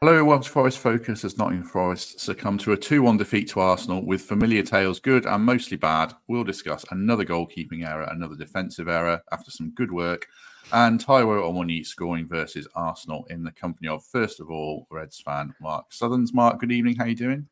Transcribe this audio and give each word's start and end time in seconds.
Hello, 0.00 0.22
welcome 0.22 0.44
Forest 0.44 0.78
Focus 0.78 1.24
as 1.24 1.36
Nottingham 1.38 1.66
Forest 1.66 2.20
succumbed 2.20 2.60
to 2.60 2.70
a 2.70 2.76
2 2.76 3.02
1 3.02 3.16
defeat 3.16 3.48
to 3.48 3.58
Arsenal 3.58 4.06
with 4.06 4.22
familiar 4.22 4.62
tales, 4.62 5.00
good 5.00 5.26
and 5.26 5.44
mostly 5.44 5.76
bad. 5.76 6.14
We'll 6.28 6.44
discuss 6.44 6.84
another 6.92 7.24
goalkeeping 7.24 7.84
error, 7.84 8.04
another 8.04 8.36
defensive 8.36 8.86
error 8.86 9.20
after 9.32 9.50
some 9.50 9.70
good 9.70 9.90
work, 9.90 10.28
and 10.72 11.04
Taiwo 11.04 11.42
Awoniyi 11.42 11.84
scoring 11.84 12.28
versus 12.28 12.68
Arsenal 12.76 13.26
in 13.28 13.42
the 13.42 13.50
company 13.50 13.88
of, 13.88 14.04
first 14.04 14.38
of 14.38 14.52
all, 14.52 14.86
Reds 14.88 15.18
fan 15.20 15.52
Mark 15.60 15.92
Sutherns. 15.92 16.32
Mark, 16.32 16.60
good 16.60 16.70
evening. 16.70 16.94
How 16.94 17.02
are 17.02 17.08
you 17.08 17.16
doing? 17.16 17.48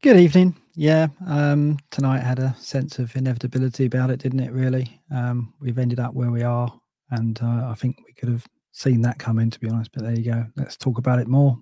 Good 0.00 0.16
evening. 0.16 0.54
Yeah, 0.76 1.08
um, 1.26 1.76
tonight 1.90 2.20
had 2.20 2.38
a 2.38 2.54
sense 2.56 3.00
of 3.00 3.16
inevitability 3.16 3.86
about 3.86 4.10
it, 4.10 4.20
didn't 4.20 4.38
it? 4.38 4.52
Really, 4.52 5.02
um, 5.10 5.54
we've 5.60 5.76
ended 5.76 5.98
up 5.98 6.14
where 6.14 6.30
we 6.30 6.44
are, 6.44 6.72
and 7.10 7.42
uh, 7.42 7.68
I 7.68 7.74
think 7.74 7.96
we 8.06 8.12
could 8.12 8.28
have 8.28 8.46
seen 8.70 9.02
that 9.02 9.18
coming, 9.18 9.50
to 9.50 9.58
be 9.58 9.68
honest. 9.68 9.90
But 9.92 10.04
there 10.04 10.14
you 10.14 10.30
go. 10.30 10.46
Let's 10.54 10.76
talk 10.76 10.96
about 10.96 11.18
it 11.18 11.26
more. 11.26 11.58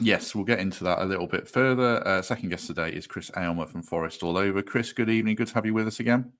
Yes, 0.00 0.34
we'll 0.34 0.44
get 0.44 0.60
into 0.60 0.84
that 0.84 1.00
a 1.00 1.04
little 1.04 1.26
bit 1.26 1.48
further. 1.48 2.06
Uh, 2.06 2.22
second 2.22 2.50
guest 2.50 2.66
today 2.68 2.90
is 2.90 3.06
Chris 3.06 3.30
Aylmer 3.36 3.66
from 3.66 3.82
Forest 3.82 4.22
All 4.22 4.36
Over. 4.36 4.62
Chris, 4.62 4.92
good 4.92 5.10
evening. 5.10 5.34
Good 5.34 5.48
to 5.48 5.54
have 5.54 5.66
you 5.66 5.74
with 5.74 5.88
us 5.88 5.98
again. 5.98 6.32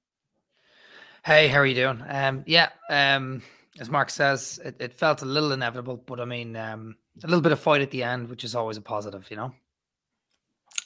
Hey, 1.25 1.49
how 1.49 1.59
are 1.59 1.67
you 1.67 1.75
doing? 1.75 2.03
Um, 2.09 2.45
yeah, 2.47 2.69
um, 2.89 3.43
as 3.81 3.91
Mark 3.91 4.11
says, 4.11 4.61
it, 4.65 4.77
it 4.79 4.95
felt 4.95 5.23
a 5.23 5.27
little 5.27 5.53
inevitable, 5.53 5.97
but 5.97 6.21
I 6.21 6.25
mean, 6.25 6.55
um, 6.55 6.97
a 7.25 7.27
little 7.27 7.41
bit 7.41 7.53
of 7.53 7.59
fight 7.59 7.83
at 7.83 7.91
the 7.91 8.05
end, 8.05 8.29
which 8.29 8.45
is 8.45 8.55
always 8.55 8.77
a 8.77 8.81
positive, 8.81 9.29
you 9.29 9.37
know. 9.37 9.53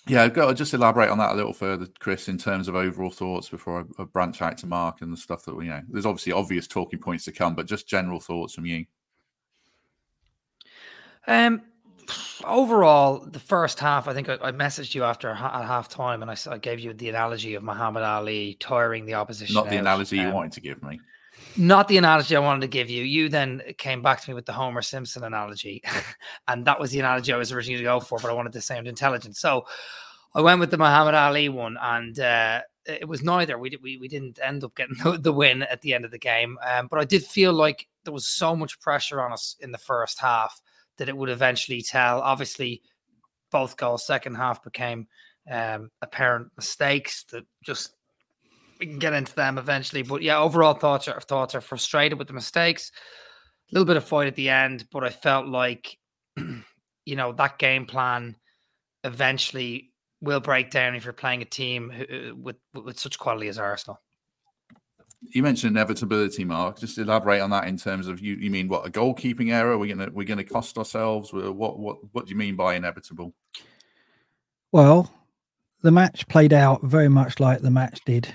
Yeah, 0.08 0.22
I've 0.22 0.34
got 0.34 0.46
to 0.46 0.54
just 0.54 0.74
elaborate 0.74 1.10
on 1.10 1.18
that 1.18 1.32
a 1.32 1.36
little 1.36 1.52
further, 1.52 1.86
Chris, 2.00 2.26
in 2.26 2.38
terms 2.38 2.66
of 2.66 2.74
overall 2.74 3.10
thoughts 3.10 3.50
before 3.50 3.86
I, 3.98 4.02
I 4.02 4.04
branch 4.06 4.42
out 4.42 4.58
to 4.58 4.66
Mark 4.66 5.00
and 5.00 5.12
the 5.12 5.16
stuff 5.16 5.44
that 5.44 5.54
we 5.54 5.66
you 5.66 5.70
know. 5.70 5.82
There's 5.88 6.06
obviously 6.06 6.32
obvious 6.32 6.66
talking 6.66 6.98
points 6.98 7.24
to 7.26 7.32
come, 7.32 7.54
but 7.54 7.66
just 7.66 7.86
general 7.86 8.18
thoughts 8.18 8.54
from 8.54 8.66
you. 8.66 8.86
Um, 11.28 11.62
overall, 12.44 13.20
the 13.20 13.38
first 13.38 13.78
half, 13.78 14.08
I 14.08 14.14
think 14.14 14.28
I, 14.28 14.34
I 14.42 14.52
messaged 14.52 14.94
you 14.94 15.04
after 15.04 15.34
ha- 15.34 15.60
at 15.60 15.66
half 15.66 15.88
time, 15.88 16.22
and 16.22 16.30
I 16.30 16.58
gave 16.58 16.80
you 16.80 16.92
the 16.92 17.08
analogy 17.08 17.54
of 17.54 17.62
Muhammad 17.62 18.02
Ali 18.02 18.56
tiring 18.60 19.06
the 19.06 19.14
opposition. 19.14 19.54
Not 19.54 19.68
the 19.70 19.76
out. 19.76 19.80
analogy 19.80 20.16
you 20.16 20.28
Um, 20.28 20.34
wanted 20.34 20.52
to 20.52 20.60
give 20.60 20.82
me. 20.82 21.00
Not 21.56 21.88
the 21.88 21.98
analogy 21.98 22.36
I 22.36 22.40
wanted 22.40 22.60
to 22.62 22.68
give 22.68 22.88
you. 22.88 23.04
You 23.04 23.28
then 23.28 23.62
came 23.78 24.02
back 24.02 24.20
to 24.22 24.30
me 24.30 24.34
with 24.34 24.46
the 24.46 24.52
Homer 24.52 24.82
Simpson 24.82 25.24
analogy, 25.24 25.82
and 26.48 26.64
that 26.66 26.78
was 26.80 26.90
the 26.90 26.98
analogy 27.00 27.32
I 27.32 27.36
was 27.36 27.52
originally 27.52 27.78
to 27.78 27.84
go 27.84 28.00
for, 28.00 28.18
but 28.18 28.30
I 28.30 28.34
wanted 28.34 28.52
to 28.54 28.60
sound 28.60 28.86
intelligent. 28.86 29.36
So 29.36 29.66
I 30.34 30.40
went 30.40 30.60
with 30.60 30.70
the 30.70 30.78
Muhammad 30.78 31.14
Ali 31.14 31.48
one, 31.48 31.76
and 31.80 32.18
uh, 32.18 32.60
it 32.86 33.06
was 33.08 33.22
neither. 33.22 33.58
We, 33.58 33.76
we 33.82 33.96
we 33.98 34.08
didn't 34.08 34.38
end 34.42 34.64
up 34.64 34.74
getting 34.74 34.96
the, 35.04 35.18
the 35.18 35.32
win 35.32 35.62
at 35.62 35.80
the 35.82 35.94
end 35.94 36.04
of 36.04 36.10
the 36.10 36.18
game, 36.18 36.58
um, 36.66 36.86
but 36.88 36.98
I 37.00 37.04
did 37.04 37.24
feel 37.24 37.52
like 37.52 37.86
there 38.04 38.14
was 38.14 38.26
so 38.26 38.56
much 38.56 38.80
pressure 38.80 39.20
on 39.20 39.32
us 39.32 39.56
in 39.60 39.70
the 39.72 39.78
first 39.78 40.18
half 40.18 40.60
that 40.98 41.08
it 41.08 41.16
would 41.16 41.30
eventually 41.30 41.82
tell. 41.82 42.20
Obviously, 42.20 42.82
both 43.50 43.76
goals 43.76 44.06
second 44.06 44.34
half 44.34 44.62
became 44.62 45.06
um, 45.50 45.90
apparent 46.00 46.48
mistakes 46.56 47.24
that 47.32 47.44
just 47.64 47.94
we 48.80 48.86
can 48.86 48.98
get 48.98 49.12
into 49.12 49.34
them 49.34 49.58
eventually. 49.58 50.02
But 50.02 50.22
yeah, 50.22 50.38
overall 50.38 50.74
thoughts 50.74 51.08
are 51.08 51.20
thoughts 51.20 51.54
are 51.54 51.60
frustrated 51.60 52.18
with 52.18 52.28
the 52.28 52.34
mistakes. 52.34 52.90
A 53.70 53.74
little 53.74 53.86
bit 53.86 53.96
of 53.96 54.04
fight 54.04 54.26
at 54.26 54.36
the 54.36 54.50
end, 54.50 54.86
but 54.90 55.04
I 55.04 55.10
felt 55.10 55.46
like 55.46 55.96
you 56.36 57.16
know 57.16 57.32
that 57.32 57.58
game 57.58 57.86
plan 57.86 58.36
eventually 59.04 59.92
will 60.20 60.40
break 60.40 60.70
down 60.70 60.94
if 60.94 61.04
you're 61.04 61.12
playing 61.12 61.42
a 61.42 61.46
team 61.46 61.92
with 62.36 62.56
with 62.74 62.98
such 62.98 63.18
quality 63.18 63.48
as 63.48 63.58
Arsenal. 63.58 64.00
You 65.30 65.42
mentioned 65.42 65.76
inevitability, 65.76 66.44
Mark. 66.44 66.78
Just 66.78 66.98
elaborate 66.98 67.40
on 67.40 67.50
that 67.50 67.68
in 67.68 67.76
terms 67.76 68.08
of 68.08 68.20
you. 68.20 68.34
You 68.34 68.50
mean 68.50 68.68
what 68.68 68.86
a 68.86 68.90
goalkeeping 68.90 69.52
error? 69.52 69.78
We're 69.78 69.94
gonna 69.94 70.10
we're 70.12 70.26
gonna 70.26 70.44
cost 70.44 70.76
ourselves. 70.76 71.32
What 71.32 71.78
what 71.78 71.98
what 72.12 72.26
do 72.26 72.30
you 72.30 72.36
mean 72.36 72.56
by 72.56 72.74
inevitable? 72.74 73.32
Well, 74.72 75.12
the 75.82 75.90
match 75.90 76.26
played 76.28 76.52
out 76.52 76.82
very 76.82 77.08
much 77.08 77.40
like 77.40 77.60
the 77.60 77.70
match 77.70 78.00
did 78.04 78.32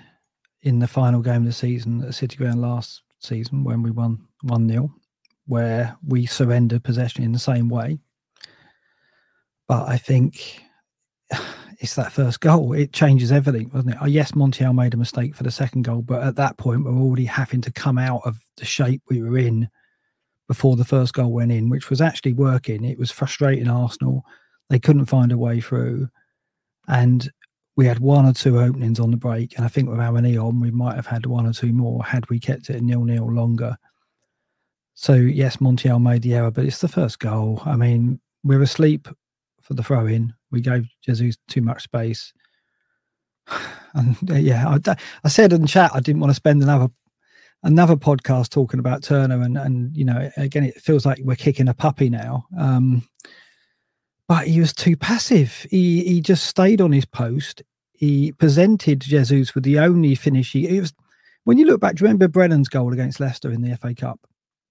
in 0.64 0.80
the 0.80 0.88
final 0.88 1.22
game 1.22 1.38
of 1.38 1.46
the 1.46 1.54
season 1.54 2.04
at 2.04 2.16
City 2.16 2.36
Ground 2.36 2.62
last 2.62 3.04
season 3.20 3.64
when 3.64 3.82
we 3.82 3.92
won 3.92 4.20
1 4.44 4.70
0, 4.70 4.94
where 5.46 5.96
we 6.06 6.26
surrendered 6.26 6.84
possession 6.84 7.24
in 7.24 7.32
the 7.32 7.40
same 7.40 7.70
way. 7.70 7.98
But 9.68 9.88
I 9.88 9.98
think 9.98 10.62
it's 11.80 11.96
that 11.96 12.12
first 12.12 12.42
goal. 12.42 12.74
It 12.74 12.92
changes 12.92 13.32
everything, 13.32 13.70
doesn't 13.70 13.92
it? 13.92 13.98
Oh, 14.02 14.08
yes, 14.08 14.32
Montiel 14.32 14.74
made 14.74 14.94
a 14.94 14.98
mistake 14.98 15.36
for 15.36 15.44
the 15.44 15.52
second 15.52 15.84
goal, 15.84 16.02
but 16.02 16.24
at 16.24 16.36
that 16.38 16.58
point, 16.58 16.84
we're 16.84 16.92
already 16.92 17.26
having 17.26 17.62
to 17.62 17.72
come 17.72 17.98
out 17.98 18.22
of 18.26 18.40
the 18.58 18.66
shape 18.66 19.02
we 19.10 19.22
were 19.22 19.38
in 19.38 19.70
before 20.48 20.76
the 20.76 20.86
first 20.86 21.14
goal 21.14 21.32
went 21.32 21.52
in, 21.52 21.70
which 21.70 21.90
was 21.90 22.02
actually 22.02 22.34
working. 22.34 22.84
It 22.84 22.98
was 22.98 23.12
frustrating 23.12 23.68
Arsenal. 23.68 24.26
They 24.70 24.80
couldn't 24.80 25.06
find 25.06 25.32
a 25.32 25.38
way 25.38 25.62
through. 25.62 26.10
And 26.88 27.30
we 27.76 27.86
had 27.86 28.00
one 28.00 28.26
or 28.26 28.34
two 28.34 28.60
openings 28.60 29.00
on 29.00 29.12
the 29.12 29.18
break. 29.18 29.56
And 29.56 29.66
I 29.66 29.68
think 29.68 29.90
with 29.90 30.00
Awoniyi 30.00 30.44
on, 30.44 30.60
we 30.60 30.72
might 30.72 30.96
have 30.96 31.06
had 31.06 31.26
one 31.26 31.46
or 31.46 31.54
two 31.54 31.74
more 31.74 32.04
had 32.04 32.28
we 32.30 32.40
kept 32.40 32.70
it 32.70 32.82
nil 32.82 33.04
nil 33.04 33.32
longer. 33.32 33.78
So, 34.96 35.14
yes, 35.14 35.58
Montiel 35.58 36.02
made 36.02 36.24
the 36.24 36.34
error, 36.34 36.50
but 36.50 36.66
it's 36.66 36.82
the 36.82 36.88
first 36.88 37.20
goal. 37.20 37.62
I 37.66 37.76
mean, 37.76 38.20
we're 38.44 38.64
asleep 38.64 39.08
for 39.68 39.74
the 39.74 39.84
throw 39.84 40.06
in. 40.08 40.34
We 40.50 40.62
gave 40.62 40.88
Jesus 41.04 41.36
too 41.48 41.62
much 41.62 41.84
space. 41.84 42.34
And 43.94 44.16
uh, 44.30 44.36
yeah, 44.36 44.68
I, 44.68 44.96
I 45.24 45.28
said 45.30 45.54
in 45.54 45.66
chat 45.66 45.90
I 45.94 46.00
didn't 46.02 46.22
want 46.22 46.30
to 46.30 46.36
spend 46.36 46.62
another 46.62 46.90
another 47.64 47.96
podcast 47.96 48.50
talking 48.50 48.80
about 48.80 49.02
Turner, 49.02 49.42
and 49.42 49.58
and 49.58 49.96
you 49.98 50.06
know, 50.06 50.30
again, 50.38 50.64
it 50.66 50.80
feels 50.80 51.04
like 51.04 51.20
we're 51.24 51.36
kicking 51.36 51.68
a 51.68 51.74
puppy 51.74 52.08
now. 52.10 52.46
Um, 52.60 53.08
but 54.28 54.46
he 54.48 54.60
was 54.60 54.74
too 54.74 54.96
passive. 54.96 55.66
He 55.72 56.04
he 56.04 56.22
just 56.22 56.44
stayed 56.46 56.80
on 56.82 56.92
his 56.92 57.06
post. 57.06 57.64
He 57.94 58.34
presented 58.34 59.00
Jesus 59.00 59.56
with 59.56 59.64
the 59.64 59.80
only 59.80 60.14
finish 60.14 60.52
he. 60.52 60.68
It 60.68 60.82
was 60.82 60.94
when 61.46 61.58
you 61.58 61.66
look 61.66 61.82
back. 61.82 61.96
Do 61.96 62.02
you 62.04 62.06
remember 62.08 62.28
Brennan's 62.28 62.70
goal 62.70 62.94
against 62.94 63.20
Leicester 63.20 63.52
in 63.52 63.62
the 63.64 63.76
FA 63.78 63.96
Cup, 63.96 64.20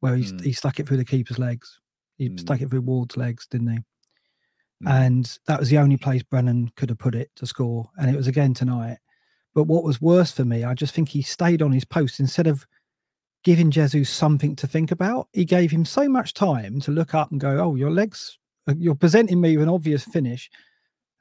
where 0.00 0.14
he 0.14 0.22
Mm. 0.25 0.44
he 0.44 0.52
stuck 0.52 0.78
it 0.78 0.87
through 0.87 0.98
the 0.98 1.04
keeper's 1.04 1.38
legs? 1.40 1.81
He 2.19 2.28
Mm. 2.28 2.38
stuck 2.38 2.60
it 2.60 2.70
through 2.70 2.82
Ward's 2.82 3.16
legs, 3.16 3.48
didn't 3.50 3.72
he? 3.72 3.78
Mm. 4.84 5.06
And 5.06 5.38
that 5.46 5.61
was 5.61 5.69
the 5.69 5.78
only 5.78 5.96
place 5.96 6.23
Brennan 6.23 6.70
could 6.76 6.90
have 6.90 6.99
put 6.99 7.14
it 7.14 7.31
to 7.37 7.46
score. 7.46 7.88
And 7.99 8.11
it 8.11 8.17
was 8.17 8.26
again 8.26 8.55
tonight. 8.55 8.99
But 9.55 9.64
what 9.64 9.84
was 9.84 10.02
worse 10.02 10.32
for 10.32 10.44
me, 10.44 10.64
I 10.64 10.75
just 10.75 10.94
think 10.94 11.08
he 11.08 11.23
stayed 11.23 11.62
on 11.62 11.73
his 11.73 11.84
post 11.84 12.20
instead 12.20 12.46
of 12.46 12.67
giving 13.43 13.70
Jesus 13.70 14.11
something 14.11 14.55
to 14.56 14.67
think 14.67 14.90
about. 14.90 15.28
He 15.32 15.44
gave 15.44 15.70
him 15.70 15.84
so 15.84 16.08
much 16.08 16.34
time 16.34 16.81
to 16.81 16.90
look 16.90 17.14
up 17.14 17.31
and 17.31 17.40
go, 17.40 17.58
Oh, 17.58 17.75
your 17.75 17.90
legs, 17.90 18.38
uh, 18.69 18.75
you're 18.76 18.94
presenting 18.94 19.40
me 19.40 19.56
with 19.56 19.69
an 19.69 19.73
obvious 19.73 20.05
finish 20.05 20.50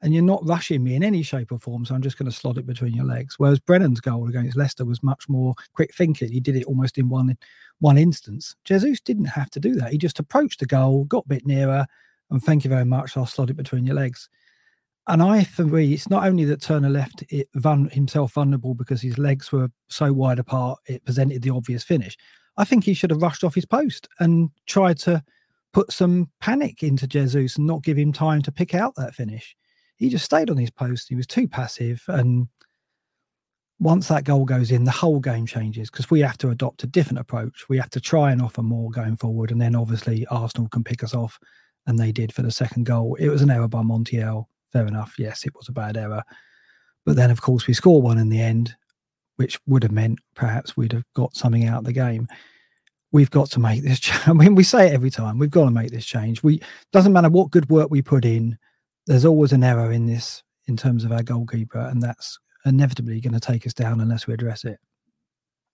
and 0.01 0.13
you're 0.13 0.23
not 0.23 0.45
rushing 0.45 0.83
me 0.83 0.95
in 0.95 1.03
any 1.03 1.23
shape 1.23 1.51
or 1.51 1.57
form. 1.57 1.85
So 1.85 1.95
I'm 1.95 2.01
just 2.01 2.17
going 2.17 2.29
to 2.29 2.35
slot 2.35 2.57
it 2.57 2.67
between 2.67 2.93
your 2.93 3.05
legs. 3.05 3.35
Whereas 3.37 3.59
Brennan's 3.59 4.01
goal 4.01 4.27
against 4.27 4.57
Leicester 4.57 4.85
was 4.85 5.01
much 5.01 5.27
more 5.29 5.55
quick 5.73 5.95
thinking. 5.95 6.31
He 6.31 6.39
did 6.39 6.55
it 6.55 6.65
almost 6.65 6.97
in 6.97 7.09
one 7.09 7.35
one 7.79 7.97
instance. 7.97 8.55
Jesus 8.65 8.99
didn't 8.99 9.25
have 9.25 9.49
to 9.51 9.59
do 9.59 9.75
that. 9.75 9.91
He 9.91 9.97
just 9.97 10.19
approached 10.19 10.59
the 10.59 10.65
goal, 10.65 11.05
got 11.05 11.25
a 11.25 11.29
bit 11.29 11.45
nearer, 11.45 11.87
and 12.31 12.43
thank 12.43 12.63
you 12.63 12.69
very 12.69 12.85
much. 12.85 13.17
I'll 13.17 13.25
slot 13.25 13.49
it 13.49 13.57
between 13.57 13.85
your 13.85 13.95
legs. 13.95 14.29
And 15.07 15.21
I 15.21 15.47
agree. 15.59 15.93
It's 15.93 16.09
not 16.09 16.25
only 16.25 16.45
that 16.45 16.61
Turner 16.61 16.89
left 16.89 17.23
it 17.29 17.47
vul- 17.55 17.89
himself 17.91 18.33
vulnerable 18.33 18.73
because 18.73 19.01
his 19.01 19.17
legs 19.17 19.51
were 19.51 19.69
so 19.87 20.11
wide 20.11 20.39
apart, 20.39 20.79
it 20.87 21.05
presented 21.05 21.43
the 21.43 21.51
obvious 21.51 21.83
finish. 21.83 22.17
I 22.57 22.63
think 22.63 22.83
he 22.83 22.93
should 22.93 23.11
have 23.11 23.21
rushed 23.21 23.43
off 23.43 23.53
his 23.53 23.65
post 23.65 24.07
and 24.19 24.49
tried 24.65 24.97
to 24.99 25.23
put 25.73 25.91
some 25.91 26.29
panic 26.39 26.81
into 26.81 27.05
Jesus 27.05 27.57
and 27.57 27.67
not 27.67 27.83
give 27.83 27.97
him 27.97 28.13
time 28.13 28.41
to 28.43 28.51
pick 28.51 28.73
out 28.73 28.95
that 28.95 29.13
finish. 29.13 29.55
He 29.97 30.09
just 30.09 30.25
stayed 30.25 30.49
on 30.49 30.57
his 30.57 30.71
post. 30.71 31.09
He 31.09 31.15
was 31.15 31.27
too 31.27 31.47
passive. 31.47 32.01
And 32.07 32.47
once 33.79 34.07
that 34.07 34.23
goal 34.23 34.45
goes 34.45 34.71
in, 34.71 34.85
the 34.85 34.91
whole 34.91 35.19
game 35.19 35.45
changes 35.45 35.91
because 35.91 36.09
we 36.09 36.21
have 36.21 36.37
to 36.39 36.49
adopt 36.49 36.83
a 36.83 36.87
different 36.87 37.19
approach. 37.19 37.65
We 37.69 37.77
have 37.77 37.89
to 37.91 37.99
try 37.99 38.31
and 38.31 38.41
offer 38.41 38.63
more 38.63 38.89
going 38.89 39.17
forward. 39.17 39.51
And 39.51 39.61
then 39.61 39.75
obviously 39.75 40.25
Arsenal 40.27 40.69
can 40.69 40.83
pick 40.83 41.03
us 41.03 41.13
off 41.13 41.37
and 41.87 41.99
they 41.99 42.11
did 42.11 42.33
for 42.33 42.41
the 42.41 42.51
second 42.51 42.85
goal. 42.85 43.15
It 43.15 43.29
was 43.29 43.41
an 43.41 43.49
error 43.49 43.67
by 43.67 43.81
Montiel. 43.81 44.45
Fair 44.71 44.87
enough. 44.87 45.15
Yes, 45.17 45.45
it 45.45 45.53
was 45.55 45.69
a 45.69 45.73
bad 45.73 45.97
error. 45.97 46.23
But 47.05 47.15
then, 47.15 47.31
of 47.31 47.41
course, 47.41 47.67
we 47.67 47.73
score 47.73 48.01
one 48.01 48.17
in 48.17 48.29
the 48.29 48.41
end, 48.41 48.75
which 49.35 49.59
would 49.67 49.83
have 49.83 49.91
meant 49.91 50.19
perhaps 50.35 50.75
we'd 50.75 50.93
have 50.93 51.05
got 51.13 51.35
something 51.35 51.65
out 51.65 51.79
of 51.79 51.85
the 51.85 51.93
game. 51.93 52.27
We've 53.11 53.29
got 53.29 53.51
to 53.51 53.59
make 53.59 53.83
this 53.83 53.99
change. 54.01 54.27
I 54.27 54.33
mean, 54.33 54.55
we 54.55 54.63
say 54.63 54.87
it 54.87 54.93
every 54.93 55.11
time. 55.11 55.37
We've 55.37 55.49
got 55.49 55.65
to 55.65 55.71
make 55.71 55.91
this 55.91 56.05
change. 56.05 56.43
We 56.43 56.61
doesn't 56.91 57.13
matter 57.13 57.29
what 57.29 57.51
good 57.51 57.69
work 57.69 57.89
we 57.89 58.01
put 58.01 58.25
in. 58.25 58.57
There's 59.07 59.25
always 59.25 59.53
an 59.53 59.63
error 59.63 59.91
in 59.91 60.07
this 60.07 60.41
in 60.67 60.75
terms 60.75 61.03
of 61.03 61.11
our 61.11 61.21
goalkeeper, 61.23 61.79
and 61.79 62.01
that's 62.01 62.39
inevitably 62.65 63.21
going 63.21 63.33
to 63.33 63.39
take 63.39 63.67
us 63.67 63.73
down 63.73 64.01
unless 64.01 64.25
we 64.25 64.33
address 64.33 64.65
it. 64.65 64.79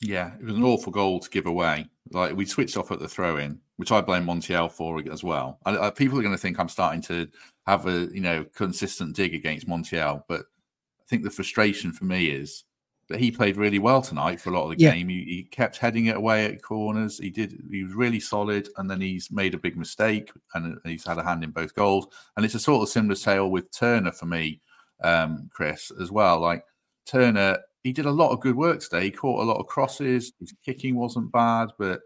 Yeah, 0.01 0.33
it 0.39 0.45
was 0.45 0.55
an 0.55 0.63
awful 0.63 0.91
goal 0.91 1.19
to 1.19 1.29
give 1.29 1.45
away. 1.45 1.87
Like 2.11 2.35
we 2.35 2.45
switched 2.45 2.75
off 2.75 2.91
at 2.91 2.99
the 2.99 3.07
throw 3.07 3.37
in, 3.37 3.59
which 3.77 3.91
I 3.91 4.01
blame 4.01 4.25
Montiel 4.25 4.71
for 4.71 5.01
as 5.11 5.23
well. 5.23 5.59
I, 5.65 5.77
I, 5.77 5.89
people 5.91 6.17
are 6.19 6.23
going 6.23 6.35
to 6.35 6.41
think 6.41 6.59
I'm 6.59 6.69
starting 6.69 7.01
to 7.03 7.27
have 7.67 7.85
a 7.85 8.09
you 8.11 8.21
know 8.21 8.43
consistent 8.55 9.15
dig 9.15 9.33
against 9.35 9.67
Montiel, 9.67 10.23
but 10.27 10.41
I 10.41 11.03
think 11.07 11.23
the 11.23 11.29
frustration 11.29 11.91
for 11.93 12.05
me 12.05 12.27
is 12.31 12.63
that 13.09 13.19
he 13.19 13.29
played 13.29 13.57
really 13.57 13.79
well 13.79 14.01
tonight 14.01 14.39
for 14.39 14.49
a 14.49 14.53
lot 14.53 14.63
of 14.63 14.69
the 14.77 14.81
Yeah. 14.83 14.91
game. 14.91 15.09
He, 15.09 15.23
he 15.23 15.43
kept 15.43 15.77
heading 15.77 16.05
it 16.07 16.15
away 16.15 16.45
at 16.45 16.61
corners. 16.63 17.17
He 17.19 17.29
did. 17.29 17.61
He 17.69 17.83
was 17.83 17.93
really 17.93 18.19
solid, 18.19 18.69
and 18.77 18.89
then 18.89 19.01
he's 19.01 19.29
made 19.31 19.53
a 19.53 19.57
big 19.59 19.77
mistake, 19.77 20.31
and 20.55 20.79
he's 20.85 21.05
had 21.05 21.17
a 21.17 21.23
hand 21.23 21.43
in 21.43 21.51
both 21.51 21.75
goals. 21.75 22.07
And 22.35 22.45
it's 22.45 22.55
a 22.55 22.59
sort 22.59 22.81
of 22.81 22.89
similar 22.89 23.15
tale 23.15 23.49
with 23.51 23.71
Turner 23.71 24.11
for 24.11 24.25
me, 24.25 24.61
um, 25.03 25.49
Chris, 25.53 25.91
as 26.01 26.11
well. 26.11 26.39
Like 26.39 26.63
Turner, 27.05 27.57
he 27.83 27.91
did 27.93 28.05
a 28.05 28.11
lot 28.11 28.31
of 28.31 28.39
good 28.41 28.55
work 28.55 28.79
today. 28.79 29.05
He 29.05 29.11
caught 29.11 29.41
a 29.41 29.45
lot 29.49 29.59
of 29.59 29.67
crosses. 29.67 30.33
His 30.39 30.53
kicking 30.65 30.95
wasn't 30.95 31.31
bad, 31.31 31.69
but 31.79 32.01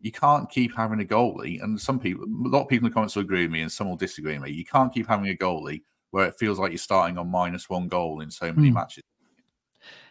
you 0.00 0.10
can't 0.12 0.50
keep 0.50 0.74
having 0.74 1.00
a 1.00 1.04
goalie. 1.04 1.62
And 1.62 1.80
some 1.80 2.00
people, 2.00 2.24
a 2.24 2.48
lot 2.48 2.62
of 2.62 2.68
people 2.68 2.86
in 2.86 2.90
the 2.90 2.94
comments 2.94 3.16
will 3.16 3.22
agree 3.22 3.42
with 3.42 3.50
me, 3.52 3.62
and 3.62 3.70
some 3.70 3.88
will 3.88 3.96
disagree 3.96 4.34
with 4.34 4.42
me. 4.42 4.50
You 4.52 4.64
can't 4.64 4.92
keep 4.92 5.06
having 5.06 5.28
a 5.28 5.36
goalie 5.36 5.82
where 6.10 6.26
it 6.26 6.34
feels 6.38 6.58
like 6.58 6.72
you're 6.72 6.78
starting 6.78 7.18
on 7.18 7.30
minus 7.30 7.68
one 7.70 7.86
goal 7.88 8.20
in 8.20 8.30
so 8.30 8.52
many 8.52 8.68
Hmm. 8.68 8.74
matches. 8.74 9.04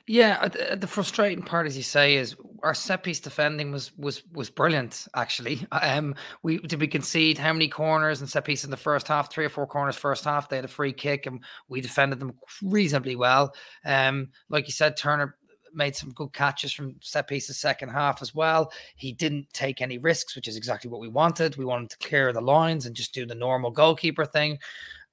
Yeah, 0.10 0.40
uh, 0.42 0.48
the, 0.48 0.76
the 0.76 0.88
frustrating 0.88 1.44
part, 1.44 1.68
as 1.68 1.78
you 1.78 1.84
say, 1.84 2.16
is 2.16 2.36
our 2.64 2.74
set 2.74 3.04
piece 3.04 3.20
defending 3.20 3.72
was 3.72 3.96
was 3.96 4.24
was 4.34 4.50
brilliant. 4.50 5.08
Actually, 5.16 5.68
um, 5.72 6.16
we 6.42 6.58
did 6.58 6.82
we 6.82 6.88
concede 6.88 7.38
how 7.38 7.54
many 7.54 7.68
corners 7.68 8.20
and 8.20 8.28
set 8.28 8.44
pieces 8.44 8.66
in 8.66 8.72
the 8.72 8.78
first 8.78 9.08
half? 9.08 9.32
Three 9.32 9.46
or 9.46 9.50
four 9.50 9.68
corners 9.68 9.96
first 9.96 10.24
half. 10.24 10.50
They 10.50 10.56
had 10.56 10.66
a 10.66 10.68
free 10.68 10.94
kick, 10.94 11.28
and 11.28 11.44
we 11.68 11.80
defended 11.80 12.20
them 12.20 12.34
reasonably 12.64 13.16
well. 13.16 13.54
Um, 13.86 14.30
like 14.50 14.66
you 14.66 14.74
said, 14.74 14.98
Turner 14.98 15.38
made 15.76 15.96
some 15.96 16.10
good 16.14 16.34
catches 16.34 16.74
from 16.74 16.96
set 17.02 17.28
pieces 17.28 17.60
second 17.60 17.90
half 17.90 18.24
as 18.24 18.34
well. 18.34 18.72
He 18.96 19.14
didn't 19.14 19.54
take 19.54 19.80
any 19.80 20.00
risks, 20.00 20.36
which 20.36 20.48
is 20.48 20.58
exactly 20.58 20.90
what 20.90 21.02
we 21.02 21.08
wanted. 21.08 21.56
We 21.56 21.66
wanted 21.66 21.92
to 21.92 22.08
clear 22.08 22.34
the 22.34 22.42
lines 22.42 22.88
and 22.88 22.96
just 22.96 23.14
do 23.14 23.28
the 23.28 23.36
normal 23.36 23.70
goalkeeper 23.70 24.26
thing, 24.26 24.58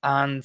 and 0.03 0.43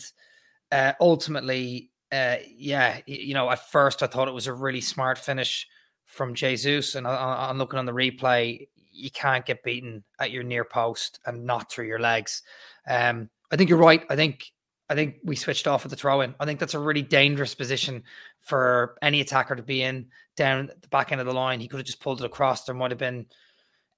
uh, 0.73 0.91
ultimately 0.99 1.90
uh, 2.11 2.37
yeah, 2.57 2.99
you 3.05 3.33
know, 3.33 3.49
at 3.49 3.69
first 3.71 4.03
I 4.03 4.07
thought 4.07 4.27
it 4.27 4.33
was 4.33 4.47
a 4.47 4.53
really 4.53 4.81
smart 4.81 5.17
finish 5.17 5.67
from 6.05 6.33
Jesus, 6.35 6.95
and 6.95 7.07
I, 7.07 7.15
I- 7.15 7.49
I'm 7.49 7.57
looking 7.57 7.79
on 7.79 7.85
the 7.85 7.93
replay. 7.93 8.67
You 8.91 9.09
can't 9.11 9.45
get 9.45 9.63
beaten 9.63 10.03
at 10.19 10.31
your 10.31 10.43
near 10.43 10.65
post 10.65 11.19
and 11.25 11.45
not 11.45 11.71
through 11.71 11.87
your 11.87 11.99
legs. 11.99 12.43
Um, 12.87 13.29
I 13.51 13.55
think 13.55 13.69
you're 13.69 13.79
right. 13.79 14.03
I 14.09 14.15
think 14.15 14.51
I 14.89 14.95
think 14.95 15.19
we 15.23 15.37
switched 15.37 15.67
off 15.67 15.85
at 15.85 15.89
the 15.91 15.95
throw 15.95 16.19
in. 16.19 16.35
I 16.39 16.45
think 16.45 16.59
that's 16.59 16.73
a 16.73 16.79
really 16.79 17.01
dangerous 17.01 17.55
position 17.55 18.03
for 18.41 18.97
any 19.01 19.21
attacker 19.21 19.55
to 19.55 19.63
be 19.63 19.81
in 19.83 20.07
down 20.35 20.69
the 20.81 20.87
back 20.89 21.13
end 21.13 21.21
of 21.21 21.27
the 21.27 21.33
line. 21.33 21.61
He 21.61 21.69
could 21.69 21.77
have 21.77 21.85
just 21.85 22.01
pulled 22.01 22.19
it 22.21 22.25
across. 22.25 22.65
There 22.65 22.75
might 22.75 22.91
have 22.91 22.97
been 22.97 23.25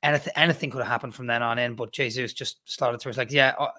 anything. 0.04 0.34
Anything 0.36 0.70
could 0.70 0.82
have 0.84 0.88
happened 0.88 1.16
from 1.16 1.26
then 1.26 1.42
on 1.42 1.58
in, 1.58 1.74
but 1.74 1.92
Jesus 1.92 2.34
just 2.34 2.60
slotted 2.66 3.02
through. 3.02 3.10
It's 3.10 3.18
like, 3.18 3.32
yeah, 3.32 3.56
uh, 3.58 3.70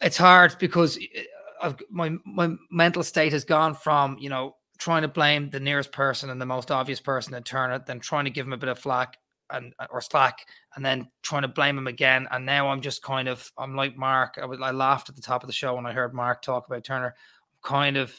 it's 0.00 0.16
hard 0.16 0.56
because 0.58 0.96
uh, 0.98 1.20
I've, 1.62 1.76
my 1.90 2.16
my 2.26 2.54
mental 2.70 3.02
state 3.02 3.32
has 3.32 3.44
gone 3.44 3.74
from 3.74 4.18
you 4.18 4.28
know 4.28 4.56
trying 4.78 5.02
to 5.02 5.08
blame 5.08 5.48
the 5.50 5.60
nearest 5.60 5.92
person 5.92 6.28
and 6.30 6.40
the 6.40 6.46
most 6.46 6.70
obvious 6.70 7.00
person 7.00 7.34
and 7.34 7.46
turn 7.46 7.70
it, 7.72 7.86
then 7.86 8.00
trying 8.00 8.24
to 8.24 8.30
give 8.30 8.46
him 8.46 8.52
a 8.52 8.56
bit 8.56 8.68
of 8.68 8.78
flack 8.78 9.16
and 9.50 9.72
or 9.90 10.00
slack, 10.00 10.46
and 10.74 10.84
then 10.84 11.08
trying 11.22 11.42
to 11.42 11.48
blame 11.48 11.78
him 11.78 11.86
again. 11.86 12.26
And 12.30 12.44
now 12.46 12.68
I'm 12.68 12.80
just 12.80 13.02
kind 13.02 13.28
of 13.28 13.50
I'm 13.56 13.76
like 13.76 13.96
Mark. 13.96 14.38
I, 14.42 14.46
was, 14.46 14.58
I 14.60 14.70
laughed 14.72 15.08
at 15.08 15.16
the 15.16 15.22
top 15.22 15.42
of 15.42 15.46
the 15.46 15.52
show 15.52 15.74
when 15.76 15.86
I 15.86 15.92
heard 15.92 16.14
Mark 16.14 16.42
talk 16.42 16.66
about 16.66 16.84
Turner. 16.84 17.14
I'm 17.14 17.68
kind 17.68 17.96
of 17.96 18.14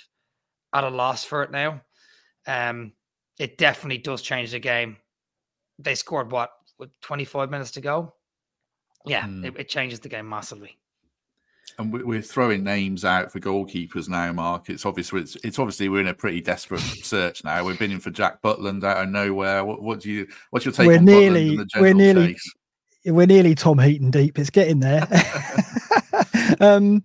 at 0.74 0.84
a 0.84 0.90
loss 0.90 1.24
for 1.24 1.44
it 1.44 1.52
now. 1.52 1.82
Um, 2.48 2.94
it 3.40 3.58
definitely 3.58 3.98
does 3.98 4.22
change 4.22 4.52
the 4.52 4.60
game. 4.60 4.98
They 5.80 5.96
scored 5.96 6.32
what 6.32 6.52
with 6.78 6.92
25 7.02 7.50
minutes 7.50 7.72
to 7.72 7.82
go. 7.82 8.14
Yeah, 9.06 9.26
Hmm. 9.26 9.44
it, 9.46 9.54
it 9.58 9.70
changes 9.70 10.00
the 10.00 10.10
game 10.10 10.30
massively. 10.30 10.78
And 11.80 11.92
we- 11.92 12.04
we're 12.04 12.22
throwing 12.22 12.64
names 12.64 13.04
out 13.04 13.32
for 13.32 13.40
goalkeepers 13.40 14.08
now, 14.08 14.32
Mark. 14.32 14.70
It's 14.70 14.86
obviously 14.86 15.22
it's, 15.22 15.36
it's 15.44 15.58
obviously 15.60 15.90
we're 15.90 16.02
in 16.02 16.08
a 16.08 16.14
pretty 16.14 16.40
desperate 16.42 16.82
search 16.82 17.44
now. 17.44 17.64
We've 17.64 17.80
been 17.80 17.92
in 17.92 18.00
for 18.00 18.12
Jack 18.12 18.42
Butland 18.42 18.84
out 18.84 19.04
of 19.04 19.10
nowhere. 19.10 19.66
What, 19.66 19.82
what 19.82 20.00
do 20.02 20.12
you? 20.12 20.28
What's 20.52 20.66
your 20.66 20.74
take 20.74 20.88
We're 20.88 20.98
on 21.00 21.06
nearly- 21.06 21.58
we're 21.80 21.94
nearly- 21.94 22.34
chase? 22.34 22.54
we're 23.06 23.26
nearly 23.26 23.56
Tom 23.56 23.80
Heaton 23.80 24.12
deep. 24.12 24.38
It's 24.40 24.50
getting 24.50 24.80
there. 24.80 25.08
um, 26.62 27.04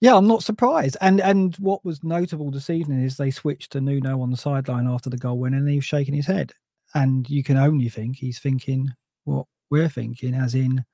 yeah, 0.00 0.14
I'm 0.14 0.26
not 0.26 0.42
surprised. 0.42 0.96
And 1.00 1.20
and 1.20 1.56
what 1.56 1.84
was 1.84 2.04
notable 2.04 2.50
this 2.50 2.68
evening 2.70 3.02
is 3.02 3.16
they 3.16 3.30
switched 3.30 3.72
to 3.72 3.80
Nuno 3.80 4.20
on 4.20 4.30
the 4.30 4.36
sideline 4.36 4.86
after 4.86 5.08
the 5.10 5.16
goal 5.16 5.38
win, 5.38 5.54
and 5.54 5.68
he 5.68 5.76
was 5.76 5.84
shaking 5.84 6.14
his 6.14 6.26
head. 6.26 6.52
And 6.94 7.28
you 7.30 7.42
can 7.42 7.56
only 7.56 7.88
think 7.88 8.16
he's 8.16 8.38
thinking 8.38 8.90
what 9.24 9.46
we're 9.70 9.88
thinking, 9.88 10.34
as 10.34 10.54
in 10.54 10.84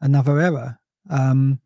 another 0.00 0.40
error. 0.40 0.78
Um, 1.10 1.60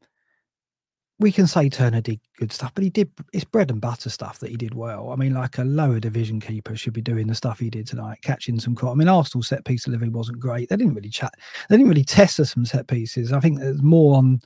we 1.20 1.32
can 1.32 1.46
say 1.48 1.68
Turner 1.68 2.00
did 2.00 2.20
good 2.38 2.52
stuff, 2.52 2.72
but 2.74 2.84
he 2.84 2.90
did 2.90 3.10
it's 3.32 3.44
bread 3.44 3.70
and 3.70 3.80
butter 3.80 4.08
stuff 4.08 4.38
that 4.38 4.50
he 4.50 4.56
did 4.56 4.74
well. 4.74 5.10
I 5.10 5.16
mean, 5.16 5.34
like 5.34 5.58
a 5.58 5.64
lower 5.64 5.98
division 5.98 6.40
keeper 6.40 6.76
should 6.76 6.92
be 6.92 7.02
doing 7.02 7.26
the 7.26 7.34
stuff 7.34 7.58
he 7.58 7.70
did 7.70 7.86
tonight, 7.88 8.18
catching 8.22 8.60
some. 8.60 8.76
I 8.82 8.94
mean, 8.94 9.08
Arsenal 9.08 9.42
set 9.42 9.64
piece 9.64 9.84
delivery 9.84 10.08
wasn't 10.10 10.38
great. 10.38 10.68
They 10.68 10.76
didn't 10.76 10.94
really 10.94 11.08
chat. 11.10 11.34
They 11.68 11.76
didn't 11.76 11.88
really 11.88 12.04
test 12.04 12.38
us 12.38 12.52
from 12.52 12.64
set 12.64 12.86
pieces. 12.86 13.32
I 13.32 13.40
think 13.40 13.58
there's 13.58 13.82
more 13.82 14.16
on 14.16 14.40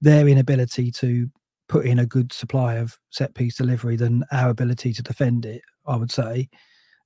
their 0.00 0.26
inability 0.28 0.90
to 0.92 1.28
put 1.68 1.86
in 1.86 2.00
a 2.00 2.06
good 2.06 2.32
supply 2.32 2.74
of 2.74 2.98
set 3.10 3.34
piece 3.34 3.56
delivery 3.56 3.96
than 3.96 4.24
our 4.32 4.50
ability 4.50 4.92
to 4.94 5.02
defend 5.02 5.46
it. 5.46 5.62
I 5.86 5.96
would 5.96 6.10
say. 6.10 6.48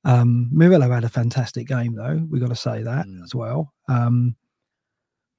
Um, 0.04 0.48
Murillo 0.50 0.90
had 0.90 1.04
a 1.04 1.10
fantastic 1.10 1.66
game, 1.68 1.94
though. 1.94 2.26
We 2.30 2.40
got 2.40 2.48
to 2.48 2.56
say 2.56 2.82
that 2.82 3.06
Mm. 3.06 3.22
as 3.22 3.34
well. 3.34 3.74
Um, 3.86 4.34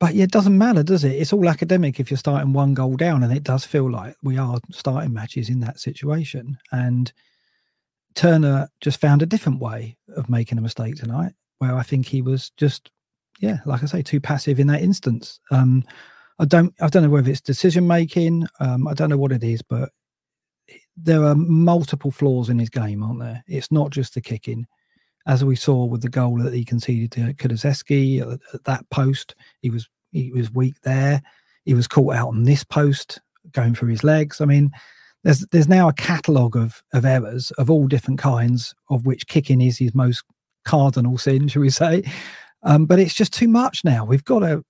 but 0.02 0.16
yeah, 0.16 0.24
it 0.24 0.32
doesn't 0.32 0.58
matter, 0.58 0.82
does 0.82 1.04
it? 1.04 1.12
It's 1.12 1.32
all 1.32 1.48
academic 1.48 2.00
if 2.00 2.10
you're 2.10 2.18
starting 2.18 2.54
one 2.54 2.74
goal 2.74 2.96
down, 2.96 3.22
and 3.22 3.32
it 3.32 3.44
does 3.44 3.64
feel 3.64 3.90
like 3.90 4.16
we 4.24 4.36
are 4.36 4.60
starting 4.72 5.14
matches 5.14 5.48
in 5.48 5.60
that 5.60 5.80
situation. 5.80 6.58
And 6.72 7.14
Turner 8.16 8.68
just 8.80 9.00
found 9.00 9.22
a 9.22 9.28
different 9.28 9.60
way 9.60 9.96
of 10.16 10.28
making 10.28 10.58
a 10.58 10.62
mistake 10.62 10.96
tonight, 10.96 11.34
where 11.60 11.76
I 11.76 11.84
think 11.84 12.08
he 12.08 12.24
was 12.24 12.50
just, 12.58 12.90
yeah, 13.42 13.60
like 13.68 13.84
I 13.84 13.86
say, 13.86 14.02
too 14.02 14.20
passive 14.20 14.60
in 14.60 14.66
that 14.68 14.82
instance. 14.82 15.40
Um, 15.52 15.84
I 16.40 16.46
don't, 16.46 16.74
I 16.82 16.88
don't 16.88 17.04
know 17.04 17.10
whether 17.10 17.30
it's 17.30 17.40
decision 17.40 17.86
making. 17.86 18.48
Um, 18.60 18.88
I 18.88 18.96
don't 18.96 19.12
know 19.12 19.20
what 19.20 19.32
it 19.32 19.44
is, 19.44 19.62
but 19.62 19.90
there 20.98 21.24
are 21.24 21.36
multiple 21.36 22.10
flaws 22.10 22.50
in 22.50 22.58
his 22.58 22.72
game, 22.72 23.04
aren't 23.04 23.20
there? 23.20 23.44
It's 23.46 23.72
not 23.72 23.92
just 23.92 24.16
the 24.16 24.22
kicking 24.22 24.66
as 25.28 25.44
we 25.44 25.56
saw 25.56 25.86
with 25.86 26.02
the 26.02 26.10
goal 26.10 26.38
that 26.40 26.54
he 26.54 26.66
conceded 26.66 27.12
to 27.12 27.34
Kulusevski 27.34 28.22
at, 28.22 28.40
at 28.54 28.64
that 28.66 28.90
post, 28.90 29.36
he 29.62 29.70
was 29.70 29.88
he 30.12 30.32
was 30.32 30.52
weak 30.52 30.76
there. 30.82 31.22
He 31.66 31.74
was 31.74 31.88
caught 31.88 32.16
out 32.16 32.30
on 32.30 32.44
this 32.44 32.64
post 32.64 33.20
going 33.52 33.76
through 33.76 33.90
his 33.90 34.04
legs. 34.04 34.42
I 34.42 34.46
mean, 34.46 34.72
there's 35.24 35.46
there's 35.52 35.70
now 35.70 35.88
a 35.88 35.94
catalogue 35.94 36.56
of 36.56 36.84
of 36.94 37.06
errors 37.06 37.52
of 37.52 37.70
all 37.70 37.88
different 37.88 38.20
kinds, 38.20 38.74
of 38.90 39.06
which 39.06 39.28
kicking 39.28 39.62
is 39.62 39.78
his 39.78 39.94
most 39.94 40.24
cardinal 40.66 41.18
sin, 41.18 41.48
shall 41.48 41.62
we 41.62 41.70
say? 41.70 42.04
Um, 42.64 42.86
but 42.86 43.00
it's 43.00 43.14
just 43.14 43.34
too 43.34 43.48
much 43.48 43.84
now. 43.84 44.06
We've 44.06 44.26
got 44.26 44.40
to. 44.40 44.64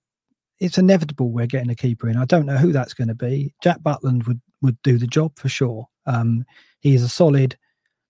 It's 0.60 0.78
inevitable 0.78 1.32
we're 1.32 1.48
getting 1.48 1.72
a 1.72 1.76
keeper 1.76 2.08
in. 2.08 2.18
I 2.18 2.26
don't 2.26 2.46
know 2.46 2.58
who 2.58 2.72
that's 2.72 2.94
going 2.94 3.08
to 3.08 3.16
be. 3.16 3.54
Jack 3.64 3.80
Butland 3.80 4.28
would 4.28 4.42
would 4.62 4.82
do 4.84 4.98
the 4.98 5.08
job 5.08 5.38
for 5.38 5.50
sure. 5.50 5.88
Um, 6.06 6.46
he 6.82 6.94
is 6.94 7.04
a 7.04 7.10
solid 7.10 7.58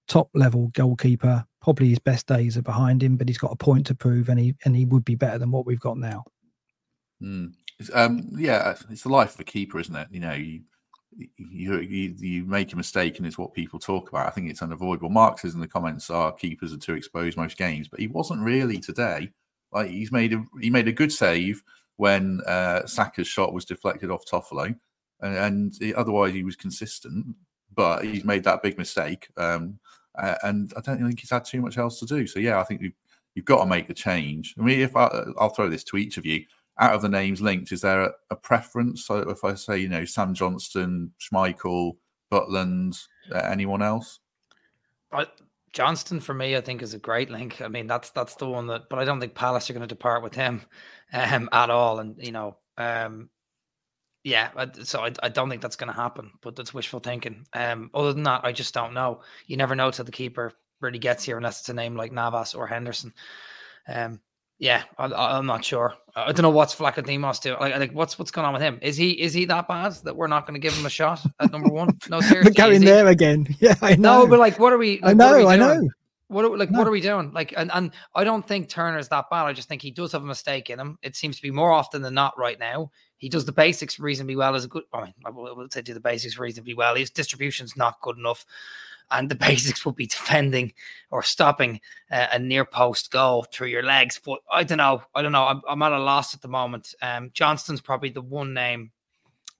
top 0.08 0.30
level 0.34 0.70
goalkeeper. 0.74 1.46
Probably 1.62 1.90
his 1.90 2.00
best 2.00 2.28
days 2.28 2.58
are 2.58 2.64
behind 2.64 3.04
him, 3.04 3.18
but 3.18 3.28
he's 3.28 3.38
got 3.38 3.52
a 3.52 3.56
point 3.56 3.86
to 3.88 3.96
prove, 3.96 4.30
and 4.30 4.40
he 4.40 4.56
and 4.66 4.76
he 4.76 4.86
would 4.86 5.06
be 5.06 5.16
better 5.16 5.38
than 5.38 5.52
what 5.52 5.66
we've 5.66 5.80
got 5.80 5.98
now. 5.98 6.24
Mm. 7.22 7.54
Um, 7.94 8.30
yeah, 8.36 8.76
it's 8.90 9.04
the 9.04 9.10
life 9.10 9.36
of 9.36 9.40
a 9.40 9.44
keeper, 9.44 9.80
isn't 9.80 9.96
it? 9.96 10.08
You 10.12 10.20
know, 10.20 10.34
you, 10.34 10.62
you 11.38 11.80
you 11.80 12.16
you 12.18 12.46
make 12.46 12.74
a 12.74 12.78
mistake, 12.78 13.18
and 13.18 13.28
it's 13.28 13.38
what 13.38 13.54
people 13.54 13.80
talk 13.80 14.10
about. 14.10 14.28
I 14.28 14.32
think 14.32 14.50
it's 14.50 14.62
unavoidable. 14.62 15.10
Mark 15.10 15.40
says 15.40 15.54
in 15.54 15.60
the 15.60 15.68
comments, 15.68 16.10
"Our 16.10 16.32
keepers 16.32 16.74
are 16.74 16.78
too 16.78 16.94
exposed 16.94 17.38
most 17.38 17.58
games," 17.58 17.88
but 17.88 18.00
he 18.00 18.08
wasn't 18.08 18.44
really 18.44 18.80
today. 18.80 19.32
Like 19.72 19.90
he's 19.90 20.12
made 20.12 20.34
a 20.34 20.44
he 20.60 20.70
made 20.70 20.88
a 20.88 20.94
good 20.94 21.12
save 21.12 21.64
when 21.98 22.42
uh, 22.48 22.86
Saka's 22.86 23.28
shot 23.28 23.54
was 23.54 23.66
deflected 23.66 24.10
off 24.10 24.26
Toffolo, 24.26 24.76
and, 25.22 25.36
and 25.38 25.74
he, 25.80 25.94
otherwise 25.94 26.34
he 26.34 26.44
was 26.44 26.56
consistent. 26.56 27.36
But 27.74 28.04
he's 28.04 28.26
made 28.26 28.44
that 28.44 28.62
big 28.62 28.78
mistake, 28.78 29.30
um, 29.38 29.80
uh, 30.18 30.36
and 30.44 30.74
I 30.78 30.82
don't 30.82 31.06
think 31.06 31.20
he's 31.20 31.30
had 31.30 31.46
too 31.46 31.62
much 31.62 31.78
else 31.78 32.00
to 32.00 32.06
do. 32.06 32.28
So 32.28 32.40
yeah, 32.40 32.60
I 32.60 32.64
think 32.64 32.82
you've, 32.82 32.94
you've 33.36 33.46
got 33.46 33.60
to 33.60 33.66
make 33.66 33.88
the 33.88 33.94
change. 33.94 34.56
I 34.60 34.64
mean, 34.64 34.80
if 34.80 34.96
I, 34.96 35.08
I'll 35.38 35.50
throw 35.50 35.70
this 35.70 35.84
to 35.86 35.98
each 35.98 36.18
of 36.18 36.26
you, 36.26 36.46
out 36.80 36.96
of 36.96 37.02
the 37.02 37.10
names 37.10 37.42
linked, 37.42 37.72
is 37.72 37.82
there 37.82 38.02
a, 38.02 38.12
a 38.32 38.36
preference? 38.36 39.06
So 39.06 39.18
if 39.30 39.44
I 39.44 39.54
say, 39.54 39.78
you 39.78 39.90
know, 39.90 40.06
Sam 40.06 40.34
Johnstone, 40.34 41.12
Schmeichel, 41.20 41.98
Butland, 42.32 43.02
uh, 43.32 43.38
anyone 43.38 43.82
else? 43.82 44.20
But 45.12 45.40
Johnstone 45.74 46.20
for 46.20 46.34
me, 46.34 46.56
I 46.56 46.62
think, 46.62 46.82
is 46.82 46.94
a 46.94 47.00
great 47.00 47.30
link. 47.30 47.62
I 47.62 47.68
mean, 47.68 47.88
that's 47.88 48.10
that's 48.12 48.36
the 48.36 48.50
one 48.50 48.68
that, 48.68 48.90
but 48.90 49.00
I 49.00 49.06
don't 49.06 49.20
think 49.20 49.36
Palace 49.36 49.70
are 49.70 49.74
going 49.74 49.82
to 49.82 49.88
depart 49.88 50.24
with 50.24 50.34
him 50.34 50.62
um, 51.14 51.50
at 51.52 51.70
all. 51.70 52.00
And 52.00 52.16
you 52.18 52.32
know, 52.32 52.58
um, 52.78 53.30
yeah, 54.24 54.50
so 54.84 55.02
I, 55.02 55.12
I 55.24 55.30
don't 55.30 55.50
think 55.50 55.62
that's 55.62 55.76
going 55.76 55.92
to 55.92 56.00
happen. 56.00 56.32
But 56.42 56.56
that's 56.56 56.74
wishful 56.74 57.00
thinking. 57.00 57.46
Um, 57.54 57.90
other 57.94 58.14
than 58.14 58.24
that, 58.24 58.42
I 58.44 58.52
just 58.52 58.74
don't 58.74 58.94
know. 58.94 59.22
You 59.48 59.58
never 59.58 59.76
know 59.76 59.92
till 59.92 60.06
the 60.06 60.12
keeper 60.12 60.54
really 60.80 61.00
gets 61.00 61.24
here, 61.24 61.38
unless 61.38 61.62
it's 61.62 61.70
a 61.70 61.74
name 61.74 61.96
like 61.96 62.12
Navas 62.12 62.54
or 62.54 62.68
Henderson. 62.68 63.14
Um, 63.88 64.20
yeah, 64.62 64.84
I, 65.00 65.38
am 65.40 65.48
not 65.48 65.66
sure. 65.66 65.96
I 66.16 66.32
don't 66.32 66.44
know 66.44 66.52
what's 66.52 66.76
Vlachodimos 66.76 67.42
doing. 67.42 67.60
Like, 67.60 67.76
like, 67.78 67.92
what's 67.94 68.20
what's 68.20 68.30
going 68.30 68.46
on 68.46 68.54
with 68.54 68.62
him? 68.62 68.78
Is 68.84 68.96
he 68.96 69.10
is 69.10 69.34
he 69.34 69.46
that 69.46 69.68
bad 69.68 69.94
that 70.04 70.16
we're 70.16 70.28
not 70.28 70.46
going 70.46 70.54
to 70.54 70.60
give 70.60 70.78
him 70.78 70.86
a 70.86 70.90
shot 70.90 71.20
at 71.40 71.52
number 71.52 71.70
one? 71.70 71.98
No, 72.12 72.22
seriously, 72.22 72.54
going 72.54 72.86
there 72.86 73.08
again. 73.08 73.48
Yeah, 73.60 73.74
I 73.82 73.96
know. 73.96 74.24
No, 74.24 74.28
but 74.28 74.38
like, 74.38 74.60
what 74.60 74.72
are 74.72 74.78
we? 74.78 75.00
Like, 75.02 75.12
I 75.12 75.14
know, 75.14 75.48
I 75.48 75.56
know. 75.56 75.90
What 76.28 76.46
are, 76.46 76.56
like 76.56 76.70
no. 76.70 76.78
what 76.78 76.88
are 76.88 76.92
we 76.92 77.02
doing? 77.02 77.32
Like, 77.34 77.56
and 77.58 77.72
and 77.74 77.92
I 78.14 78.24
don't 78.24 78.48
think 78.48 78.70
Turner's 78.70 79.10
that 79.10 79.32
bad. 79.32 79.46
I 79.46 79.54
just 79.54 79.68
think 79.68 79.82
he 79.82 79.90
does 79.90 80.12
have 80.12 80.22
a 80.22 80.28
mistake 80.28 80.70
in 80.70 80.80
him. 80.80 81.00
It 81.02 81.16
seems 81.16 81.38
to 81.38 81.42
be 81.42 81.50
more 81.50 81.72
often 81.72 82.04
than 82.04 82.14
not 82.14 82.38
right 82.38 82.60
now. 82.60 82.92
He 83.22 83.30
does 83.30 83.46
the 83.46 83.52
basics 83.52 84.00
reasonably 84.00 84.36
well 84.36 84.56
as 84.56 84.66
a 84.66 84.68
good. 84.68 84.84
I 84.92 85.06
mean, 85.06 85.14
I 85.24 85.30
will 85.30 85.68
say 85.70 85.84
do 85.84 85.94
the 85.94 86.00
basics 86.00 86.40
reasonably 86.40 86.74
well. 86.74 86.96
His 86.96 87.12
distribution's 87.12 87.78
not 87.78 88.02
good 88.02 88.18
enough 88.18 88.46
and 89.12 89.30
the 89.30 89.36
basics 89.48 89.86
would 89.86 89.96
be 89.96 90.08
defending 90.08 90.74
or 91.12 91.22
stopping 91.22 91.80
uh, 92.10 92.28
a 92.32 92.40
near 92.40 92.66
post 92.66 93.12
goal 93.12 93.46
through 93.52 93.68
your 93.68 93.84
legs. 93.84 94.20
But 94.24 94.40
I 94.52 94.64
don't 94.64 94.80
know. 94.80 95.04
I 95.14 95.22
don't 95.22 95.34
know. 95.34 95.46
I'm, 95.46 95.62
I'm 95.70 95.82
at 95.84 95.92
a 95.92 96.00
loss 96.00 96.34
at 96.34 96.42
the 96.42 96.48
moment. 96.48 96.96
Um, 97.02 97.30
Johnstone's 97.34 97.82
probably 97.82 98.10
the 98.10 98.22
one 98.22 98.54
name 98.54 98.92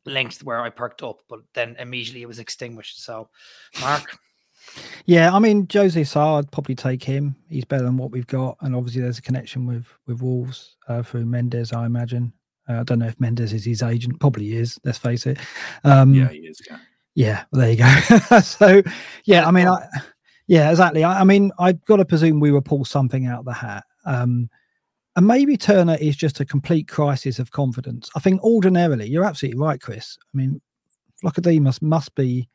linked 0.06 0.40
where 0.40 0.62
I 0.62 0.70
perked 0.72 1.04
up, 1.04 1.20
but 1.30 1.42
then 1.54 1.76
immediately 1.78 2.24
it 2.24 2.28
was 2.28 2.40
extinguished. 2.40 3.04
So, 3.04 3.30
Mark. 3.80 4.18
Yeah, 5.06 5.34
I 5.34 5.40
mean 5.40 5.68
Jose 5.74 6.04
Sa, 6.04 6.38
I'd 6.38 6.52
probably 6.52 6.76
take 6.76 7.04
him. 7.04 7.36
He's 7.50 7.66
better 7.66 7.84
than 7.84 7.98
what 7.98 8.12
we've 8.12 8.28
got, 8.28 8.58
and 8.62 8.76
obviously 8.76 9.02
there's 9.02 9.18
a 9.18 9.24
connection 9.24 9.66
with 9.66 9.88
with 10.06 10.22
Wolves 10.22 10.78
uh, 10.88 11.02
through 11.02 11.26
Mendes, 11.26 11.74
I 11.74 11.88
imagine. 11.88 12.32
Uh, 12.72 12.82
I 12.82 12.84
don't 12.84 13.00
know 13.00 13.08
if 13.08 13.20
Mendes 13.20 13.54
is 13.54 13.66
his 13.66 13.84
agent. 13.84 14.20
Probably 14.20 14.54
is. 14.54 14.80
Let's 14.84 14.98
face 14.98 15.26
it. 15.26 15.40
Um, 15.84 16.14
yeah, 16.14 16.30
he 16.30 16.40
is. 16.40 16.62
Yeah. 16.70 16.78
Yeah, 17.14 17.44
well, 17.52 17.62
there 17.62 17.72
you 17.72 17.78
go. 17.78 18.40
so, 18.40 18.82
yeah, 19.26 19.46
I 19.46 19.52
mean, 19.52 19.68
I, 19.68 19.86
yeah, 20.48 20.70
exactly. 20.70 21.04
I, 21.04 21.22
I, 21.22 21.24
mean, 21.26 21.52
I've 21.60 21.84
got 21.86 21.98
to 21.98 22.06
presume 22.06 22.40
we 22.40 22.52
will 22.52 22.62
pull 22.62 22.86
something 22.86 23.28
out 23.28 23.40
of 23.40 23.46
the 23.46 23.54
hat. 23.54 23.84
Um, 24.06 24.50
and 25.18 25.28
maybe 25.28 25.58
Turner 25.58 25.98
is 26.00 26.16
just 26.16 26.40
a 26.40 26.46
complete 26.46 26.88
crisis 26.88 27.38
of 27.38 27.52
confidence. 27.52 28.10
I 28.16 28.20
think 28.22 28.42
ordinarily, 28.44 29.10
you're 29.10 29.26
absolutely 29.26 29.60
right, 29.60 29.82
Chris. 29.82 30.18
I 30.34 30.38
mean, 30.38 30.62
Vlachodimos 31.24 31.82
must 31.82 32.16
be 32.16 32.50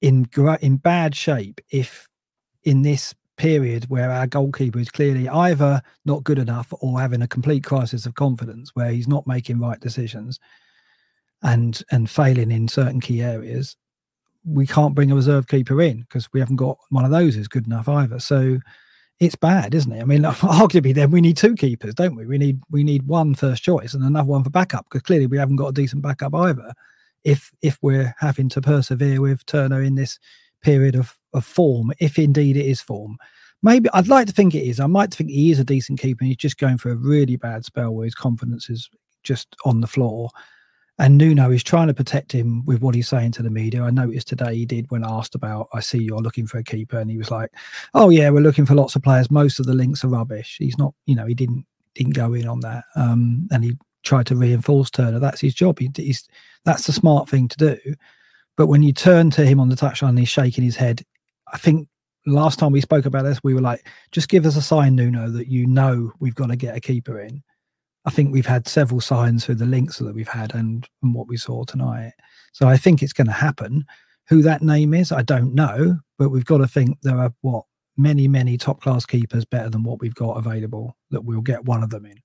in 0.00 0.28
in 0.60 0.76
bad 0.76 1.14
shape 1.16 1.60
if 1.70 2.08
in 2.62 2.82
this 2.82 3.14
period 3.36 3.88
where 3.88 4.10
our 4.10 4.26
goalkeeper 4.26 4.78
is 4.78 4.90
clearly 4.90 5.28
either 5.28 5.82
not 6.04 6.24
good 6.24 6.38
enough 6.38 6.72
or 6.80 7.00
having 7.00 7.22
a 7.22 7.28
complete 7.28 7.64
crisis 7.64 8.06
of 8.06 8.14
confidence 8.14 8.70
where 8.74 8.90
he's 8.90 9.08
not 9.08 9.26
making 9.26 9.60
right 9.60 9.80
decisions 9.80 10.38
and 11.44 11.82
and 11.90 12.10
failing 12.10 12.50
in 12.50 12.66
certain 12.66 13.00
key 13.00 13.22
areas, 13.22 13.76
we 14.44 14.66
can't 14.66 14.94
bring 14.94 15.12
a 15.12 15.14
reserve 15.14 15.46
keeper 15.46 15.80
in 15.80 16.00
because 16.00 16.28
we 16.32 16.40
haven't 16.40 16.56
got 16.56 16.78
one 16.90 17.04
of 17.04 17.10
those 17.10 17.36
is 17.36 17.48
good 17.48 17.66
enough 17.66 17.88
either. 17.88 18.18
So 18.18 18.58
it's 19.20 19.36
bad, 19.36 19.74
isn't 19.74 19.92
it? 19.92 20.00
I 20.00 20.04
mean, 20.04 20.22
arguably, 20.22 20.94
then 20.94 21.10
we 21.10 21.20
need 21.20 21.36
two 21.36 21.54
keepers, 21.54 21.94
don't 21.94 22.16
we? 22.16 22.26
We 22.26 22.38
need 22.38 22.60
we 22.70 22.82
need 22.82 23.06
one 23.06 23.34
first 23.34 23.62
choice 23.62 23.94
and 23.94 24.02
another 24.02 24.28
one 24.28 24.42
for 24.42 24.50
backup 24.50 24.86
because 24.86 25.02
clearly 25.02 25.26
we 25.26 25.38
haven't 25.38 25.56
got 25.56 25.68
a 25.68 25.72
decent 25.72 26.02
backup 26.02 26.34
either. 26.34 26.72
If 27.22 27.52
if 27.62 27.78
we're 27.82 28.14
having 28.18 28.48
to 28.50 28.60
persevere 28.60 29.20
with 29.20 29.44
Turner 29.46 29.82
in 29.82 29.94
this 29.94 30.18
period 30.64 30.96
of 30.96 31.14
of 31.34 31.44
form, 31.44 31.92
if 31.98 32.18
indeed 32.18 32.56
it 32.56 32.66
is 32.66 32.80
form, 32.80 33.18
maybe 33.62 33.88
I'd 33.92 34.08
like 34.08 34.26
to 34.28 34.32
think 34.32 34.54
it 34.54 34.62
is. 34.62 34.80
I 34.80 34.86
might 34.86 35.12
think 35.12 35.30
he 35.30 35.50
is 35.50 35.58
a 35.58 35.64
decent 35.64 35.98
keeper 35.98 36.22
and 36.22 36.28
he's 36.28 36.36
just 36.36 36.58
going 36.58 36.78
for 36.78 36.90
a 36.90 36.96
really 36.96 37.36
bad 37.36 37.64
spell 37.64 37.92
where 37.92 38.04
his 38.04 38.14
confidence 38.14 38.70
is 38.70 38.88
just 39.24 39.56
on 39.64 39.80
the 39.80 39.86
floor 39.86 40.30
and 40.98 41.18
Nuno 41.18 41.50
is 41.50 41.64
trying 41.64 41.88
to 41.88 41.94
protect 41.94 42.30
him 42.30 42.64
with 42.66 42.80
what 42.80 42.94
he's 42.94 43.08
saying 43.08 43.32
to 43.32 43.42
the 43.42 43.50
media. 43.50 43.82
I 43.82 43.90
noticed 43.90 44.28
today 44.28 44.54
he 44.54 44.64
did 44.64 44.88
when 44.90 45.04
asked 45.04 45.34
about, 45.34 45.68
I 45.74 45.80
see 45.80 45.98
you're 45.98 46.18
looking 46.18 46.46
for 46.46 46.58
a 46.58 46.64
keeper. 46.64 46.98
And 46.98 47.10
he 47.10 47.18
was 47.18 47.32
like, 47.32 47.50
Oh, 47.94 48.10
yeah, 48.10 48.30
we're 48.30 48.40
looking 48.40 48.66
for 48.66 48.76
lots 48.76 48.94
of 48.94 49.02
players. 49.02 49.30
Most 49.30 49.58
of 49.58 49.66
the 49.66 49.74
links 49.74 50.04
are 50.04 50.08
rubbish. 50.08 50.56
He's 50.60 50.78
not, 50.78 50.94
you 51.06 51.16
know, 51.16 51.26
he 51.26 51.34
didn't 51.34 51.66
didn't 51.94 52.14
go 52.14 52.34
in 52.34 52.46
on 52.46 52.60
that. 52.60 52.84
Um, 52.94 53.48
and 53.50 53.64
he 53.64 53.76
tried 54.04 54.26
to 54.26 54.36
reinforce 54.36 54.90
Turner. 54.90 55.18
That's 55.18 55.40
his 55.40 55.54
job. 55.54 55.80
He, 55.80 55.90
he's 55.96 56.28
that's 56.64 56.86
the 56.86 56.92
smart 56.92 57.28
thing 57.28 57.48
to 57.48 57.56
do. 57.56 57.94
But 58.56 58.68
when 58.68 58.82
you 58.82 58.92
turn 58.92 59.30
to 59.30 59.44
him 59.44 59.60
on 59.60 59.68
the 59.68 59.76
touchline 59.76 60.10
and 60.10 60.18
he's 60.18 60.28
shaking 60.28 60.64
his 60.64 60.76
head, 60.76 61.02
I 61.52 61.58
think 61.58 61.88
last 62.26 62.58
time 62.58 62.72
we 62.72 62.80
spoke 62.80 63.06
about 63.06 63.24
this, 63.24 63.40
we 63.42 63.54
were 63.54 63.60
like, 63.60 63.86
just 64.12 64.28
give 64.28 64.46
us 64.46 64.56
a 64.56 64.62
sign, 64.62 64.94
Nuno, 64.94 65.28
that 65.30 65.48
you 65.48 65.66
know 65.66 66.12
we've 66.20 66.34
got 66.34 66.48
to 66.48 66.56
get 66.56 66.76
a 66.76 66.80
keeper 66.80 67.20
in. 67.20 67.42
I 68.06 68.10
think 68.10 68.32
we've 68.32 68.46
had 68.46 68.68
several 68.68 69.00
signs 69.00 69.44
through 69.44 69.56
the 69.56 69.66
links 69.66 69.98
that 69.98 70.14
we've 70.14 70.28
had 70.28 70.54
and, 70.54 70.86
and 71.02 71.14
what 71.14 71.26
we 71.26 71.36
saw 71.36 71.64
tonight. 71.64 72.12
So 72.52 72.68
I 72.68 72.76
think 72.76 73.02
it's 73.02 73.14
going 73.14 73.26
to 73.26 73.32
happen. 73.32 73.84
Who 74.28 74.42
that 74.42 74.62
name 74.62 74.94
is, 74.94 75.10
I 75.10 75.22
don't 75.22 75.54
know, 75.54 75.98
but 76.18 76.28
we've 76.28 76.44
got 76.44 76.58
to 76.58 76.68
think 76.68 76.98
there 77.02 77.18
are 77.18 77.32
what 77.40 77.64
many, 77.96 78.28
many 78.28 78.58
top 78.58 78.80
class 78.80 79.06
keepers 79.06 79.44
better 79.44 79.70
than 79.70 79.82
what 79.82 80.00
we've 80.00 80.14
got 80.14 80.36
available 80.36 80.96
that 81.10 81.24
we'll 81.24 81.40
get 81.40 81.64
one 81.64 81.82
of 81.82 81.90
them 81.90 82.06
in. 82.06 82.18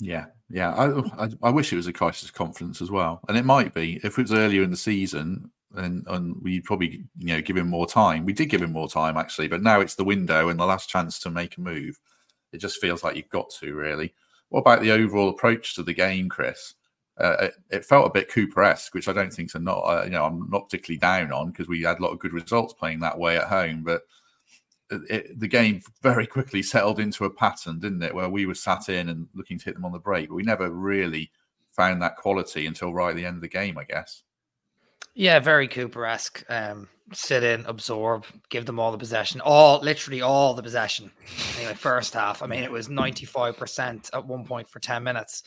Yeah, 0.00 0.26
yeah. 0.50 0.72
I, 0.74 1.24
I, 1.24 1.28
I 1.44 1.50
wish 1.50 1.72
it 1.72 1.76
was 1.76 1.86
a 1.86 1.92
crisis 1.92 2.30
conference 2.30 2.82
as 2.82 2.90
well, 2.90 3.20
and 3.28 3.36
it 3.36 3.44
might 3.44 3.74
be 3.74 4.00
if 4.02 4.18
it 4.18 4.22
was 4.22 4.32
earlier 4.32 4.62
in 4.62 4.70
the 4.70 4.76
season. 4.76 5.50
And, 5.76 6.04
and 6.08 6.34
we 6.42 6.60
probably 6.60 7.04
you 7.16 7.28
know 7.28 7.40
give 7.40 7.56
him 7.56 7.68
more 7.68 7.86
time. 7.86 8.24
We 8.24 8.32
did 8.32 8.46
give 8.46 8.60
him 8.60 8.72
more 8.72 8.88
time 8.88 9.16
actually, 9.16 9.46
but 9.46 9.62
now 9.62 9.80
it's 9.80 9.94
the 9.94 10.02
window 10.02 10.48
and 10.48 10.58
the 10.58 10.66
last 10.66 10.88
chance 10.88 11.20
to 11.20 11.30
make 11.30 11.56
a 11.56 11.60
move. 11.60 12.00
It 12.52 12.58
just 12.58 12.80
feels 12.80 13.04
like 13.04 13.14
you've 13.14 13.28
got 13.28 13.50
to 13.60 13.72
really. 13.72 14.12
What 14.48 14.62
about 14.62 14.80
the 14.82 14.90
overall 14.90 15.28
approach 15.28 15.76
to 15.76 15.84
the 15.84 15.94
game, 15.94 16.28
Chris? 16.28 16.74
Uh, 17.20 17.36
it, 17.40 17.54
it, 17.70 17.84
felt 17.84 18.06
a 18.06 18.10
bit 18.10 18.30
Cooper-esque, 18.30 18.94
which 18.94 19.06
I 19.06 19.12
don't 19.12 19.32
think 19.32 19.50
so. 19.50 19.60
Not 19.60 19.80
uh, 19.80 20.02
you 20.04 20.10
know 20.10 20.24
I'm 20.24 20.48
not 20.50 20.68
particularly 20.68 20.98
down 20.98 21.32
on 21.32 21.50
because 21.50 21.68
we 21.68 21.82
had 21.82 22.00
a 22.00 22.02
lot 22.02 22.12
of 22.12 22.18
good 22.18 22.32
results 22.32 22.74
playing 22.74 23.00
that 23.00 23.18
way 23.18 23.36
at 23.36 23.44
home, 23.44 23.84
but 23.84 24.02
it, 24.90 25.38
the 25.38 25.48
game 25.48 25.80
very 26.02 26.26
quickly 26.26 26.62
settled 26.62 26.98
into 26.98 27.24
a 27.24 27.30
pattern, 27.30 27.78
didn't 27.78 28.02
it? 28.02 28.14
Where 28.14 28.28
we 28.28 28.46
were 28.46 28.54
sat 28.54 28.88
in 28.88 29.08
and 29.08 29.28
looking 29.34 29.58
to 29.58 29.64
hit 29.64 29.74
them 29.74 29.84
on 29.84 29.92
the 29.92 29.98
break, 29.98 30.28
but 30.28 30.34
we 30.34 30.42
never 30.42 30.70
really 30.70 31.30
found 31.72 32.02
that 32.02 32.16
quality 32.16 32.66
until 32.66 32.92
right 32.92 33.10
at 33.10 33.16
the 33.16 33.26
end 33.26 33.36
of 33.36 33.42
the 33.42 33.48
game, 33.48 33.78
I 33.78 33.84
guess. 33.84 34.22
Yeah, 35.14 35.38
very 35.40 35.68
Cooper-esque. 35.68 36.44
Um, 36.48 36.88
sit 37.12 37.42
in, 37.42 37.66
absorb, 37.66 38.26
give 38.48 38.66
them 38.66 38.78
all 38.78 38.92
the 38.92 38.98
possession, 38.98 39.40
all 39.40 39.80
literally 39.80 40.22
all 40.22 40.54
the 40.54 40.62
possession. 40.62 41.10
Anyway, 41.56 41.74
first 41.74 42.14
half. 42.14 42.42
I 42.42 42.46
mean, 42.46 42.62
it 42.62 42.70
was 42.70 42.88
ninety 42.88 43.26
five 43.26 43.56
percent 43.56 44.10
at 44.14 44.24
one 44.24 44.44
point 44.44 44.68
for 44.68 44.78
ten 44.78 45.02
minutes, 45.02 45.42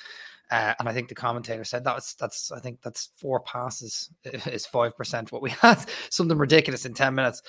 uh, 0.52 0.74
and 0.80 0.90
I 0.90 0.94
think 0.94 1.08
the 1.08 1.16
commentator 1.16 1.64
said 1.64 1.84
that 1.86 1.96
was 1.96 2.16
that's 2.20 2.52
I 2.52 2.60
think 2.60 2.82
that's 2.82 3.10
four 3.18 3.40
passes 3.40 4.10
is 4.26 4.66
five 4.66 4.98
percent 4.98 5.32
what 5.32 5.42
we 5.42 5.52
had, 5.52 5.84
something 6.10 6.38
ridiculous 6.38 6.86
in 6.86 6.94
ten 6.94 7.16
minutes. 7.16 7.42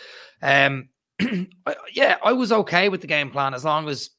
Um, 0.43 0.89
yeah, 1.93 2.17
I 2.23 2.33
was 2.33 2.53
okay 2.53 2.89
with 2.89 3.01
the 3.01 3.07
game 3.07 3.31
plan 3.31 3.55
as 3.55 3.65
long 3.65 3.89
as 3.89 4.11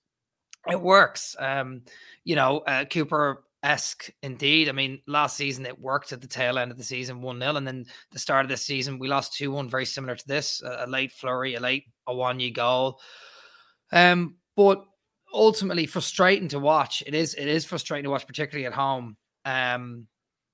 it 0.69 0.79
works. 0.79 1.35
Um, 1.39 1.81
you 2.23 2.35
know, 2.35 2.59
uh, 2.59 2.85
Cooper 2.85 3.43
esque 3.63 4.09
indeed. 4.21 4.69
I 4.69 4.71
mean, 4.71 5.01
last 5.07 5.35
season 5.35 5.65
it 5.65 5.79
worked 5.79 6.13
at 6.13 6.21
the 6.21 6.27
tail 6.27 6.57
end 6.59 6.71
of 6.71 6.77
the 6.77 6.83
season 6.83 7.21
1 7.21 7.39
0. 7.39 7.55
And 7.55 7.67
then 7.67 7.85
the 8.11 8.19
start 8.19 8.45
of 8.45 8.49
this 8.49 8.61
season, 8.61 8.99
we 8.99 9.07
lost 9.07 9.35
2 9.35 9.51
1, 9.51 9.69
very 9.69 9.85
similar 9.85 10.15
to 10.15 10.27
this 10.27 10.61
a, 10.63 10.87
late 10.87 11.11
flurry, 11.11 11.55
a 11.55 11.59
late 11.59 11.85
Awoniyi 12.07 12.53
goal. 12.53 12.99
Um, 13.91 14.35
but 14.55 14.85
ultimately 15.33 15.85
frustrating 15.85 16.47
to 16.49 16.59
watch. 16.59 17.03
It 17.05 17.13
is 17.13 17.33
it 17.33 17.47
is 17.47 17.65
frustrating 17.65 18.05
to 18.05 18.09
watch, 18.09 18.25
particularly 18.25 18.65
at 18.65 18.73
home. 18.73 19.17
Um, 19.43 20.07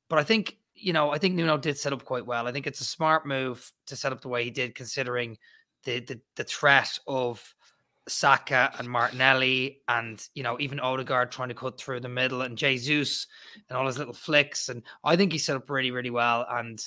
but 0.10 0.20
I 0.20 0.24
think 0.24 0.58
you 0.74 0.94
know 0.94 1.12
I 1.12 1.18
think 1.18 1.36
Nuno 1.36 1.58
did 1.58 1.78
set 1.78 1.94
up 1.94 2.04
quite 2.04 2.26
well. 2.26 2.48
I 2.48 2.52
think 2.52 2.68
it's 2.68 2.82
a 2.82 2.86
smart 2.86 3.26
move 3.26 3.72
to 3.88 3.96
set 3.96 4.12
up 4.12 4.22
the 4.22 4.30
way 4.30 4.44
he 4.44 4.50
did, 4.50 4.76
considering 4.76 5.38
the 5.84 6.00
the, 6.00 6.20
the 6.36 6.44
threat 6.44 6.98
of 7.08 7.56
Saka 8.08 8.74
and 8.80 8.90
Martinelli, 8.90 9.82
and 9.88 10.28
you 10.34 10.44
know 10.44 10.58
even 10.60 10.80
Odegaard 10.80 11.32
trying 11.32 11.50
to 11.50 11.56
cut 11.56 11.80
through 11.80 12.00
the 12.00 12.10
middle, 12.10 12.42
and 12.42 12.58
Jesus 12.58 13.28
and 13.70 13.78
all 13.78 13.88
his 13.88 13.98
little 13.98 14.14
flicks. 14.14 14.70
And 14.70 14.84
I 15.04 15.16
think 15.16 15.32
he 15.32 15.38
set 15.38 15.56
up 15.56 15.70
really 15.70 15.92
really 15.92 16.10
well. 16.10 16.46
And 16.50 16.82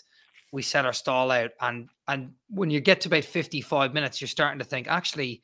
we 0.52 0.62
set 0.62 0.86
our 0.86 0.92
stall 0.92 1.30
out, 1.30 1.50
and 1.60 1.88
and 2.08 2.32
when 2.48 2.70
you 2.70 2.80
get 2.80 3.00
to 3.02 3.08
about 3.08 3.24
fifty 3.24 3.60
five 3.60 3.94
minutes, 3.94 4.20
you're 4.20 4.28
starting 4.28 4.58
to 4.58 4.64
think 4.64 4.86
actually 4.88 5.42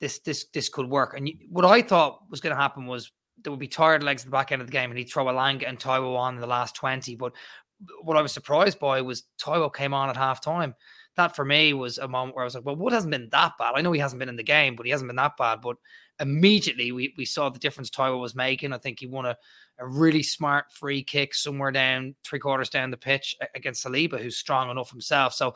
this 0.00 0.18
this 0.20 0.44
this 0.52 0.68
could 0.68 0.88
work. 0.88 1.14
And 1.16 1.28
you, 1.28 1.34
what 1.50 1.64
I 1.64 1.82
thought 1.82 2.20
was 2.30 2.40
going 2.40 2.54
to 2.54 2.60
happen 2.60 2.86
was 2.86 3.10
there 3.42 3.50
would 3.50 3.58
be 3.58 3.68
tired 3.68 4.02
legs 4.02 4.22
at 4.22 4.26
the 4.26 4.30
back 4.32 4.52
end 4.52 4.60
of 4.60 4.68
the 4.68 4.72
game, 4.72 4.90
and 4.90 4.98
he'd 4.98 5.10
throw 5.10 5.24
Elanga 5.24 5.68
and 5.68 5.78
Taiwo 5.78 6.16
on 6.16 6.34
in 6.34 6.40
the 6.40 6.46
last 6.46 6.76
twenty. 6.76 7.16
But 7.16 7.32
what 8.02 8.16
I 8.16 8.22
was 8.22 8.32
surprised 8.32 8.78
by 8.78 9.00
was 9.00 9.24
Taiwo 9.40 9.74
came 9.74 9.94
on 9.94 10.10
at 10.10 10.16
half 10.16 10.40
time. 10.40 10.74
That 11.16 11.36
for 11.36 11.44
me 11.44 11.74
was 11.74 11.98
a 11.98 12.08
moment 12.08 12.34
where 12.34 12.42
I 12.42 12.46
was 12.46 12.54
like, 12.54 12.64
well, 12.64 12.76
what 12.76 12.92
hasn't 12.92 13.10
been 13.10 13.28
that 13.32 13.52
bad? 13.58 13.72
I 13.74 13.82
know 13.82 13.92
he 13.92 14.00
hasn't 14.00 14.18
been 14.18 14.28
in 14.30 14.36
the 14.36 14.42
game, 14.42 14.76
but 14.76 14.86
he 14.86 14.92
hasn't 14.92 15.08
been 15.08 15.16
that 15.16 15.36
bad. 15.36 15.60
But 15.60 15.76
immediately 16.20 16.90
we, 16.92 17.14
we 17.18 17.24
saw 17.24 17.50
the 17.50 17.58
difference 17.58 17.90
Taiwo 17.90 18.20
was 18.20 18.34
making. 18.34 18.72
I 18.72 18.78
think 18.78 19.00
he 19.00 19.06
won 19.06 19.26
a, 19.26 19.36
a 19.78 19.86
really 19.86 20.22
smart 20.22 20.72
free 20.72 21.02
kick 21.02 21.34
somewhere 21.34 21.70
down 21.70 22.14
three 22.24 22.38
quarters 22.38 22.70
down 22.70 22.90
the 22.90 22.96
pitch 22.96 23.36
against 23.54 23.84
Saliba, 23.84 24.18
who's 24.18 24.36
strong 24.36 24.70
enough 24.70 24.90
himself. 24.90 25.34
So 25.34 25.54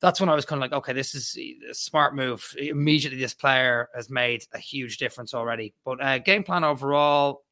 that's 0.00 0.20
when 0.20 0.28
I 0.28 0.34
was 0.34 0.44
kind 0.44 0.62
of 0.62 0.70
like, 0.70 0.78
okay, 0.78 0.92
this 0.92 1.14
is 1.14 1.36
a 1.70 1.74
smart 1.74 2.14
move. 2.14 2.54
Immediately, 2.56 3.18
this 3.18 3.34
player 3.34 3.88
has 3.94 4.08
made 4.08 4.44
a 4.54 4.58
huge 4.58 4.98
difference 4.98 5.34
already. 5.34 5.74
But 5.84 6.02
uh, 6.02 6.18
game 6.18 6.44
plan 6.44 6.64
overall, 6.64 7.42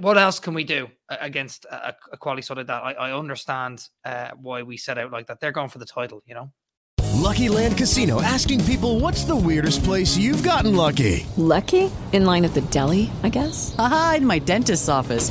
what 0.00 0.18
else 0.18 0.38
can 0.38 0.54
we 0.54 0.64
do 0.64 0.88
against 1.08 1.64
a, 1.64 1.94
a 2.12 2.16
quality 2.16 2.42
side 2.42 2.58
of 2.58 2.66
that? 2.68 2.82
I, 2.82 2.92
I 2.92 3.18
understand 3.18 3.86
uh, 4.04 4.30
why 4.36 4.62
we 4.62 4.76
set 4.76 4.98
out 4.98 5.10
like 5.10 5.26
that. 5.26 5.40
They're 5.40 5.52
going 5.52 5.68
for 5.68 5.78
the 5.78 5.86
title, 5.86 6.22
you 6.26 6.34
know. 6.34 6.52
Lucky 7.14 7.48
Land 7.48 7.78
Casino 7.78 8.20
asking 8.20 8.64
people, 8.64 9.00
"What's 9.00 9.24
the 9.24 9.36
weirdest 9.36 9.82
place 9.84 10.16
you've 10.16 10.42
gotten 10.42 10.76
lucky?" 10.76 11.26
Lucky 11.36 11.90
in 12.12 12.24
line 12.24 12.44
at 12.44 12.54
the 12.54 12.60
deli, 12.60 13.10
I 13.22 13.28
guess. 13.30 13.74
Aha, 13.78 14.14
in 14.18 14.26
my 14.26 14.38
dentist's 14.38 14.88
office. 14.88 15.30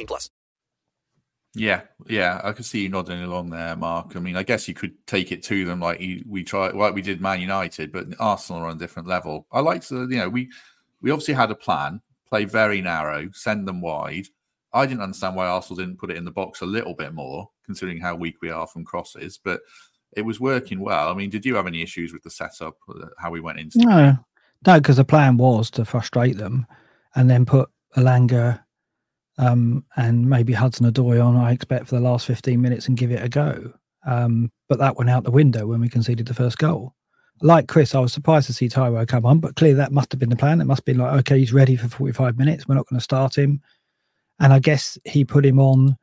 plus. 0.07 0.29
Yeah, 1.53 1.81
yeah, 2.07 2.39
I 2.43 2.53
can 2.53 2.63
see 2.63 2.83
you 2.83 2.89
nodding 2.89 3.21
along 3.23 3.49
there, 3.49 3.75
Mark. 3.75 4.15
I 4.15 4.19
mean, 4.19 4.37
I 4.37 4.43
guess 4.43 4.69
you 4.69 4.73
could 4.73 4.93
take 5.05 5.33
it 5.33 5.43
to 5.43 5.65
them 5.65 5.81
like 5.81 5.99
you, 5.99 6.23
we 6.25 6.45
try, 6.45 6.69
like 6.69 6.93
we 6.93 7.01
did 7.01 7.19
Man 7.19 7.41
United, 7.41 7.91
but 7.91 8.07
Arsenal 8.19 8.61
are 8.61 8.67
on 8.67 8.77
a 8.77 8.79
different 8.79 9.07
level. 9.07 9.47
I 9.51 9.59
like 9.59 9.85
to, 9.87 10.07
you 10.09 10.17
know, 10.17 10.29
we 10.29 10.49
we 11.01 11.11
obviously 11.11 11.33
had 11.33 11.51
a 11.51 11.55
plan, 11.55 12.01
play 12.29 12.45
very 12.45 12.79
narrow, 12.79 13.29
send 13.33 13.67
them 13.67 13.81
wide. 13.81 14.27
I 14.73 14.85
didn't 14.85 15.01
understand 15.01 15.35
why 15.35 15.47
Arsenal 15.47 15.77
didn't 15.77 15.99
put 15.99 16.11
it 16.11 16.15
in 16.15 16.23
the 16.23 16.31
box 16.31 16.61
a 16.61 16.65
little 16.65 16.93
bit 16.93 17.13
more 17.13 17.49
considering 17.65 17.99
how 17.99 18.15
weak 18.15 18.35
we 18.41 18.49
are 18.49 18.67
from 18.67 18.85
crosses. 18.85 19.37
But 19.37 19.59
it 20.13 20.21
was 20.21 20.39
working 20.39 20.79
well. 20.79 21.09
I 21.09 21.13
mean, 21.13 21.29
did 21.29 21.45
you 21.45 21.55
have 21.55 21.67
any 21.67 21.81
issues 21.81 22.13
with 22.13 22.23
the 22.23 22.29
setup, 22.29 22.77
uh, 22.87 23.07
how 23.17 23.29
we 23.29 23.41
went 23.41 23.59
into? 23.59 23.79
No, 23.79 24.17
no, 24.65 24.79
because 24.79 24.97
the 24.97 25.05
plan 25.05 25.35
was 25.35 25.69
to 25.71 25.83
frustrate 25.83 26.37
them, 26.37 26.65
and 27.15 27.29
then 27.29 27.45
put 27.45 27.69
Elanga 27.97 28.63
um, 29.41 29.83
and 29.97 30.29
maybe 30.29 30.53
Hudson 30.53 30.89
Odoi 30.91 31.23
on. 31.23 31.35
I 31.35 31.51
expect 31.51 31.87
for 31.87 31.95
the 31.95 32.01
last 32.01 32.25
fifteen 32.25 32.61
minutes 32.61 32.87
and 32.87 32.97
give 32.97 33.11
it 33.11 33.23
a 33.23 33.29
go. 33.29 33.73
Um, 34.05 34.51
but 34.69 34.79
that 34.79 34.95
went 34.95 35.09
out 35.09 35.23
the 35.23 35.31
window 35.31 35.67
when 35.67 35.81
we 35.81 35.89
conceded 35.89 36.25
the 36.25 36.33
first 36.33 36.57
goal. 36.57 36.95
Like 37.41 37.67
Chris, 37.67 37.95
I 37.95 37.99
was 37.99 38.13
surprised 38.13 38.47
to 38.47 38.53
see 38.53 38.69
Taiwo 38.69 39.07
come 39.07 39.25
on, 39.25 39.39
but 39.39 39.55
clearly 39.55 39.75
that 39.75 39.91
must 39.91 40.11
have 40.11 40.19
been 40.19 40.29
the 40.29 40.35
plan. 40.35 40.61
It 40.61 40.65
must 40.65 40.81
have 40.81 40.85
been 40.85 40.97
like, 40.97 41.19
okay, 41.19 41.39
he's 41.39 41.53
ready 41.53 41.75
for 41.75 41.87
45 41.87 42.37
minutes. 42.37 42.67
We're 42.67 42.75
not 42.75 42.87
going 42.87 42.99
to 42.99 43.03
start 43.03 43.37
him. 43.37 43.61
And 44.39 44.53
I 44.53 44.59
guess 44.59 44.97
he 45.05 45.25
put 45.25 45.45
him 45.45 45.59
on 45.59 45.97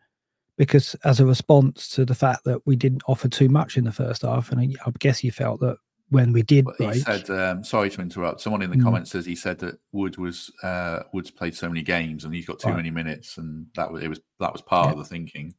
because 0.59 0.96
as 1.05 1.20
a 1.20 1.27
response 1.27 1.88
to 1.90 2.05
the 2.05 2.14
fact 2.14 2.44
that 2.44 2.61
we 2.66 2.77
didn't 2.77 3.05
offer 3.07 3.29
too 3.29 3.48
much 3.48 3.77
in 3.77 3.85
the 3.85 3.92
first 3.92 4.22
half, 4.22 4.51
and 4.51 4.61
I, 4.61 4.90
guess 4.98 5.18
he 5.18 5.31
felt 5.31 5.61
that 5.61 5.77
when 6.11 6.33
we 6.33 6.42
did 6.42 6.64
break, 6.64 6.94
he 6.94 7.01
said, 7.01 7.29
um, 7.31 7.64
"Sorry 7.64 7.90
to 7.90 8.01
interrupt." 8.01 8.40
Someone 8.40 8.62
in 8.62 8.71
the 8.71 8.77
mm. 8.77 8.83
comments 8.83 9.11
says 9.11 9.27
he 9.27 9.35
said 9.35 9.59
that 9.59 9.79
Wood 9.92 10.16
was 10.16 10.51
uh, 10.62 11.01
Wood's 11.12 11.31
played 11.31 11.55
so 11.55 11.68
many 11.68 11.83
games 11.83 12.25
and 12.25 12.35
he's 12.35 12.47
got 12.47 12.59
too 12.59 12.68
right. 12.68 12.77
many 12.77 12.90
minutes, 12.90 13.37
and 13.38 13.66
that 13.77 13.92
was 13.92 14.03
it 14.03 14.09
was 14.09 14.21
that 14.40 14.53
was 14.53 14.62
part 14.62 14.87
yeah. 14.87 14.92
of 14.92 14.99
the 14.99 15.05
thinking. 15.05 15.55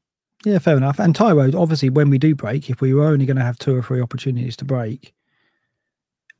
Yeah, 0.45 0.59
fair 0.59 0.77
enough. 0.77 0.99
And 0.99 1.13
Taiwo, 1.13 1.53
obviously, 1.53 1.89
when 1.89 2.09
we 2.09 2.17
do 2.17 2.33
break, 2.33 2.69
if 2.69 2.79
we 2.79 2.93
were 2.93 3.07
only 3.07 3.25
going 3.25 3.37
to 3.37 3.43
have 3.43 3.59
two 3.59 3.75
or 3.75 3.81
three 3.81 4.01
opportunities 4.01 4.55
to 4.57 4.65
break, 4.65 5.13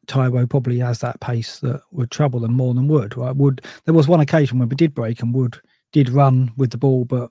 Taiwo 0.08 0.50
probably 0.50 0.80
has 0.80 1.00
that 1.00 1.19
pace 1.19 1.60
that 1.60 1.82
would 1.91 2.10
trouble 2.10 2.39
them 2.39 2.54
more 2.54 2.74
than 2.74 2.88
Wood. 2.88 3.17
Right? 3.17 3.36
Wood. 3.36 3.65
There 3.86 3.93
was 3.93 4.08
one 4.08 4.22
occasion 4.22 4.58
when 4.58 4.69
we 4.69 4.76
did 4.76 4.95
break 4.95 5.22
and 5.22 5.34
Wood 5.34 5.60
did 5.91 6.10
run 6.10 6.52
with 6.56 6.72
the 6.72 6.78
ball, 6.78 7.04
but 7.04 7.30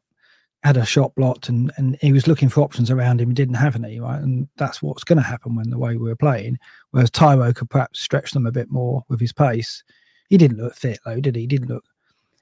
had 0.65 0.77
a 0.77 0.85
shot 0.85 1.15
blocked 1.15 1.49
and, 1.49 1.73
and 1.77 1.97
he 2.01 2.13
was 2.13 2.27
looking 2.27 2.49
for 2.49 2.63
options 2.63 2.91
around 2.91 3.21
him. 3.21 3.29
He 3.29 3.35
didn't 3.35 3.55
have 3.55 3.77
any, 3.77 4.01
right? 4.01 4.21
And 4.21 4.49
that's 4.57 4.83
what's 4.83 5.05
going 5.05 5.19
to 5.19 5.23
happen 5.23 5.55
when 5.55 5.71
the 5.71 5.79
way 5.79 5.97
we 5.97 6.09
were 6.09 6.17
playing. 6.17 6.59
Whereas 6.91 7.11
Taiwo 7.11 7.55
could 7.55 7.71
perhaps 7.71 8.01
stretch 8.01 8.33
them 8.33 8.47
a 8.47 8.53
bit 8.53 8.71
more 8.71 9.05
with 9.09 9.21
his 9.21 9.33
pace. 9.33 9.85
He 10.29 10.37
didn't 10.37 10.59
look 10.59 10.75
fit 10.75 10.99
though, 11.05 11.21
did 11.21 11.37
he? 11.37 11.43
He 11.43 11.47
didn't 11.47 11.69
look 11.69 11.85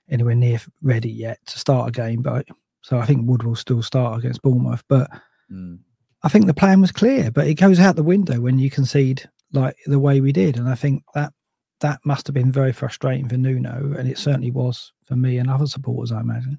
anywhere 0.08 0.34
near 0.34 0.60
ready 0.82 1.10
yet 1.10 1.38
to 1.46 1.58
start 1.58 1.88
a 1.88 1.92
game. 1.92 2.22
But 2.22 2.46
so 2.82 2.98
I 2.98 3.06
think 3.06 3.28
Wood 3.28 3.42
will 3.42 3.56
still 3.56 3.82
start 3.82 4.18
against 4.18 4.42
Bournemouth. 4.42 4.84
But 4.88 5.10
mm. 5.52 5.78
I 6.22 6.28
think 6.28 6.46
the 6.46 6.54
plan 6.54 6.80
was 6.80 6.92
clear. 6.92 7.30
But 7.30 7.48
it 7.48 7.54
goes 7.54 7.78
out 7.78 7.96
the 7.96 8.02
window 8.02 8.40
when 8.40 8.58
you 8.58 8.70
concede 8.70 9.28
like 9.52 9.76
the 9.86 10.00
way 10.00 10.20
we 10.20 10.32
did. 10.32 10.56
And 10.56 10.68
I 10.68 10.74
think 10.74 11.02
that 11.14 11.32
that 11.80 12.00
must 12.04 12.26
have 12.26 12.34
been 12.34 12.50
very 12.50 12.72
frustrating 12.72 13.28
for 13.28 13.36
Nuno, 13.36 13.94
and 13.98 14.08
it 14.08 14.18
certainly 14.18 14.50
was 14.50 14.92
for 15.04 15.16
me 15.16 15.38
and 15.38 15.50
other 15.50 15.66
supporters, 15.66 16.12
I 16.12 16.20
imagine. 16.20 16.58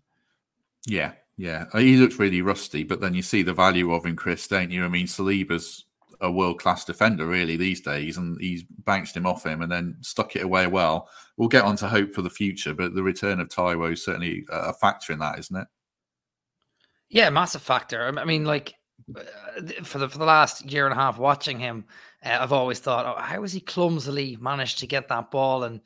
Yeah, 0.85 1.13
yeah, 1.37 1.65
uh, 1.73 1.77
he 1.77 1.97
looks 1.97 2.17
really 2.17 2.41
rusty, 2.41 2.83
but 2.83 2.99
then 2.99 3.13
you 3.13 3.21
see 3.21 3.43
the 3.43 3.53
value 3.53 3.93
of 3.93 4.05
him, 4.05 4.15
Chris, 4.15 4.47
don't 4.47 4.71
you? 4.71 4.83
I 4.83 4.87
mean, 4.87 5.05
Saliba's 5.05 5.85
a 6.19 6.31
world 6.31 6.59
class 6.59 6.83
defender, 6.83 7.27
really, 7.27 7.57
these 7.57 7.81
days, 7.81 8.17
and 8.17 8.41
he's 8.41 8.63
bounced 8.63 9.15
him 9.15 9.27
off 9.27 9.45
him 9.45 9.61
and 9.61 9.71
then 9.71 9.97
stuck 10.01 10.35
it 10.35 10.43
away 10.43 10.65
well. 10.65 11.09
We'll 11.37 11.47
get 11.47 11.63
on 11.63 11.75
to 11.77 11.87
hope 11.87 12.15
for 12.15 12.23
the 12.23 12.29
future, 12.29 12.73
but 12.73 12.95
the 12.95 13.03
return 13.03 13.39
of 13.39 13.49
Taiwo 13.49 13.93
is 13.93 14.03
certainly 14.03 14.45
a 14.49 14.73
factor 14.73 15.13
in 15.13 15.19
that, 15.19 15.37
isn't 15.37 15.55
it? 15.55 15.67
Yeah, 17.09 17.29
massive 17.29 17.61
factor. 17.61 18.11
I 18.17 18.25
mean, 18.25 18.43
like 18.43 18.73
uh, 19.15 19.21
for 19.83 19.99
the 19.99 20.09
for 20.09 20.17
the 20.17 20.25
last 20.25 20.65
year 20.65 20.85
and 20.85 20.93
a 20.93 21.01
half 21.01 21.19
watching 21.19 21.59
him, 21.59 21.85
uh, 22.25 22.37
I've 22.41 22.51
always 22.51 22.79
thought, 22.79 23.05
oh, 23.05 23.21
how 23.21 23.43
has 23.43 23.53
he 23.53 23.59
clumsily 23.59 24.37
managed 24.41 24.79
to 24.79 24.87
get 24.87 25.07
that 25.09 25.29
ball 25.29 25.63
and 25.63 25.81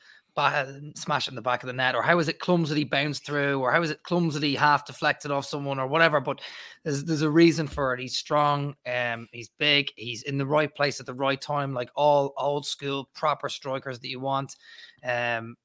smash 0.96 1.28
in 1.28 1.36
the 1.36 1.42
back 1.42 1.64
of 1.64 1.68
the 1.68 1.74
net, 1.74 1.96
or 1.96 2.02
how 2.02 2.20
is 2.20 2.28
it 2.28 2.40
clumsily 2.40 2.84
bounced 2.84 3.26
through, 3.26 3.60
or 3.60 3.72
how 3.72 3.82
is 3.82 3.92
it 3.92 4.04
clumsily 4.04 4.56
half 4.56 4.86
deflected 4.86 5.32
off 5.32 5.46
someone, 5.46 5.80
or 5.80 5.88
whatever. 5.88 6.20
But 6.20 6.42
there's 6.84 7.04
there's 7.04 7.22
a 7.22 7.30
reason 7.30 7.68
for 7.68 7.94
it. 7.94 8.00
He's 8.00 8.18
strong, 8.18 8.76
um, 8.92 9.28
he's 9.32 9.50
big, 9.60 9.92
he's 9.96 10.24
in 10.24 10.38
the 10.38 10.46
right 10.46 10.74
place 10.74 11.00
at 11.00 11.06
the 11.06 11.14
right 11.14 11.40
time, 11.40 11.74
like 11.74 11.90
all 11.96 12.34
old 12.38 12.66
school 12.66 13.10
proper 13.14 13.50
strikers 13.50 14.00
that 14.00 14.10
you 14.10 14.20
want. 14.20 14.56
Um, 15.04 15.56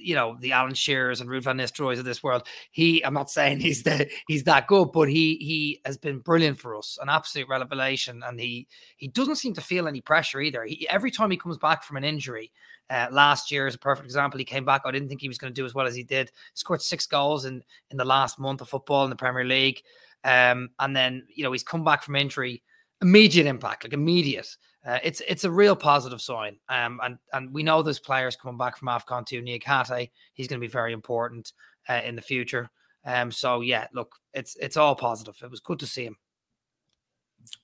you 0.00 0.14
know 0.14 0.36
the 0.40 0.52
Alan 0.52 0.74
Shearers 0.74 1.20
and 1.20 1.30
Ruud 1.30 1.42
van 1.42 1.58
Nistelrooys 1.58 1.98
of 1.98 2.04
this 2.04 2.22
world. 2.22 2.46
He, 2.70 3.04
I'm 3.04 3.14
not 3.14 3.30
saying 3.30 3.60
he's 3.60 3.82
the 3.82 4.08
he's 4.28 4.44
that 4.44 4.66
good, 4.66 4.92
but 4.92 5.08
he 5.08 5.36
he 5.36 5.80
has 5.84 5.96
been 5.96 6.18
brilliant 6.20 6.58
for 6.58 6.76
us, 6.76 6.98
an 7.00 7.08
absolute 7.08 7.48
revelation, 7.48 8.22
and 8.26 8.40
he 8.40 8.66
he 8.96 9.08
doesn't 9.08 9.36
seem 9.36 9.54
to 9.54 9.60
feel 9.60 9.88
any 9.88 10.00
pressure 10.00 10.40
either. 10.40 10.64
He, 10.64 10.88
every 10.88 11.10
time 11.10 11.30
he 11.30 11.36
comes 11.36 11.58
back 11.58 11.84
from 11.84 11.96
an 11.96 12.04
injury, 12.04 12.52
uh, 12.90 13.08
last 13.10 13.50
year 13.50 13.66
is 13.66 13.74
a 13.74 13.78
perfect 13.78 14.06
example. 14.06 14.38
He 14.38 14.44
came 14.44 14.64
back. 14.64 14.82
I 14.84 14.90
didn't 14.90 15.08
think 15.08 15.20
he 15.20 15.28
was 15.28 15.38
going 15.38 15.52
to 15.52 15.60
do 15.60 15.66
as 15.66 15.74
well 15.74 15.86
as 15.86 15.94
he 15.94 16.02
did. 16.02 16.30
Scored 16.54 16.82
six 16.82 17.06
goals 17.06 17.44
in 17.44 17.62
in 17.90 17.96
the 17.96 18.04
last 18.04 18.38
month 18.38 18.60
of 18.60 18.68
football 18.68 19.04
in 19.04 19.10
the 19.10 19.16
Premier 19.16 19.44
League, 19.44 19.82
um, 20.24 20.70
and 20.78 20.94
then 20.94 21.26
you 21.34 21.44
know 21.44 21.52
he's 21.52 21.62
come 21.62 21.84
back 21.84 22.02
from 22.02 22.16
injury, 22.16 22.62
immediate 23.02 23.46
impact, 23.46 23.84
like 23.84 23.92
immediate. 23.92 24.48
Uh, 24.86 25.00
it's 25.02 25.20
it's 25.26 25.44
a 25.44 25.50
real 25.50 25.74
positive 25.74 26.20
sign. 26.20 26.56
Um, 26.68 27.00
and 27.02 27.18
and 27.32 27.52
we 27.52 27.62
know 27.62 27.82
there's 27.82 27.98
players 27.98 28.36
coming 28.36 28.58
back 28.58 28.76
from 28.76 28.88
Afcon 28.88 29.26
to 29.26 29.42
Niakhaté. 29.42 30.10
He's 30.34 30.46
going 30.46 30.60
to 30.60 30.66
be 30.66 30.70
very 30.70 30.92
important 30.92 31.52
uh, 31.88 32.00
in 32.04 32.14
the 32.14 32.22
future. 32.22 32.70
Um, 33.04 33.32
so 33.32 33.62
yeah, 33.62 33.88
look, 33.92 34.14
it's 34.32 34.56
it's 34.60 34.76
all 34.76 34.94
positive. 34.94 35.36
It 35.42 35.50
was 35.50 35.60
good 35.60 35.80
to 35.80 35.86
see 35.86 36.04
him. 36.04 36.16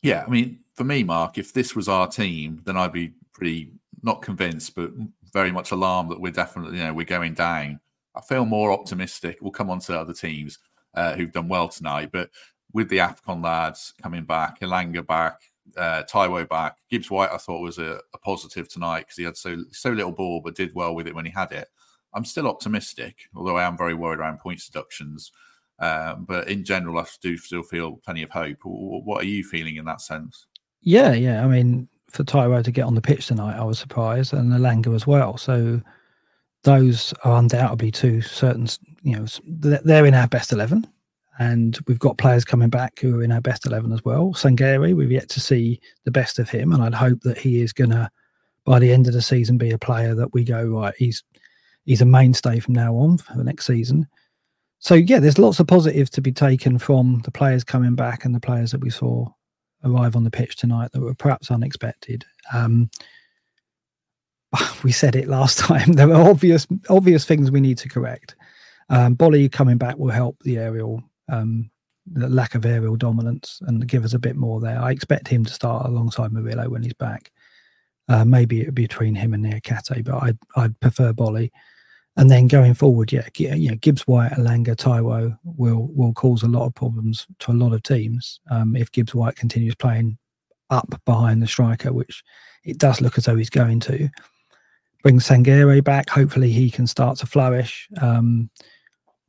Yeah, 0.02 0.24
I 0.26 0.30
mean, 0.30 0.60
for 0.74 0.84
me, 0.84 1.02
Mark, 1.02 1.38
if 1.38 1.52
this 1.52 1.74
was 1.74 1.88
our 1.88 2.06
team, 2.06 2.60
then 2.64 2.76
I'd 2.76 2.92
be 2.92 3.12
pretty 3.32 3.72
not 4.02 4.22
convinced, 4.22 4.74
but 4.74 4.90
very 5.32 5.52
much 5.52 5.70
alarmed 5.70 6.10
that 6.10 6.20
we're 6.20 6.32
definitely, 6.32 6.78
you 6.78 6.84
know, 6.84 6.94
we're 6.94 7.04
going 7.04 7.34
down. 7.34 7.80
I 8.14 8.20
feel 8.20 8.44
more 8.44 8.72
optimistic. 8.72 9.38
We'll 9.40 9.52
come 9.52 9.70
on 9.70 9.80
to 9.80 9.98
other 9.98 10.12
teams 10.12 10.58
uh, 10.94 11.14
who've 11.14 11.32
done 11.32 11.48
well 11.48 11.68
tonight, 11.68 12.10
but 12.12 12.30
with 12.72 12.88
the 12.88 12.98
Afcon 12.98 13.42
lads 13.42 13.94
coming 14.02 14.24
back, 14.24 14.60
Elanga 14.60 15.06
back, 15.06 15.40
uh, 15.76 16.02
Taiwo 16.10 16.48
back, 16.48 16.78
Gibbs 16.90 17.10
White, 17.10 17.30
I 17.32 17.36
thought 17.36 17.60
was 17.60 17.78
a, 17.78 18.00
a 18.14 18.18
positive 18.18 18.68
tonight 18.68 19.00
because 19.00 19.16
he 19.16 19.24
had 19.24 19.36
so 19.36 19.64
so 19.70 19.90
little 19.90 20.12
ball, 20.12 20.40
but 20.40 20.56
did 20.56 20.74
well 20.74 20.94
with 20.94 21.06
it 21.06 21.14
when 21.14 21.24
he 21.24 21.30
had 21.30 21.52
it. 21.52 21.68
I'm 22.14 22.24
still 22.24 22.48
optimistic, 22.48 23.28
although 23.34 23.56
I 23.56 23.64
am 23.64 23.76
very 23.76 23.94
worried 23.94 24.18
around 24.18 24.40
points 24.40 24.68
deductions. 24.68 25.32
Um, 25.78 26.24
but 26.26 26.48
in 26.48 26.64
general, 26.64 26.98
I 26.98 27.06
do 27.20 27.36
still 27.36 27.62
feel 27.62 27.96
plenty 28.04 28.22
of 28.22 28.30
hope. 28.30 28.58
What 28.64 29.22
are 29.22 29.26
you 29.26 29.44
feeling 29.44 29.76
in 29.76 29.84
that 29.86 30.00
sense? 30.00 30.46
Yeah, 30.82 31.12
yeah. 31.12 31.44
I 31.44 31.48
mean, 31.48 31.88
for 32.12 32.24
Taiwo 32.24 32.62
to 32.62 32.70
get 32.70 32.84
on 32.84 32.94
the 32.94 33.00
pitch 33.00 33.26
tonight, 33.26 33.58
I 33.58 33.64
was 33.64 33.78
surprised, 33.78 34.32
and 34.32 34.52
Elanga 34.52 34.94
as 34.94 35.06
well. 35.06 35.36
So 35.38 35.80
those 36.62 37.12
are 37.24 37.38
undoubtedly 37.38 37.90
two 37.90 38.20
certain, 38.20 38.68
you 39.02 39.16
know, 39.16 39.26
they're 39.44 40.06
in 40.06 40.14
our 40.14 40.28
best 40.28 40.52
11. 40.52 40.86
And 41.38 41.78
we've 41.88 41.98
got 41.98 42.18
players 42.18 42.44
coming 42.44 42.68
back 42.68 43.00
who 43.00 43.18
are 43.18 43.22
in 43.22 43.32
our 43.32 43.40
best 43.40 43.66
11 43.66 43.90
as 43.92 44.04
well. 44.04 44.34
Sangare, 44.34 44.94
we've 44.94 45.10
yet 45.10 45.30
to 45.30 45.40
see 45.40 45.80
the 46.04 46.10
best 46.10 46.38
of 46.38 46.50
him. 46.50 46.72
And 46.72 46.82
I'd 46.82 46.94
hope 46.94 47.22
that 47.22 47.38
he 47.38 47.62
is 47.62 47.72
going 47.72 47.90
to, 47.90 48.10
by 48.64 48.78
the 48.78 48.92
end 48.92 49.06
of 49.06 49.14
the 49.14 49.22
season, 49.22 49.56
be 49.56 49.70
a 49.70 49.78
player 49.78 50.14
that 50.14 50.34
we 50.34 50.44
go, 50.44 50.64
right, 50.66 50.94
he's, 50.96 51.24
he's 51.86 52.02
a 52.02 52.06
mainstay 52.06 52.60
from 52.60 52.74
now 52.74 52.94
on 52.94 53.16
for 53.16 53.34
the 53.34 53.44
next 53.44 53.66
season. 53.66 54.06
So, 54.78 54.94
yeah, 54.94 55.20
there's 55.20 55.38
lots 55.38 55.58
of 55.58 55.66
positives 55.66 56.10
to 56.10 56.20
be 56.20 56.32
taken 56.32 56.78
from 56.78 57.22
the 57.24 57.30
players 57.30 57.64
coming 57.64 57.94
back 57.94 58.24
and 58.24 58.34
the 58.34 58.40
players 58.40 58.70
that 58.72 58.82
we 58.82 58.90
saw 58.90 59.26
arrive 59.84 60.16
on 60.16 60.24
the 60.24 60.30
pitch 60.30 60.56
tonight 60.56 60.92
that 60.92 61.00
were 61.00 61.14
perhaps 61.14 61.50
unexpected. 61.50 62.24
Um, 62.52 62.90
we 64.84 64.92
said 64.92 65.16
it 65.16 65.28
last 65.28 65.58
time. 65.60 65.92
There 65.92 66.12
are 66.12 66.28
obvious 66.28 66.66
obvious 66.88 67.24
things 67.24 67.50
we 67.50 67.60
need 67.60 67.78
to 67.78 67.88
correct. 67.88 68.36
Um, 68.90 69.16
Boly 69.16 69.50
coming 69.50 69.78
back 69.78 69.96
will 69.96 70.10
help 70.10 70.36
the 70.42 70.58
aerial, 70.58 71.02
um, 71.30 71.70
the 72.12 72.28
lack 72.28 72.54
of 72.54 72.66
aerial 72.66 72.96
dominance, 72.96 73.60
and 73.62 73.86
give 73.86 74.04
us 74.04 74.12
a 74.12 74.18
bit 74.18 74.36
more 74.36 74.60
there. 74.60 74.80
I 74.80 74.90
expect 74.90 75.28
him 75.28 75.44
to 75.44 75.52
start 75.52 75.86
alongside 75.86 76.32
Murillo 76.32 76.68
when 76.68 76.82
he's 76.82 76.94
back. 76.94 77.30
Uh, 78.08 78.24
maybe 78.24 78.60
it 78.60 78.66
would 78.66 78.74
be 78.74 78.82
between 78.82 79.14
him 79.14 79.32
and 79.32 79.44
Niakhaté, 79.44 80.04
but 80.04 80.22
I'd 80.22 80.38
I'd 80.56 80.78
prefer 80.80 81.12
Boly. 81.12 81.50
And 82.16 82.30
then 82.30 82.46
going 82.46 82.74
forward, 82.74 83.10
yeah, 83.10 83.26
you 83.36 83.70
know, 83.70 83.76
Gibbs 83.76 84.06
White, 84.06 84.32
Elanga, 84.32 84.76
Taiwo 84.76 85.38
will 85.44 85.88
will 85.94 86.12
cause 86.12 86.42
a 86.42 86.48
lot 86.48 86.66
of 86.66 86.74
problems 86.74 87.26
to 87.38 87.52
a 87.52 87.54
lot 87.54 87.72
of 87.72 87.82
teams 87.82 88.38
um, 88.50 88.76
if 88.76 88.92
Gibbs 88.92 89.14
White 89.14 89.36
continues 89.36 89.74
playing 89.74 90.18
up 90.68 91.00
behind 91.06 91.42
the 91.42 91.46
striker, 91.46 91.92
which 91.92 92.22
it 92.64 92.78
does 92.78 93.00
look 93.00 93.16
as 93.16 93.24
though 93.24 93.36
he's 93.36 93.50
going 93.50 93.80
to. 93.80 94.08
Bring 95.02 95.18
Sangare 95.18 95.82
back. 95.82 96.10
Hopefully, 96.10 96.52
he 96.52 96.70
can 96.70 96.86
start 96.86 97.18
to 97.18 97.26
flourish. 97.26 97.88
Um, 98.00 98.50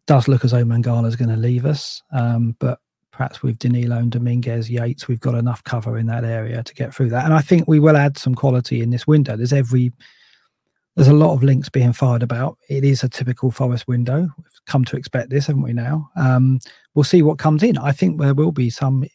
does 0.05 0.27
look 0.27 0.43
as 0.43 0.51
though 0.51 0.65
Mangala 0.65 1.07
is 1.07 1.15
going 1.15 1.29
to 1.29 1.37
leave 1.37 1.65
us, 1.65 2.03
um, 2.11 2.55
but 2.59 2.79
perhaps 3.11 3.41
with 3.41 3.59
Danilo 3.59 3.97
and 3.97 4.11
Dominguez, 4.11 4.69
Yates, 4.69 5.07
we've 5.07 5.19
got 5.19 5.35
enough 5.35 5.63
cover 5.63 5.97
in 5.97 6.07
that 6.07 6.25
area 6.25 6.61
to 6.63 6.73
get 6.73 6.93
through 6.93 7.09
that. 7.09 7.25
And 7.25 7.33
I 7.33 7.41
think 7.41 7.67
we 7.67 7.79
will 7.79 7.95
add 7.95 8.17
some 8.17 8.35
quality 8.35 8.81
in 8.81 8.89
this 8.89 9.07
window. 9.07 9.37
There's 9.37 9.53
every 9.53 9.93
there's 10.95 11.07
a 11.07 11.13
lot 11.13 11.33
of 11.33 11.43
links 11.43 11.69
being 11.69 11.93
fired 11.93 12.23
about. 12.23 12.57
It 12.69 12.83
is 12.83 13.03
a 13.03 13.09
typical 13.09 13.51
Forest 13.51 13.87
window. 13.87 14.21
We've 14.37 14.65
come 14.67 14.85
to 14.85 14.97
expect 14.97 15.29
this, 15.29 15.47
haven't 15.47 15.63
we? 15.63 15.73
Now 15.73 16.09
um, 16.15 16.59
we'll 16.93 17.03
see 17.03 17.23
what 17.23 17.39
comes 17.39 17.63
in. 17.63 17.77
I 17.77 17.91
think 17.91 18.19
there 18.19 18.33
will 18.33 18.51
be 18.51 18.69
some 18.69 19.05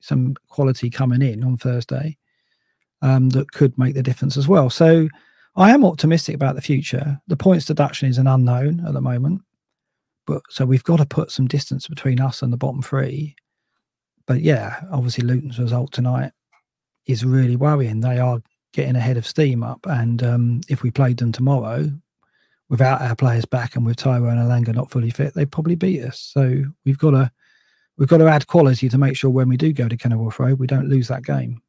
some 0.00 0.34
quality 0.48 0.90
coming 0.90 1.22
in 1.22 1.42
on 1.44 1.56
Thursday 1.56 2.18
um, 3.00 3.30
that 3.30 3.52
could 3.52 3.76
make 3.78 3.94
the 3.94 4.02
difference 4.02 4.36
as 4.36 4.46
well. 4.46 4.68
So 4.68 5.08
I 5.56 5.70
am 5.70 5.84
optimistic 5.84 6.34
about 6.34 6.56
the 6.56 6.60
future. 6.60 7.18
The 7.26 7.36
points 7.36 7.64
deduction 7.64 8.08
is 8.08 8.18
an 8.18 8.26
unknown 8.26 8.84
at 8.86 8.92
the 8.92 9.00
moment, 9.00 9.40
but 10.26 10.42
so 10.50 10.66
we've 10.66 10.84
got 10.84 10.98
to 10.98 11.06
put 11.06 11.30
some 11.30 11.46
distance 11.46 11.88
between 11.88 12.20
us 12.20 12.42
and 12.42 12.52
the 12.52 12.58
bottom 12.58 12.82
three. 12.82 13.34
But 14.26 14.42
yeah, 14.42 14.80
obviously 14.92 15.24
Luton's 15.24 15.58
result 15.58 15.92
tonight 15.92 16.32
is 17.06 17.24
really 17.24 17.56
worrying. 17.56 18.00
They 18.00 18.18
are 18.18 18.42
getting 18.74 18.96
ahead 18.96 19.16
of 19.16 19.26
steam 19.26 19.62
up. 19.62 19.86
And 19.86 20.22
um, 20.22 20.60
if 20.68 20.82
we 20.82 20.90
played 20.90 21.16
them 21.16 21.32
tomorrow 21.32 21.90
without 22.68 23.00
our 23.00 23.14
players 23.14 23.44
back 23.44 23.76
and 23.76 23.86
with 23.86 23.96
Taiwo 23.96 24.30
and 24.30 24.40
Elanga 24.40 24.74
not 24.74 24.90
fully 24.90 25.10
fit, 25.10 25.32
they'd 25.32 25.50
probably 25.50 25.76
beat 25.76 26.02
us. 26.02 26.18
So 26.18 26.64
we've 26.84 26.98
got 26.98 27.12
to 27.12 27.30
we've 27.96 28.08
got 28.08 28.18
to 28.18 28.28
add 28.28 28.48
quality 28.48 28.88
to 28.88 28.98
make 28.98 29.16
sure 29.16 29.30
when 29.30 29.48
we 29.48 29.56
do 29.56 29.72
go 29.72 29.88
to 29.88 29.96
Kenilworth 29.96 30.40
Road, 30.40 30.58
we 30.58 30.66
don't 30.66 30.88
lose 30.88 31.08
that 31.08 31.24
game. 31.24 31.62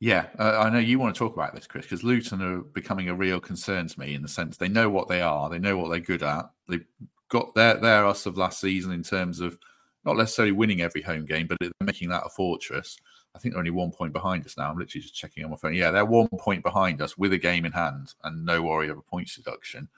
Yeah, 0.00 0.26
uh, 0.38 0.60
I 0.60 0.70
know 0.70 0.78
you 0.78 0.98
want 0.98 1.14
to 1.14 1.18
talk 1.18 1.34
about 1.34 1.54
this, 1.54 1.66
Chris, 1.66 1.84
because 1.84 2.04
Luton 2.04 2.40
are 2.40 2.60
becoming 2.60 3.08
a 3.08 3.14
real 3.14 3.40
concern 3.40 3.88
to 3.88 4.00
me 4.00 4.14
in 4.14 4.22
the 4.22 4.28
sense 4.28 4.56
they 4.56 4.68
know 4.68 4.88
what 4.88 5.08
they 5.08 5.20
are, 5.20 5.50
they 5.50 5.58
know 5.58 5.76
what 5.76 5.90
they're 5.90 6.00
good 6.00 6.22
at. 6.22 6.48
They've 6.68 6.86
got 7.28 7.54
their 7.54 7.74
their 7.74 8.06
us 8.06 8.26
of 8.26 8.38
last 8.38 8.60
season 8.60 8.92
in 8.92 9.02
terms 9.02 9.40
of 9.40 9.58
not 10.04 10.16
necessarily 10.16 10.52
winning 10.52 10.80
every 10.80 11.02
home 11.02 11.24
game, 11.24 11.48
but 11.48 11.58
making 11.80 12.10
that 12.10 12.24
a 12.24 12.28
fortress. 12.28 12.96
I 13.36 13.38
think 13.38 13.52
they're 13.52 13.60
only 13.60 13.70
one 13.70 13.92
point 13.92 14.14
behind 14.14 14.46
us 14.46 14.56
now. 14.56 14.70
I'm 14.70 14.78
literally 14.78 15.02
just 15.02 15.14
checking 15.14 15.44
on 15.44 15.50
my 15.50 15.56
phone. 15.56 15.74
Yeah, 15.74 15.90
they're 15.90 16.06
one 16.06 16.28
point 16.38 16.62
behind 16.62 17.02
us 17.02 17.18
with 17.18 17.34
a 17.34 17.38
game 17.38 17.66
in 17.66 17.72
hand 17.72 18.14
and 18.24 18.46
no 18.46 18.62
worry 18.62 18.88
of 18.88 18.96
a 18.96 19.02
points 19.02 19.36
deduction. 19.36 19.88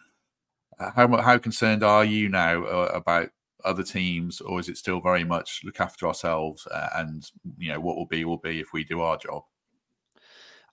Uh, 0.79 0.91
how 0.91 1.17
how 1.23 1.39
concerned 1.39 1.85
are 1.85 2.05
you 2.05 2.29
now 2.29 2.65
uh, 2.65 2.91
about 2.93 3.31
other 3.65 3.85
teams, 3.85 4.41
or 4.41 4.59
is 4.59 4.69
it 4.69 4.77
still 4.77 5.01
very 5.01 5.25
much 5.25 5.63
look 5.65 5.81
after 5.81 6.07
ourselves 6.07 6.67
uh, 6.67 6.89
and 6.97 7.31
you 7.57 7.73
know 7.73 7.81
what 7.81 7.97
will 7.97 8.07
be 8.07 8.25
will 8.25 8.39
be 8.39 8.59
if 8.59 8.73
we 8.73 8.83
do 8.83 9.01
our 9.01 9.17
job? 9.17 9.45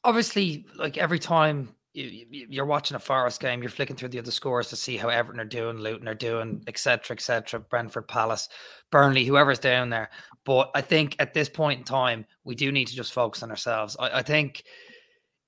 Obviously, 0.03 0.65
like 0.75 0.97
every 0.97 1.19
time 1.19 1.75
you're 1.95 2.65
watching 2.65 2.95
a 2.95 2.99
Forest 2.99 3.39
game, 3.39 3.61
you're 3.61 3.69
flicking 3.69 3.95
through 3.95 4.09
the 4.09 4.19
other 4.19 4.31
scores 4.31 4.67
to 4.69 4.75
see 4.75 4.97
how 4.97 5.09
Everton 5.09 5.39
are 5.39 5.45
doing, 5.45 5.77
Luton 5.77 6.07
are 6.07 6.13
doing, 6.13 6.61
etc., 6.67 7.15
etc. 7.15 7.59
Brentford, 7.59 8.07
Palace, 8.07 8.49
Burnley, 8.91 9.23
whoever's 9.23 9.59
down 9.59 9.89
there. 9.89 10.09
But 10.43 10.71
I 10.75 10.81
think 10.81 11.15
at 11.19 11.33
this 11.33 11.47
point 11.47 11.79
in 11.79 11.85
time, 11.85 12.25
we 12.43 12.55
do 12.55 12.71
need 12.71 12.87
to 12.87 12.95
just 12.95 13.13
focus 13.13 13.43
on 13.43 13.49
ourselves. 13.49 13.95
I, 13.99 14.19
I 14.19 14.21
think 14.21 14.63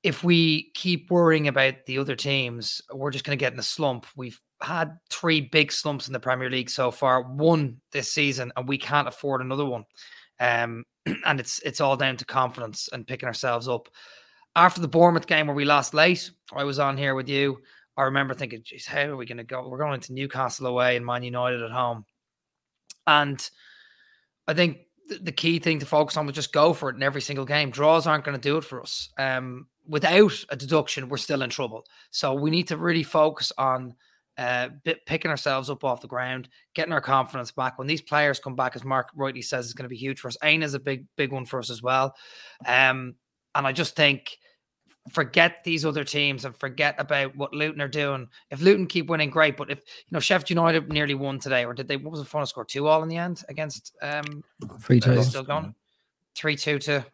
if 0.04 0.24
we 0.24 0.72
keep 0.74 1.12
worrying 1.12 1.48
about 1.50 1.74
the 1.86 1.98
other 1.98 2.16
teams, 2.16 2.82
we're 2.94 3.12
just 3.12 3.26
going 3.26 3.38
to 3.38 3.44
get 3.44 3.54
in 3.54 3.60
a 3.60 3.64
slump. 3.64 4.06
We've 4.16 4.40
had 4.62 4.98
three 5.10 5.42
big 5.42 5.72
slumps 5.72 6.08
in 6.08 6.14
the 6.14 6.20
Premier 6.20 6.50
League 6.50 6.70
so 6.70 6.92
far, 6.92 7.24
one 7.24 7.78
this 7.92 8.12
season, 8.12 8.54
and 8.56 8.68
we 8.68 8.78
can't 8.78 9.08
afford 9.08 9.42
another 9.42 9.66
one. 9.66 9.84
Um, 10.40 10.86
and 11.26 11.40
it's 11.40 11.60
it's 11.60 11.82
all 11.82 11.98
down 11.98 12.18
to 12.18 12.26
confidence 12.26 12.90
and 12.92 13.08
picking 13.08 13.28
ourselves 13.28 13.68
up 13.68 13.90
after 14.58 14.82
the 14.82 14.88
Bournemouth 14.88 15.28
game 15.28 15.46
where 15.46 15.56
we 15.56 15.66
lost 15.66 15.94
late, 15.94 16.32
I 16.52 16.64
was 16.64 16.80
on 16.80 16.98
here 16.98 17.14
with 17.14 17.30
you. 17.30 17.60
I 17.96 18.04
remember 18.04 18.34
thinking, 18.34 18.64
geez, 18.64 18.88
how 18.88 19.04
are 19.04 19.16
we 19.16 19.28
going 19.28 19.38
to 19.38 19.44
go? 19.44 19.68
We're 19.68 19.78
going 19.78 20.02
to 20.02 20.14
Newcastle 20.14 20.66
away 20.66 20.98
and 20.98 21.06
Man 21.06 21.22
United 21.22 21.62
at 21.62 21.72
home. 21.72 22.06
And 23.06 23.50
I 24.48 24.56
think 24.56 24.80
the 25.22 25.32
key 25.32 25.60
thing 25.60 25.80
to 25.80 25.86
focus 25.86 26.18
on 26.18 26.26
was 26.26 26.36
just 26.36 26.54
go 26.54 26.74
for 26.74 26.90
it 26.90 26.96
in 26.96 27.04
every 27.04 27.22
single 27.22 27.46
game. 27.46 27.70
Draws 27.70 28.08
aren't 28.08 28.24
going 28.24 28.36
to 28.36 28.42
do 28.42 28.58
it 28.58 28.64
for 28.64 28.82
us. 28.82 29.10
Um, 29.20 29.68
without 29.88 30.34
a 30.50 30.56
deduction, 30.56 31.08
we're 31.08 31.18
still 31.18 31.44
in 31.44 31.52
trouble. 31.52 31.86
So 32.10 32.34
we 32.34 32.50
need 32.50 32.68
to 32.70 32.78
really 32.78 33.04
focus 33.04 33.52
on 33.60 33.94
uh, 34.40 34.70
picking 35.06 35.30
ourselves 35.30 35.70
up 35.70 35.84
off 35.84 36.02
the 36.02 36.08
ground, 36.08 36.50
getting 36.74 36.94
our 36.94 37.02
confidence 37.02 37.52
back. 37.52 37.78
When 37.78 37.88
these 37.88 38.02
players 38.02 38.40
come 38.40 38.56
back, 38.56 38.76
as 38.76 38.84
Mark 38.84 39.10
rightly 39.16 39.44
says, 39.44 39.68
is 39.68 39.74
going 39.74 39.84
to 39.84 39.90
be 39.90 39.96
huge 39.98 40.20
for 40.20 40.30
us. 40.30 40.38
Aina 40.44 40.66
is 40.66 40.74
a 40.74 40.80
big, 40.80 41.06
big 41.16 41.32
one 41.32 41.46
for 41.46 41.60
us 41.60 41.70
as 41.70 41.84
well. 41.84 42.16
Um, 42.66 43.16
and 43.54 43.66
I 43.66 43.72
just 43.72 43.96
think 43.96 44.38
forget 45.12 45.64
these 45.64 45.86
other 45.86 46.04
teams 46.04 46.46
and 46.46 46.56
forget 46.56 46.96
about 46.98 47.36
what 47.36 47.54
Luton 47.54 47.82
are 47.82 47.88
doing. 47.88 48.28
If 48.52 48.62
Luton 48.62 48.88
keep 48.88 49.10
winning, 49.10 49.30
great. 49.30 49.58
But 49.58 49.72
if 49.72 49.80
you 49.80 50.12
know 50.12 50.20
Sheffield 50.20 50.50
United 50.50 50.92
nearly 50.92 51.16
won 51.16 51.40
today, 51.40 51.66
or 51.66 51.74
did 51.74 51.88
they? 51.88 51.98
What 51.98 52.12
was 52.12 52.22
the 52.22 52.26
final 52.26 52.46
score? 52.46 52.66
Two 52.66 52.88
all 52.88 53.04
in 53.04 53.10
the 53.10 53.18
end 53.18 53.44
against 53.50 53.96
um 54.02 54.44
three 54.82 55.00
two. 55.00 55.22
Still 55.24 55.44
going 55.44 55.74
three 56.36 56.56
two 56.56 56.80
to 56.80 57.06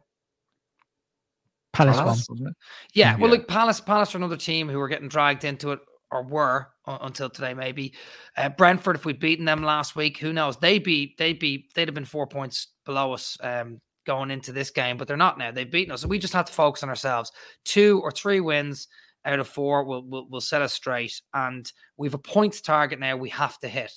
Palace, 1.74 1.98
Palace, 1.98 2.30
one. 2.30 2.40
wasn't 2.40 2.58
yeah, 2.94 3.18
well, 3.18 3.32
look, 3.32 3.48
Palace, 3.48 3.82
Palace 3.82 4.14
are 4.14 4.20
another 4.20 4.38
team 4.38 4.70
who 4.70 4.78
were 4.78 4.88
getting 4.88 5.10
dragged 5.10 5.44
into 5.44 5.72
it, 5.72 5.80
or 6.12 6.24
were 6.24 6.68
uh, 6.86 7.00
until 7.02 7.30
today, 7.32 7.56
maybe. 7.56 7.96
Uh, 8.38 8.50
Brentford, 8.50 8.96
if 8.96 9.06
we'd 9.06 9.20
beaten 9.20 9.46
them 9.46 9.64
last 9.64 9.96
week, 9.96 10.20
who 10.20 10.34
knows? 10.34 10.56
They'd 10.58 10.84
be, 10.84 11.16
they'd 11.18 11.40
be, 11.40 11.68
they'd 11.74 11.88
have 11.88 11.96
been 11.96 12.06
four 12.06 12.28
points 12.28 12.68
below 12.86 13.14
us 13.14 13.38
um, 13.42 13.82
going 14.06 14.32
into 14.32 14.52
this 14.52 14.72
game, 14.72 14.98
but 14.98 15.08
they're 15.08 15.18
not 15.18 15.38
now. 15.38 15.52
They've 15.52 15.70
beaten 15.70 15.94
us, 15.94 16.02
so 16.02 16.08
we 16.08 16.20
just 16.20 16.34
have 16.34 16.46
to 16.46 16.54
focus 16.54 16.84
on 16.84 16.90
ourselves. 16.90 17.32
Two 17.66 18.02
or 18.04 18.12
three 18.12 18.40
wins 18.40 18.88
out 19.26 19.40
of 19.40 19.48
four 19.48 19.84
will 19.84 20.04
will, 20.04 20.30
will 20.30 20.42
set 20.42 20.62
us 20.62 20.74
straight, 20.74 21.22
and 21.34 21.72
we've 21.98 22.14
a 22.14 22.20
points 22.20 22.62
target 22.62 23.00
now. 23.00 23.16
We 23.16 23.30
have 23.30 23.60
to 23.60 23.68
hit. 23.68 23.92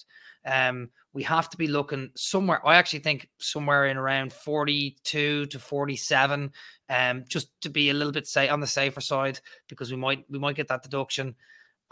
Um, 0.47 0.91
we 1.13 1.23
have 1.25 1.49
to 1.51 1.57
be 1.57 1.67
looking 1.67 2.11
somewhere. 2.15 2.65
I 2.67 2.77
actually 2.77 2.99
think 3.01 3.29
somewhere 3.39 3.87
in 3.87 3.97
around 3.97 4.33
42 4.33 5.47
to 5.47 5.59
47, 5.59 6.53
um, 6.91 7.25
just 7.27 7.49
to 7.63 7.71
be 7.71 7.91
a 7.91 7.95
little 7.95 8.13
bit 8.13 8.27
say 8.27 8.49
on 8.49 8.61
the 8.61 8.67
safer 8.67 9.01
side 9.01 9.41
because 9.69 9.91
we 9.91 9.97
might 9.97 10.25
we 10.29 10.39
might 10.39 10.57
get 10.57 10.69
that 10.69 10.83
deduction. 10.83 11.35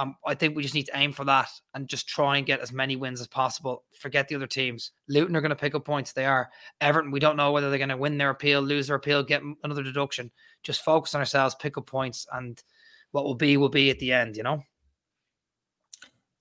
Um, 0.00 0.16
I 0.26 0.35
think 0.35 0.57
we 0.57 0.62
just 0.62 0.74
need 0.74 0.87
to 0.87 0.96
aim 0.96 1.12
for 1.12 1.24
that 1.24 1.48
and 1.74 1.87
just 1.88 2.09
try 2.09 2.37
and 2.37 2.46
get 2.46 2.59
as 2.61 2.72
many 2.72 2.96
wins 2.96 3.20
as 3.20 3.28
possible. 3.28 3.85
Forget 4.00 4.26
the 4.26 4.35
other 4.35 4.46
teams. 4.48 4.90
Luton 5.09 5.37
are 5.37 5.40
going 5.40 5.50
to 5.50 5.57
pick 5.57 5.74
up 5.76 5.85
points. 5.85 6.12
They 6.12 6.26
are. 6.26 6.50
Everton, 6.80 7.12
we 7.12 7.20
don't 7.20 7.37
know 7.37 7.52
whether 7.52 7.68
they're 7.70 7.78
going 7.78 7.90
to 7.90 7.96
win 7.96 8.18
their 8.18 8.30
appeal, 8.30 8.61
lose 8.61 8.88
their 8.88 8.96
appeal, 8.96 9.22
get 9.22 9.42
another 9.62 9.85
deduction. 9.85 10.33
Just 10.64 10.83
focus 10.85 11.14
on 11.14 11.20
ourselves, 11.20 11.54
pick 11.54 11.78
up 11.78 11.87
points, 11.87 12.26
and 12.33 12.61
what 13.12 13.24
will 13.24 13.37
be 13.37 13.57
will 13.57 13.68
be 13.68 13.90
at 13.90 14.00
the 14.00 14.12
end. 14.12 14.37
You 14.37 14.42
know. 14.42 14.62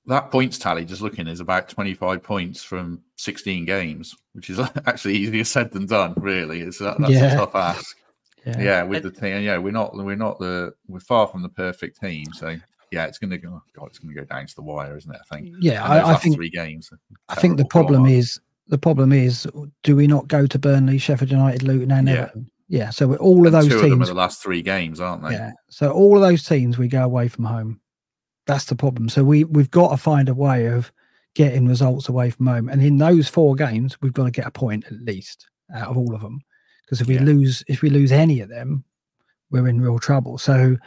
That 0.05 0.31
points 0.31 0.57
tally, 0.57 0.83
just 0.83 1.01
looking, 1.01 1.27
is 1.27 1.39
about 1.39 1.69
25 1.69 2.21
points 2.23 2.61
from 2.61 3.01
16 3.15 3.63
games, 3.65 4.13
which 4.33 4.49
is 4.49 4.59
actually 4.85 5.15
easier 5.15 5.45
said 5.45 5.71
than 5.71 5.85
done. 5.85 6.13
Really, 6.17 6.61
it's 6.61 6.79
that, 6.79 6.97
that's 6.99 7.11
Yeah. 7.11 7.33
a 7.33 7.37
tough 7.37 7.55
ask. 7.55 7.97
Yeah. 8.45 8.59
Yeah, 8.61 8.83
with 8.83 9.03
the 9.03 9.11
team, 9.11 9.41
yeah, 9.43 9.57
we're 9.57 9.71
not, 9.71 9.95
we're 9.95 10.17
not 10.17 10.37
the, 10.39 10.73
we're 10.87 10.99
far 10.99 11.27
from 11.27 11.41
the 11.43 11.47
perfect 11.49 12.01
team. 12.01 12.25
So 12.33 12.57
yeah, 12.93 13.05
it's 13.05 13.17
going 13.17 13.31
to 13.31 13.37
go. 13.37 13.61
God, 13.75 13.87
it's 13.87 13.99
going 13.99 14.13
to 14.15 14.21
go 14.21 14.25
down 14.25 14.45
to 14.47 14.55
the 14.55 14.61
wire, 14.61 14.95
isn't 14.95 15.13
it? 15.13 15.19
I 15.29 15.35
think. 15.35 15.49
Yeah, 15.59 15.83
I- 15.83 16.13
I 16.13 16.15
think- 16.15 16.35
three 16.35 16.49
games. 16.49 16.89
I 17.29 17.35
think 17.35 17.57
the 17.57 17.63
terrible. 17.65 17.89
Go 17.89 17.95
on, 17.95 18.03
problem 18.03 18.05
is 18.07 18.39
the 18.67 18.77
problem 18.77 19.11
is 19.11 19.47
do 19.83 19.95
we 19.95 20.07
not 20.07 20.27
go 20.29 20.47
to 20.47 20.57
Burnley, 20.59 20.97
Sheffield 20.97 21.31
United, 21.31 21.63
Luton, 21.63 21.91
and 21.91 22.07
Yeah. 22.07 22.13
Everton? 22.13 22.49
Yeah, 22.69 22.89
so 22.91 23.07
we're- 23.07 23.19
all 23.19 23.45
of 23.45 23.53
And 23.53 23.63
those 23.63 23.67
two 23.67 23.75
of 23.75 23.81
them 23.81 23.91
are 23.93 23.95
teams. 23.97 24.07
the 24.07 24.13
last 24.13 24.41
three 24.41 24.61
games, 24.61 24.99
aren't 24.99 25.23
they? 25.23 25.31
Yeah, 25.33 25.51
so 25.69 25.91
all 25.91 26.15
of 26.15 26.21
those 26.21 26.43
teams 26.43 26.77
we 26.77 26.87
go 26.87 27.03
away 27.03 27.27
from 27.27 27.43
home. 27.45 27.79
That's 28.47 28.65
the 28.65 28.75
problem. 28.75 29.09
So 29.09 29.23
we 29.23 29.43
we've 29.43 29.69
got 29.71 29.91
to 29.91 29.97
find 29.97 30.29
a 30.29 30.33
way 30.33 30.67
of 30.67 30.91
getting 31.35 31.67
results 31.67 32.07
away 32.09 32.29
from 32.29 32.47
home, 32.47 32.69
and 32.69 32.81
in 32.81 32.97
those 32.97 33.27
four 33.27 33.55
games, 33.55 33.97
we've 34.01 34.13
got 34.13 34.25
to 34.25 34.31
get 34.31 34.47
a 34.47 34.51
point 34.51 34.85
at 34.85 34.93
least 35.01 35.47
out 35.73 35.89
of 35.89 35.97
all 35.97 36.13
of 36.15 36.21
them. 36.21 36.39
Because 36.85 37.01
if 37.01 37.07
we 37.07 37.17
lose, 37.19 37.63
if 37.67 37.81
we 37.81 37.89
lose 37.89 38.11
any 38.11 38.39
of 38.39 38.49
them, 38.49 38.83
we're 39.51 39.67
in 39.67 39.81
real 39.81 39.99
trouble. 39.99 40.37
So. 40.37 40.77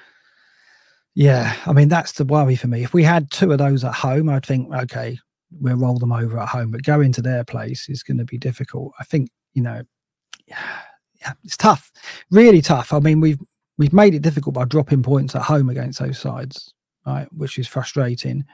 Yeah, 1.16 1.56
I 1.64 1.72
mean 1.72 1.88
that's 1.88 2.12
the 2.12 2.26
worry 2.26 2.56
for 2.56 2.68
me. 2.68 2.84
If 2.84 2.92
we 2.92 3.02
had 3.02 3.30
two 3.30 3.50
of 3.50 3.56
those 3.56 3.82
at 3.84 3.94
home, 3.94 4.28
I'd 4.28 4.44
think, 4.44 4.70
okay, 4.72 5.18
we'll 5.50 5.76
roll 5.78 5.98
them 5.98 6.12
over 6.12 6.38
at 6.38 6.48
home. 6.50 6.70
But 6.70 6.82
going 6.82 7.10
to 7.12 7.22
their 7.22 7.42
place 7.42 7.88
is 7.88 8.02
going 8.02 8.18
to 8.18 8.24
be 8.26 8.36
difficult. 8.36 8.92
I 9.00 9.04
think 9.04 9.30
you 9.54 9.62
know, 9.62 9.80
yeah, 10.46 11.32
it's 11.42 11.56
tough, 11.56 11.90
really 12.30 12.60
tough. 12.60 12.92
I 12.92 13.00
mean, 13.00 13.20
we've 13.20 13.40
we've 13.78 13.94
made 13.94 14.14
it 14.14 14.20
difficult 14.20 14.54
by 14.54 14.66
dropping 14.66 15.02
points 15.02 15.34
at 15.34 15.40
home 15.40 15.70
against 15.70 16.00
those 16.00 16.18
sides, 16.18 16.74
right? 17.06 17.26
Which 17.32 17.58
is 17.58 17.66
frustrating. 17.66 18.44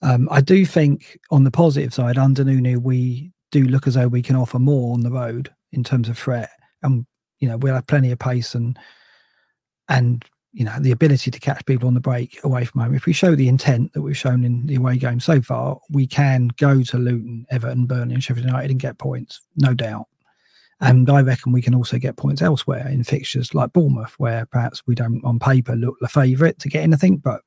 Um, 0.00 0.28
I 0.30 0.42
do 0.42 0.64
think 0.64 1.18
on 1.32 1.42
the 1.42 1.50
positive 1.50 1.92
side, 1.92 2.18
under 2.18 2.44
Nuno, 2.44 2.78
we 2.78 3.32
do 3.50 3.64
look 3.64 3.88
as 3.88 3.94
though 3.94 4.06
we 4.06 4.22
can 4.22 4.36
offer 4.36 4.60
more 4.60 4.94
on 4.94 5.00
the 5.00 5.10
road 5.10 5.52
in 5.72 5.82
terms 5.82 6.08
of 6.08 6.16
threat, 6.16 6.50
and 6.84 7.04
you 7.40 7.48
know 7.48 7.56
we'll 7.56 7.74
have 7.74 7.88
plenty 7.88 8.12
of 8.12 8.20
pace 8.20 8.54
and 8.54 8.78
and 9.88 10.24
you 10.54 10.64
know 10.64 10.78
the 10.78 10.92
ability 10.92 11.30
to 11.30 11.40
catch 11.40 11.66
people 11.66 11.88
on 11.88 11.94
the 11.94 12.00
break 12.00 12.42
away 12.44 12.64
from 12.64 12.80
home. 12.80 12.94
If 12.94 13.06
we 13.06 13.12
show 13.12 13.34
the 13.34 13.48
intent 13.48 13.92
that 13.92 14.02
we've 14.02 14.16
shown 14.16 14.44
in 14.44 14.64
the 14.66 14.76
away 14.76 14.96
game 14.96 15.20
so 15.20 15.42
far, 15.42 15.78
we 15.90 16.06
can 16.06 16.48
go 16.56 16.82
to 16.82 16.96
Luton, 16.96 17.44
Everton, 17.50 17.86
Burnley, 17.86 18.14
and 18.14 18.22
Sheffield 18.22 18.46
United 18.46 18.70
and 18.70 18.80
get 18.80 18.96
points, 18.96 19.40
no 19.56 19.74
doubt. 19.74 20.06
And 20.80 21.10
I 21.10 21.22
reckon 21.22 21.52
we 21.52 21.62
can 21.62 21.74
also 21.74 21.98
get 21.98 22.16
points 22.16 22.40
elsewhere 22.40 22.86
in 22.88 23.04
fixtures 23.04 23.54
like 23.54 23.72
Bournemouth, 23.72 24.14
where 24.18 24.46
perhaps 24.46 24.82
we 24.86 24.94
don't 24.94 25.24
on 25.24 25.38
paper 25.38 25.74
look 25.74 25.96
the 26.00 26.08
favourite 26.08 26.58
to 26.60 26.68
get 26.68 26.82
anything, 26.82 27.16
but 27.16 27.42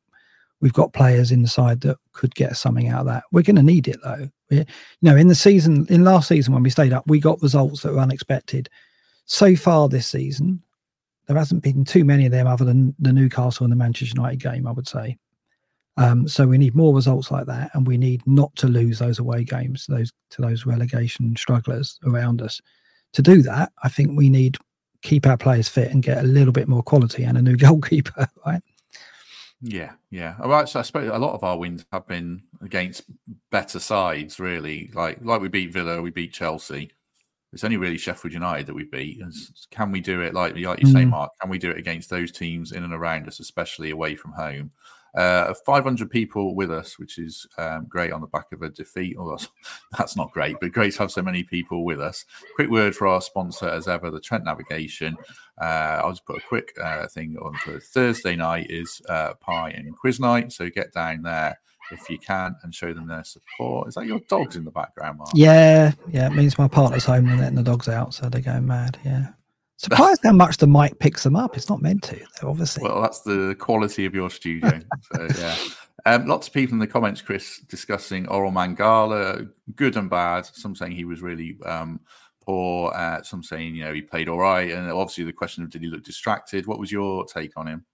we've 0.60 0.74
got 0.74 0.94
players 0.94 1.32
in 1.32 1.44
the 1.44 1.48
side 1.48 1.82
that 1.82 1.98
could 2.12 2.36
get 2.36 2.58
something 2.58 2.90
out 2.90 3.02
of 3.02 3.06
that. 3.08 3.24
We're 3.32 3.44
going 3.44 3.56
to 3.58 3.64
need 3.64 3.88
it 3.88 4.00
though. 4.04 4.28
We, 4.50 4.58
you 4.58 4.66
know, 5.02 5.16
in 5.16 5.28
the 5.28 5.36
season, 5.36 5.86
in 5.90 6.04
last 6.04 6.28
season 6.28 6.54
when 6.54 6.64
we 6.64 6.70
stayed 6.70 6.94
up, 6.94 7.04
we 7.08 7.20
got 7.20 7.42
results 7.42 7.84
that 7.84 7.94
were 7.94 8.00
unexpected. 8.00 8.70
So 9.26 9.56
far 9.56 9.88
this 9.88 10.08
season, 10.08 10.64
there 11.28 11.38
hasn't 11.38 11.64
been 11.64 11.84
too 11.84 12.06
many 12.06 12.26
of 12.26 12.32
them 12.32 12.48
other 12.48 12.66
than 12.66 12.96
the 13.00 13.14
Newcastle 13.14 13.66
and 13.66 13.72
the 13.72 13.78
Manchester 13.78 14.14
United 14.16 14.40
game, 14.40 14.66
I 14.66 14.72
would 14.72 14.88
say. 14.88 15.18
Um, 15.98 16.28
so 16.28 16.46
we 16.46 16.58
need 16.58 16.76
more 16.76 16.94
results 16.94 17.32
like 17.32 17.48
that, 17.48 17.72
and 17.74 17.88
we 17.88 17.98
need 17.98 18.22
not 18.28 18.56
to 18.58 18.68
lose 18.68 19.00
those 19.00 19.20
away 19.20 19.44
games, 19.44 19.86
those 19.88 20.12
to 20.32 20.42
those 20.42 20.66
relegation 20.66 21.36
strugglers 21.36 22.00
around 22.06 22.42
us. 22.42 22.62
To 23.14 23.22
do 23.22 23.42
that, 23.42 23.72
I 23.84 23.90
think 23.90 24.16
we 24.16 24.30
need 24.30 24.58
keep 25.02 25.26
our 25.26 25.38
players 25.38 25.68
fit 25.68 25.92
and 25.92 26.04
get 26.04 26.20
a 26.20 26.28
little 26.28 26.54
bit 26.54 26.68
more 26.68 26.84
quality 26.84 27.24
and 27.24 27.38
a 27.38 27.42
new 27.42 27.56
goalkeeper, 27.58 28.28
right? 28.46 28.62
Yeah, 29.62 29.94
yeah. 30.12 30.36
All 30.40 30.50
right, 30.50 30.70
so 30.70 30.80
I 30.80 30.84
suppose 30.84 31.10
a 31.12 31.18
lot 31.18 31.34
of 31.34 31.44
our 31.44 31.58
wins 31.58 31.84
have 31.92 32.08
been 32.08 32.44
against 32.62 33.04
better 33.50 33.80
sides, 33.80 34.40
really. 34.40 34.92
Like 34.94 35.18
like 35.22 35.42
we 35.42 35.48
beat 35.48 35.74
Villa, 35.74 36.02
we 36.02 36.12
beat 36.12 36.32
Chelsea. 36.32 36.92
It's 37.58 37.64
only 37.64 37.78
really 37.78 37.98
Sheffield 37.98 38.36
United 38.36 38.68
that 38.68 38.76
we 38.76 38.84
beat. 38.84 39.20
And 39.20 39.34
can 39.72 39.92
we 39.92 40.00
do 40.00 40.22
it 40.22 40.36
like 40.36 40.56
like 40.56 40.80
you 40.80 40.86
say, 40.86 41.06
Mm. 41.06 41.10
Mark? 41.10 41.32
Can 41.42 41.50
we 41.50 41.58
do 41.58 41.72
it 41.72 41.80
against 41.80 42.08
those 42.08 42.32
teams 42.32 42.72
in 42.72 42.84
and 42.84 42.94
around 42.94 43.28
us, 43.28 43.40
especially 43.40 43.90
away 43.90 44.14
from 44.14 44.34
home? 44.34 44.70
Uh, 45.16 45.52
500 45.66 46.12
people 46.12 46.54
with 46.54 46.70
us, 46.70 47.00
which 47.00 47.18
is 47.18 47.48
um, 47.58 47.88
great 47.90 48.12
on 48.12 48.22
the 48.22 48.28
back 48.28 48.46
of 48.54 48.62
a 48.62 48.70
defeat. 48.70 49.16
Oh, 49.18 49.32
that's, 49.32 49.48
that's 49.98 50.16
not 50.16 50.32
great, 50.34 50.58
but 50.62 50.72
great 50.72 50.94
to 50.94 51.00
have 51.00 51.12
so 51.12 51.24
many 51.24 51.42
people 51.42 51.84
with 51.84 52.00
us. 52.00 52.26
Quick 52.54 52.70
word 52.70 52.96
for 52.96 53.08
our 53.08 53.22
sponsor, 53.24 53.68
as 53.68 53.88
ever, 53.88 54.12
the 54.12 54.20
Trent 54.20 54.44
Navigation. 54.44 55.18
Uh, 55.60 56.02
I'll 56.04 56.12
just 56.12 56.28
put 56.28 56.38
a 56.38 56.48
quick 56.48 56.78
uh, 56.80 57.08
thing 57.08 57.36
on 57.42 57.56
for 57.56 57.80
Thursday 57.80 58.36
night 58.36 58.68
is 58.70 59.02
uh, 59.10 59.34
pie 59.34 59.72
and 59.72 59.98
quiz 59.98 60.20
night. 60.20 60.52
So 60.52 60.70
get 60.70 60.94
down 60.94 61.24
there 61.24 61.58
if 61.92 62.10
you 62.10 62.18
can 62.20 62.56
and 62.64 62.74
show 62.74 62.94
them 62.94 63.08
their 63.08 63.24
support. 63.24 63.88
Is 63.88 63.96
that 63.96 64.06
your 64.06 64.20
dogs 64.28 64.56
in 64.56 64.66
the 64.66 64.72
background, 64.72 65.20
Mark? 65.20 65.30
Yeah, 65.34 65.94
yeah. 66.12 66.28
It 66.28 66.34
means 66.34 66.58
my 66.58 66.68
partner's 66.68 67.06
home 67.06 67.28
and 67.28 67.40
letting 67.40 67.56
the 67.56 67.64
dogs 67.64 67.88
out, 67.88 68.14
so 68.14 68.30
they're 68.30 68.42
going 68.42 68.68
mad. 68.68 68.98
Yeah. 69.06 69.28
Surprised 69.78 70.22
how 70.24 70.32
much 70.32 70.58
the 70.58 70.68
mic 70.68 70.98
picks 70.98 71.24
them 71.24 71.36
up. 71.36 71.56
It's 71.56 71.70
not 71.70 71.82
meant 71.82 72.02
to, 72.04 72.20
though, 72.42 72.50
obviously. 72.50 72.84
Well, 72.84 73.02
that's 73.02 73.22
the 73.22 73.56
quality 73.60 74.06
of 74.06 74.16
your 74.16 74.30
studio. 74.30 74.80
so 75.14 75.28
yeah. 75.38 75.56
Um, 76.06 76.26
lots 76.26 76.48
of 76.48 76.54
people 76.54 76.74
in 76.74 76.80
the 76.80 76.88
comments, 76.88 77.22
Chris, 77.22 77.60
discussing 77.68 78.26
Orel 78.28 78.52
Mangala, 78.52 79.50
good 79.76 79.98
and 79.98 80.10
bad. 80.10 80.46
Some 80.46 80.76
saying 80.76 80.94
he 80.94 81.06
was 81.06 81.22
really 81.22 81.58
um, 81.66 82.00
poor. 82.44 82.92
Uh, 82.94 83.22
some 83.22 83.44
saying 83.44 83.76
you 83.76 83.84
know 83.84 83.94
he 83.94 84.02
played 84.02 84.30
all 84.30 84.40
right. 84.40 84.72
And 84.72 84.90
obviously 84.90 85.26
the 85.26 85.34
question 85.34 85.64
of 85.64 85.70
did 85.70 85.82
he 85.82 85.90
look 85.90 86.04
distracted? 86.04 86.66
What 86.66 86.80
was 86.80 86.92
your 86.92 87.26
take 87.26 87.58
on 87.58 87.68
him? 87.68 87.86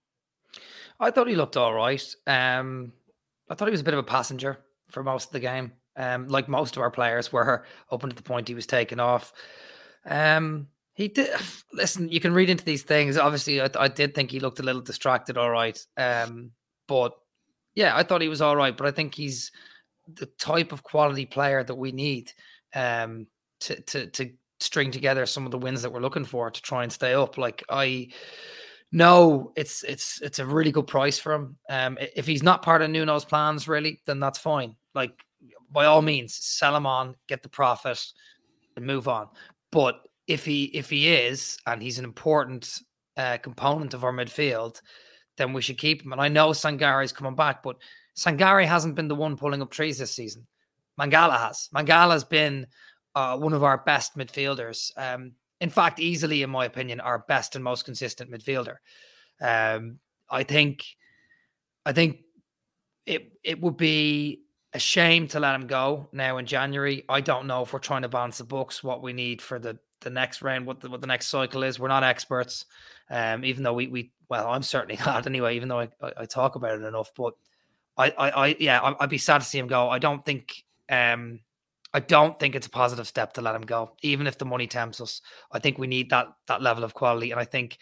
I 1.00 1.10
thought 1.10 1.28
he 1.28 1.34
looked 1.34 1.56
all 1.56 1.74
right. 1.74 2.14
Um, 2.26 2.92
I 3.48 3.54
thought 3.54 3.68
he 3.68 3.72
was 3.72 3.80
a 3.80 3.84
bit 3.84 3.94
of 3.94 4.00
a 4.00 4.04
passenger 4.04 4.58
for 4.88 5.02
most 5.02 5.26
of 5.26 5.32
the 5.32 5.40
game. 5.40 5.72
Um, 5.96 6.28
like 6.28 6.48
most 6.48 6.76
of 6.76 6.82
our 6.82 6.90
players 6.90 7.32
were 7.32 7.64
up 7.92 8.02
until 8.02 8.16
the 8.16 8.22
point 8.22 8.48
he 8.48 8.54
was 8.54 8.66
taken 8.66 9.00
off. 9.00 9.32
Um, 10.06 10.68
he 10.94 11.08
did 11.08 11.30
listen. 11.72 12.08
You 12.08 12.20
can 12.20 12.34
read 12.34 12.50
into 12.50 12.64
these 12.64 12.82
things. 12.82 13.16
Obviously, 13.16 13.60
I, 13.60 13.68
I 13.78 13.88
did 13.88 14.14
think 14.14 14.30
he 14.30 14.40
looked 14.40 14.60
a 14.60 14.64
little 14.64 14.82
distracted. 14.82 15.36
All 15.36 15.50
right, 15.50 15.78
um, 15.96 16.50
but 16.88 17.14
yeah, 17.74 17.96
I 17.96 18.02
thought 18.02 18.22
he 18.22 18.28
was 18.28 18.42
all 18.42 18.56
right. 18.56 18.76
But 18.76 18.86
I 18.86 18.90
think 18.90 19.14
he's 19.14 19.50
the 20.12 20.26
type 20.38 20.72
of 20.72 20.82
quality 20.82 21.26
player 21.26 21.64
that 21.64 21.74
we 21.74 21.92
need 21.92 22.32
um, 22.74 23.26
to 23.60 23.80
to 23.82 24.06
to 24.08 24.30
string 24.60 24.90
together 24.90 25.26
some 25.26 25.44
of 25.44 25.50
the 25.50 25.58
wins 25.58 25.82
that 25.82 25.92
we're 25.92 26.00
looking 26.00 26.24
for 26.24 26.50
to 26.50 26.62
try 26.62 26.82
and 26.82 26.92
stay 26.92 27.14
up. 27.14 27.36
Like 27.36 27.62
I 27.68 28.08
no, 28.92 29.52
it's 29.56 29.82
it's 29.82 30.20
it's 30.22 30.38
a 30.38 30.46
really 30.46 30.72
good 30.72 30.86
price 30.86 31.18
for 31.18 31.32
him. 31.32 31.56
Um, 31.68 31.98
if 32.00 32.26
he's 32.26 32.42
not 32.42 32.62
part 32.62 32.82
of 32.82 32.90
Nuno's 32.90 33.24
plans, 33.24 33.66
really, 33.68 34.00
then 34.06 34.20
that's 34.20 34.38
fine. 34.38 34.76
Like 34.94 35.24
by 35.70 35.86
all 35.86 36.02
means, 36.02 36.34
sell 36.34 36.76
him 36.76 36.86
on, 36.86 37.16
get 37.26 37.42
the 37.42 37.48
profit, 37.48 38.00
and 38.76 38.86
move 38.86 39.08
on. 39.08 39.28
But 39.72 40.00
if 40.26 40.44
he 40.44 40.64
if 40.66 40.88
he 40.90 41.12
is 41.12 41.58
and 41.66 41.82
he's 41.82 41.98
an 41.98 42.04
important 42.04 42.80
uh, 43.16 43.38
component 43.38 43.94
of 43.94 44.04
our 44.04 44.12
midfield, 44.12 44.80
then 45.36 45.52
we 45.52 45.62
should 45.62 45.78
keep 45.78 46.02
him. 46.02 46.12
And 46.12 46.20
I 46.20 46.28
know 46.28 46.50
Sangare 46.50 47.04
is 47.04 47.12
coming 47.12 47.34
back, 47.34 47.62
but 47.62 47.76
Sangare 48.16 48.66
hasn't 48.66 48.94
been 48.94 49.08
the 49.08 49.14
one 49.14 49.36
pulling 49.36 49.62
up 49.62 49.70
trees 49.70 49.98
this 49.98 50.14
season. 50.14 50.46
Mangala 51.00 51.38
has. 51.38 51.68
Mangala's 51.74 52.24
been 52.24 52.66
uh, 53.14 53.36
one 53.36 53.52
of 53.52 53.64
our 53.64 53.78
best 53.78 54.16
midfielders. 54.16 54.90
Um, 54.96 55.32
in 55.60 55.70
fact, 55.70 56.00
easily, 56.00 56.42
in 56.42 56.50
my 56.50 56.64
opinion, 56.64 57.00
our 57.00 57.20
best 57.20 57.54
and 57.54 57.64
most 57.64 57.84
consistent 57.84 58.30
midfielder. 58.30 58.76
Um, 59.40 59.98
I 60.30 60.42
think, 60.42 60.84
I 61.86 61.92
think 61.92 62.20
it 63.06 63.32
it 63.42 63.60
would 63.60 63.76
be 63.76 64.42
a 64.72 64.78
shame 64.78 65.28
to 65.28 65.40
let 65.40 65.54
him 65.54 65.66
go 65.66 66.08
now 66.12 66.38
in 66.38 66.46
January. 66.46 67.04
I 67.08 67.20
don't 67.20 67.46
know 67.46 67.62
if 67.62 67.72
we're 67.72 67.78
trying 67.78 68.02
to 68.02 68.08
balance 68.08 68.38
the 68.38 68.44
books, 68.44 68.82
what 68.82 69.02
we 69.02 69.12
need 69.12 69.40
for 69.40 69.58
the 69.58 69.78
the 70.00 70.10
next 70.10 70.42
round, 70.42 70.66
what 70.66 70.80
the 70.80 70.90
what 70.90 71.00
the 71.00 71.06
next 71.06 71.28
cycle 71.28 71.62
is. 71.62 71.78
We're 71.78 71.88
not 71.88 72.04
experts, 72.04 72.66
um, 73.10 73.44
even 73.44 73.62
though 73.62 73.72
we 73.72 73.86
we 73.86 74.12
well, 74.28 74.48
I'm 74.48 74.62
certainly 74.62 74.98
not 75.06 75.26
anyway. 75.26 75.56
Even 75.56 75.68
though 75.68 75.80
I, 75.80 75.88
I, 76.00 76.12
I 76.18 76.24
talk 76.26 76.56
about 76.56 76.78
it 76.78 76.84
enough, 76.84 77.12
but 77.16 77.34
I 77.96 78.10
I, 78.10 78.30
I 78.30 78.56
yeah, 78.58 78.80
I, 78.80 78.96
would 79.00 79.10
be 79.10 79.18
sad 79.18 79.38
to 79.38 79.44
see 79.44 79.58
him 79.58 79.68
go. 79.68 79.88
I 79.88 79.98
don't 79.98 80.24
think 80.24 80.64
um 80.88 81.40
I 81.94 82.00
don't 82.00 82.38
think 82.38 82.56
it's 82.56 82.66
a 82.66 82.70
positive 82.70 83.06
step 83.06 83.34
to 83.34 83.40
let 83.40 83.54
him 83.54 83.62
go, 83.62 83.92
even 84.02 84.26
if 84.26 84.36
the 84.36 84.44
money 84.44 84.66
tempts 84.66 85.00
us. 85.00 85.22
I 85.52 85.60
think 85.60 85.78
we 85.78 85.86
need 85.86 86.10
that 86.10 86.26
that 86.48 86.60
level 86.60 86.82
of 86.82 86.92
quality, 86.92 87.30
and 87.30 87.40
I 87.40 87.44
think 87.44 87.78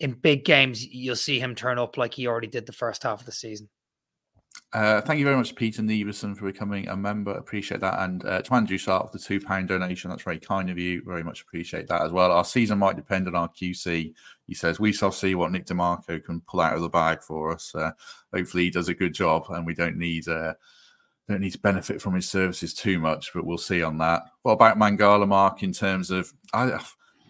in 0.00 0.12
big 0.12 0.44
games 0.44 0.84
you'll 0.84 1.14
see 1.14 1.38
him 1.38 1.54
turn 1.54 1.78
up 1.78 1.96
like 1.96 2.14
he 2.14 2.26
already 2.26 2.48
did 2.48 2.66
the 2.66 2.72
first 2.72 3.04
half 3.04 3.20
of 3.20 3.26
the 3.26 3.32
season. 3.32 3.68
Uh, 4.72 5.00
thank 5.00 5.20
you 5.20 5.24
very 5.24 5.36
much, 5.36 5.54
Peter 5.54 5.82
Neverson, 5.82 6.36
for 6.36 6.46
becoming 6.50 6.88
a 6.88 6.96
member. 6.96 7.30
Appreciate 7.32 7.80
that. 7.80 8.00
And 8.00 8.24
uh, 8.24 8.42
to 8.42 8.54
Andrew 8.54 8.76
Sharp, 8.76 9.12
the 9.12 9.18
£2 9.18 9.68
donation, 9.68 10.10
that's 10.10 10.22
very 10.22 10.40
kind 10.40 10.68
of 10.68 10.78
you. 10.78 11.00
Very 11.04 11.22
much 11.22 11.42
appreciate 11.42 11.86
that 11.88 12.02
as 12.02 12.10
well. 12.10 12.32
Our 12.32 12.44
season 12.44 12.78
might 12.78 12.96
depend 12.96 13.28
on 13.28 13.36
our 13.36 13.48
QC. 13.48 14.12
He 14.46 14.54
says, 14.54 14.80
We 14.80 14.92
shall 14.92 15.12
see 15.12 15.36
what 15.36 15.52
Nick 15.52 15.66
DeMarco 15.66 16.22
can 16.24 16.40
pull 16.40 16.60
out 16.60 16.74
of 16.74 16.82
the 16.82 16.88
bag 16.88 17.22
for 17.22 17.52
us. 17.52 17.72
Uh, 17.72 17.92
hopefully, 18.32 18.64
he 18.64 18.70
does 18.70 18.88
a 18.88 18.94
good 18.94 19.14
job 19.14 19.44
and 19.50 19.64
we 19.64 19.74
don't 19.74 19.96
need. 19.96 20.26
Uh, 20.26 20.54
don't 21.28 21.40
need 21.40 21.52
to 21.52 21.58
benefit 21.58 22.02
from 22.02 22.14
his 22.14 22.28
services 22.28 22.74
too 22.74 22.98
much, 22.98 23.32
but 23.32 23.46
we'll 23.46 23.58
see 23.58 23.82
on 23.82 23.98
that. 23.98 24.24
What 24.42 24.52
about 24.52 24.78
Mangala, 24.78 25.26
Mark, 25.26 25.62
in 25.62 25.72
terms 25.72 26.10
of 26.10 26.32
I, 26.52 26.78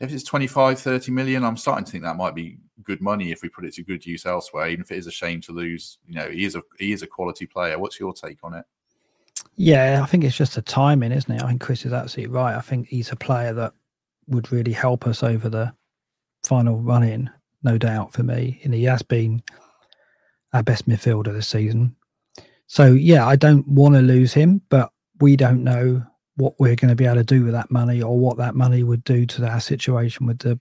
if 0.01 0.13
it's 0.13 0.25
25, 0.25 0.79
30 0.79 1.13
million, 1.13 1.45
I'm 1.45 1.57
starting 1.57 1.85
to 1.85 1.91
think 1.93 2.05
that 2.05 2.17
might 2.17 2.35
be 2.35 2.59
good 2.83 3.01
money 3.01 3.31
if 3.31 3.43
we 3.43 3.49
put 3.49 3.65
it 3.65 3.75
to 3.75 3.85
good 3.85 4.05
use 4.05 4.27
elsewhere, 4.27 4.69
even 4.69 4.83
if 4.83 4.91
it 4.91 4.99
is 4.99 5.07
a 5.07 5.13
shame 5.13 5.41
to 5.43 5.53
lose. 5.53 5.99
You 6.07 6.17
know, 6.17 6.29
he 6.29 6.45
is 6.45 6.57
a 6.57 6.63
he 6.79 6.93
is 6.93 7.03
a 7.03 7.07
quality 7.07 7.47
player. 7.47 7.79
What's 7.79 8.01
your 8.01 8.13
take 8.13 8.39
on 8.43 8.55
it? 8.55 8.65
Yeah, 9.57 10.01
I 10.03 10.07
think 10.07 10.25
it's 10.25 10.37
just 10.37 10.57
a 10.57 10.63
timing, 10.63 11.13
isn't 11.13 11.31
it? 11.31 11.43
I 11.43 11.49
think 11.49 11.61
Chris 11.61 11.87
is 11.87 11.93
absolutely 11.93 12.35
right. 12.35 12.57
I 12.57 12.61
think 12.61 12.89
he's 12.89 13.13
a 13.13 13.17
player 13.17 13.53
that 13.55 13.73
would 14.27 14.51
really 14.51 14.73
help 14.73 15.07
us 15.07 15.23
over 15.23 15.49
the 15.49 15.73
final 16.43 16.81
run 16.81 17.05
in, 17.05 17.31
no 17.63 17.79
doubt 17.79 18.13
for 18.13 18.25
me. 18.25 18.61
And 18.65 18.75
he 18.75 18.85
has 18.85 19.03
been 19.03 19.43
our 20.53 20.63
best 20.63 20.89
midfielder 20.89 21.33
this 21.33 21.49
season. 21.49 21.95
So 22.67 22.87
yeah, 22.93 23.27
I 23.27 23.37
don't 23.37 23.67
want 23.69 23.95
to 23.95 24.01
lose 24.01 24.33
him, 24.33 24.63
but 24.69 24.91
we 25.21 25.37
don't 25.37 25.63
know 25.63 26.05
what 26.37 26.55
we're 26.59 26.75
going 26.75 26.89
to 26.89 26.97
be 26.97 27.05
able 27.05 27.17
to 27.17 27.25
do 27.25 27.45
with 27.45 27.53
that 27.53 27.71
money 27.71 28.03
or 28.03 28.19
what 28.19 28.37
that 28.39 28.55
money 28.55 28.83
would 28.83 29.05
do 29.05 29.25
to 29.27 29.47
our 29.47 29.61
situation 29.61 30.27
with 30.27 30.41
the 30.41 30.59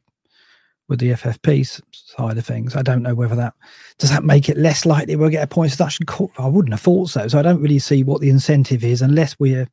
with 0.89 0.99
the 0.99 1.11
FFP 1.11 1.81
side 1.91 2.37
of 2.37 2.45
things. 2.45 2.75
I 2.75 2.81
don't 2.81 3.01
know 3.01 3.15
whether 3.15 3.35
that 3.35 3.53
does 3.97 4.09
that 4.09 4.23
make 4.23 4.49
it 4.49 4.57
less 4.57 4.85
likely 4.85 5.15
we'll 5.15 5.29
get 5.29 5.43
a 5.43 5.47
points 5.47 5.75
deduction. 5.75 6.05
I 6.37 6.47
wouldn't 6.47 6.73
have 6.73 6.81
thought 6.81 7.09
so. 7.09 7.27
So 7.27 7.39
I 7.39 7.41
don't 7.41 7.61
really 7.61 7.79
see 7.79 8.03
what 8.03 8.21
the 8.21 8.29
incentive 8.29 8.83
is 8.83 9.01
unless 9.01 9.39
we're 9.39 9.67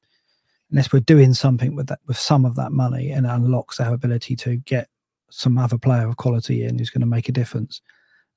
unless 0.70 0.92
we're 0.92 1.00
doing 1.00 1.34
something 1.34 1.74
with 1.74 1.88
that 1.88 1.98
with 2.06 2.18
some 2.18 2.44
of 2.44 2.54
that 2.56 2.72
money 2.72 3.10
and 3.10 3.26
unlocks 3.26 3.80
our 3.80 3.92
ability 3.92 4.36
to 4.36 4.56
get 4.56 4.88
some 5.30 5.58
other 5.58 5.78
player 5.78 6.08
of 6.08 6.16
quality 6.16 6.64
in 6.64 6.78
who's 6.78 6.90
going 6.90 7.00
to 7.00 7.06
make 7.06 7.28
a 7.28 7.32
difference. 7.32 7.80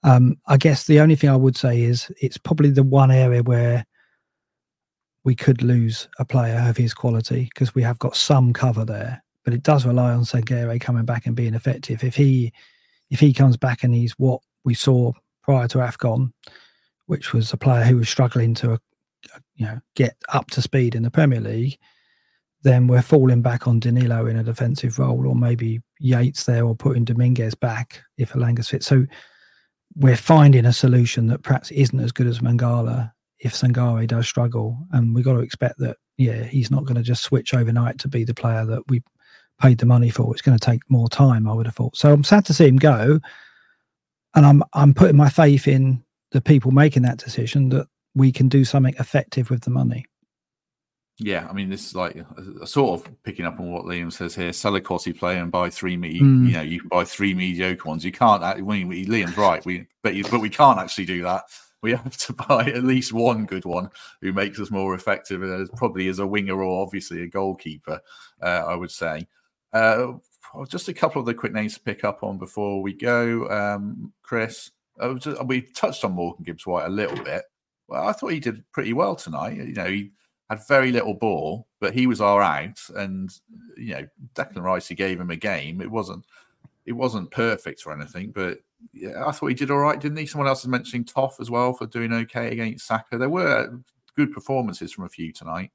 Um, 0.04 0.38
I 0.48 0.58
guess 0.58 0.86
the 0.86 1.00
only 1.00 1.16
thing 1.16 1.30
I 1.30 1.36
would 1.36 1.56
say 1.56 1.82
is 1.82 2.12
it's 2.22 2.38
probably 2.38 2.70
the 2.70 2.84
one 2.84 3.12
area 3.12 3.42
where 3.42 3.86
we 5.24 5.36
could 5.36 5.62
lose 5.62 6.10
a 6.20 6.26
player 6.26 6.64
of 6.68 6.76
his 6.76 6.94
quality 6.94 7.50
because 7.54 7.74
we 7.74 7.82
have 7.84 8.00
got 8.00 8.16
some 8.16 8.52
cover 8.52 8.84
there. 8.84 9.24
But 9.46 9.54
it 9.54 9.64
does 9.64 9.86
rely 9.86 10.12
on 10.14 10.24
Sangare 10.24 10.80
coming 10.80 11.06
back 11.06 11.26
and 11.26 11.36
being 11.36 11.54
effective. 11.54 12.04
If 12.04 12.16
he 12.16 12.54
if 13.10 13.20
he 13.20 13.34
comes 13.34 13.58
back 13.58 13.84
and 13.84 13.94
he's 13.94 14.14
what 14.14 14.42
we 14.64 14.74
saw 14.74 15.12
prior 15.44 15.68
to 15.70 15.80
Afcon, 15.80 16.32
which 17.06 17.34
was 17.34 17.52
a 17.52 17.58
player 17.58 17.84
who 17.84 17.98
was 17.98 18.10
struggling 18.10 18.54
to, 18.56 18.74
uh, 18.74 18.78
you 19.56 19.66
know, 19.66 19.80
get 19.96 20.16
up 20.30 20.50
to 20.52 20.62
speed 20.62 20.96
in 20.96 21.04
the 21.04 21.12
Premier 21.12 21.42
League, 21.42 21.78
then 22.64 22.88
we're 22.88 23.02
falling 23.02 23.42
back 23.42 23.68
on 23.68 23.80
Danilo 23.80 24.26
in 24.26 24.38
a 24.38 24.44
defensive 24.44 24.98
role, 24.98 25.28
or 25.28 25.36
maybe 25.36 25.82
Yates 26.00 26.46
there, 26.46 26.66
or 26.66 26.76
putting 26.76 27.04
Dominguez 27.04 27.56
back 27.56 28.02
if 28.18 28.32
Elanga's 28.32 28.70
fit. 28.70 28.84
So 28.84 29.06
we're 29.96 30.18
finding 30.18 30.66
a 30.66 30.74
solution 30.74 31.28
that 31.28 31.44
perhaps 31.44 31.72
isn't 31.72 32.00
as 32.00 32.12
good 32.12 32.28
as 32.28 32.40
Mangala 32.40 33.12
if 33.40 33.54
Sangare 33.54 34.08
does 34.08 34.28
struggle, 34.28 34.78
and 34.92 35.14
we've 35.14 35.26
got 35.26 35.34
to 35.34 35.40
expect 35.40 35.78
that. 35.80 35.98
Yeah, 36.18 36.44
he's 36.44 36.72
not 36.72 36.86
going 36.86 36.96
to 36.96 37.04
just 37.04 37.24
switch 37.24 37.54
overnight 37.54 37.98
to 38.00 38.08
be 38.08 38.24
the 38.24 38.36
player 38.36 38.66
that 38.66 38.84
we 38.88 39.02
paid 39.60 39.80
the 39.80 39.86
money 39.86 40.10
for. 40.10 40.32
It's 40.32 40.42
going 40.44 40.58
to 40.58 40.66
take 40.66 40.82
more 40.90 41.10
time, 41.10 41.48
I 41.48 41.54
would 41.54 41.66
have 41.66 41.76
thought. 41.76 41.98
So 41.98 42.14
I'm 42.14 42.24
sad 42.24 42.46
to 42.46 42.54
see 42.54 42.68
him 42.68 42.78
go, 42.78 43.20
and 44.36 44.46
I'm 44.46 44.64
I'm 44.74 44.94
putting 44.94 45.18
my 45.18 45.30
faith 45.30 45.68
in 45.68 46.04
the 46.32 46.42
people 46.42 46.72
making 46.72 47.04
that 47.04 47.18
decision 47.18 47.70
that 47.70 47.88
we 48.16 48.32
can 48.32 48.48
do 48.48 48.66
something 48.66 48.96
effective 49.00 49.50
with 49.50 49.62
the 49.62 49.70
money. 49.70 50.06
Yeah, 51.20 51.48
I 51.48 51.54
mean, 51.54 51.70
this 51.70 51.86
is 51.88 51.96
like 51.96 52.16
a 52.62 52.66
sort 52.66 53.00
of 53.00 53.24
picking 53.24 53.46
up 53.46 53.60
on 53.60 53.72
what 53.72 53.86
Liam 53.86 54.12
says 54.12 54.34
here. 54.34 54.52
Sell 54.52 54.76
a 54.76 54.82
quality 54.82 55.14
player 55.14 55.42
and 55.42 55.52
buy 55.52 55.70
three 55.70 55.96
me. 55.96 56.20
Mm. 56.20 56.48
You 56.48 56.54
know, 56.54 56.62
you 56.62 56.80
can 56.80 56.90
buy 56.90 57.06
three 57.06 57.36
mediocre 57.36 57.88
ones. 57.88 58.04
You 58.04 58.12
can't. 58.12 58.42
I 58.42 58.56
mean, 58.56 58.90
Liam's 58.90 59.38
right. 59.38 59.64
We 59.64 59.86
but 60.02 60.16
you, 60.16 60.24
but 60.24 60.42
we 60.42 60.50
can't 60.50 60.80
actually 60.80 61.06
do 61.06 61.22
that 61.22 61.44
we 61.84 61.92
have 61.92 62.18
to 62.18 62.34
buy 62.50 62.66
at 62.66 62.84
least 62.84 63.14
one 63.14 63.46
good 63.46 63.66
one 63.66 63.92
who 64.22 64.34
makes 64.34 64.60
us 64.60 64.72
more 64.72 64.96
effective, 64.96 65.44
uh, 65.44 65.66
probably 65.76 66.08
as 66.08 66.18
a 66.18 66.26
winger 66.26 66.60
or 66.60 66.82
obviously 66.82 67.22
a 67.22 67.28
goalkeeper, 67.28 68.02
uh, 68.42 68.64
I 68.68 68.74
would 68.74 68.90
say. 68.90 69.28
Uh, 69.72 70.14
just 70.68 70.88
a 70.88 70.94
couple 70.94 71.20
of 71.20 71.26
the 71.26 71.34
quick 71.34 71.54
names 71.54 71.76
to 71.76 71.80
pick 71.80 72.04
up 72.04 72.24
on 72.24 72.40
before 72.40 72.82
we 72.82 72.94
go. 72.94 73.48
Um, 73.50 74.14
Chris, 74.24 74.72
uh, 75.00 75.16
we 75.46 75.62
touched 75.62 76.04
on 76.04 76.14
Morgan 76.14 76.44
Gibbs 76.44 76.66
White 76.66 76.86
a 76.86 76.90
little 76.90 77.24
bit. 77.24 77.44
Well, 77.88 78.08
I 78.08 78.14
thought 78.14 78.32
he 78.32 78.40
did 78.40 78.64
pretty 78.72 78.94
well 78.94 79.16
tonight. 79.16 79.58
You 79.58 79.74
know, 79.74 79.86
he 79.86 80.12
had 80.58 80.68
very 80.68 80.92
little 80.92 81.14
ball, 81.14 81.68
but 81.80 81.94
he 81.94 82.08
was 82.08 82.22
our 82.22 82.42
out, 82.42 82.80
and 82.96 83.32
you 83.78 83.96
know, 83.96 84.08
Declan 84.36 84.64
Rice 84.64 84.88
he 84.88 84.96
gave 84.96 85.20
him 85.20 85.30
a 85.30 85.36
game. 85.36 85.82
It 85.82 85.92
wasn't 85.92 86.26
it 86.86 86.94
wasn't 86.94 87.32
perfect 87.32 87.86
or 87.86 87.94
anything, 87.94 88.32
but 88.32 88.60
yeah, 88.92 89.26
I 89.26 89.32
thought 89.32 89.48
he 89.48 89.56
did 89.56 89.72
all 89.72 89.78
right, 89.78 90.00
didn't 90.00 90.18
he? 90.18 90.26
Someone 90.26 90.48
else 90.48 90.62
is 90.62 90.68
mentioning 90.68 91.06
Toff 91.06 91.40
as 91.40 91.50
well 91.50 91.74
for 91.74 91.86
doing 91.88 92.14
okay 92.14 92.52
against 92.52 92.86
Saka. 92.86 93.18
There 93.18 93.30
were 93.30 93.80
good 94.16 94.32
performances 94.34 94.92
from 94.92 95.06
a 95.06 95.10
few 95.10 95.32
tonight. 95.32 95.72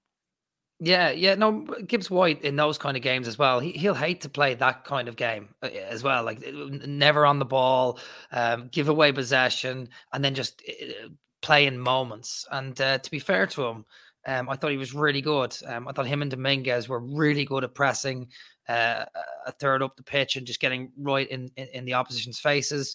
Yeah, 0.81 1.11
yeah, 1.11 1.35
no, 1.35 1.62
Gibbs 1.87 2.09
White 2.09 2.43
in 2.43 2.55
those 2.55 2.79
kind 2.79 2.97
of 2.97 3.03
games 3.03 3.27
as 3.27 3.37
well. 3.37 3.59
He, 3.59 3.73
he'll 3.73 3.95
hate 3.95 4.21
to 4.21 4.29
play 4.29 4.55
that 4.55 4.85
kind 4.85 5.09
of 5.09 5.17
game 5.17 5.49
uh, 5.61 5.67
as 5.67 6.05
well, 6.05 6.23
like 6.23 6.41
never 6.55 7.27
on 7.27 7.41
the 7.41 7.45
ball, 7.45 7.99
um, 8.31 8.69
give 8.71 8.88
away 8.88 9.11
possession, 9.11 9.88
and 10.12 10.25
then 10.25 10.37
just 10.37 10.62
uh, 10.69 11.09
play 11.43 11.67
in 11.67 11.79
moments. 11.79 12.47
And 12.53 12.81
uh, 12.81 12.99
to 12.99 13.11
be 13.11 13.19
fair 13.19 13.49
to 13.49 13.64
him, 13.67 13.87
um, 14.29 14.49
I 14.51 14.57
thought 14.57 14.71
he 14.71 14.77
was 14.77 14.95
really 14.95 15.23
good. 15.23 15.57
Um, 15.67 15.88
I 15.88 15.93
thought 15.93 16.07
him 16.07 16.21
and 16.21 16.31
Dominguez 16.31 16.87
were 16.87 17.01
really 17.01 17.47
good 17.47 17.64
at 17.64 17.75
pressing 17.75 18.29
uh, 18.69 19.07
a 19.47 19.53
third 19.53 19.83
up 19.83 19.97
the 19.97 20.03
pitch 20.03 20.37
and 20.37 20.47
just 20.47 20.61
getting 20.61 20.93
right 20.99 21.27
in, 21.31 21.51
in, 21.57 21.67
in 21.69 21.85
the 21.87 21.95
opposition's 21.95 22.38
faces. 22.38 22.95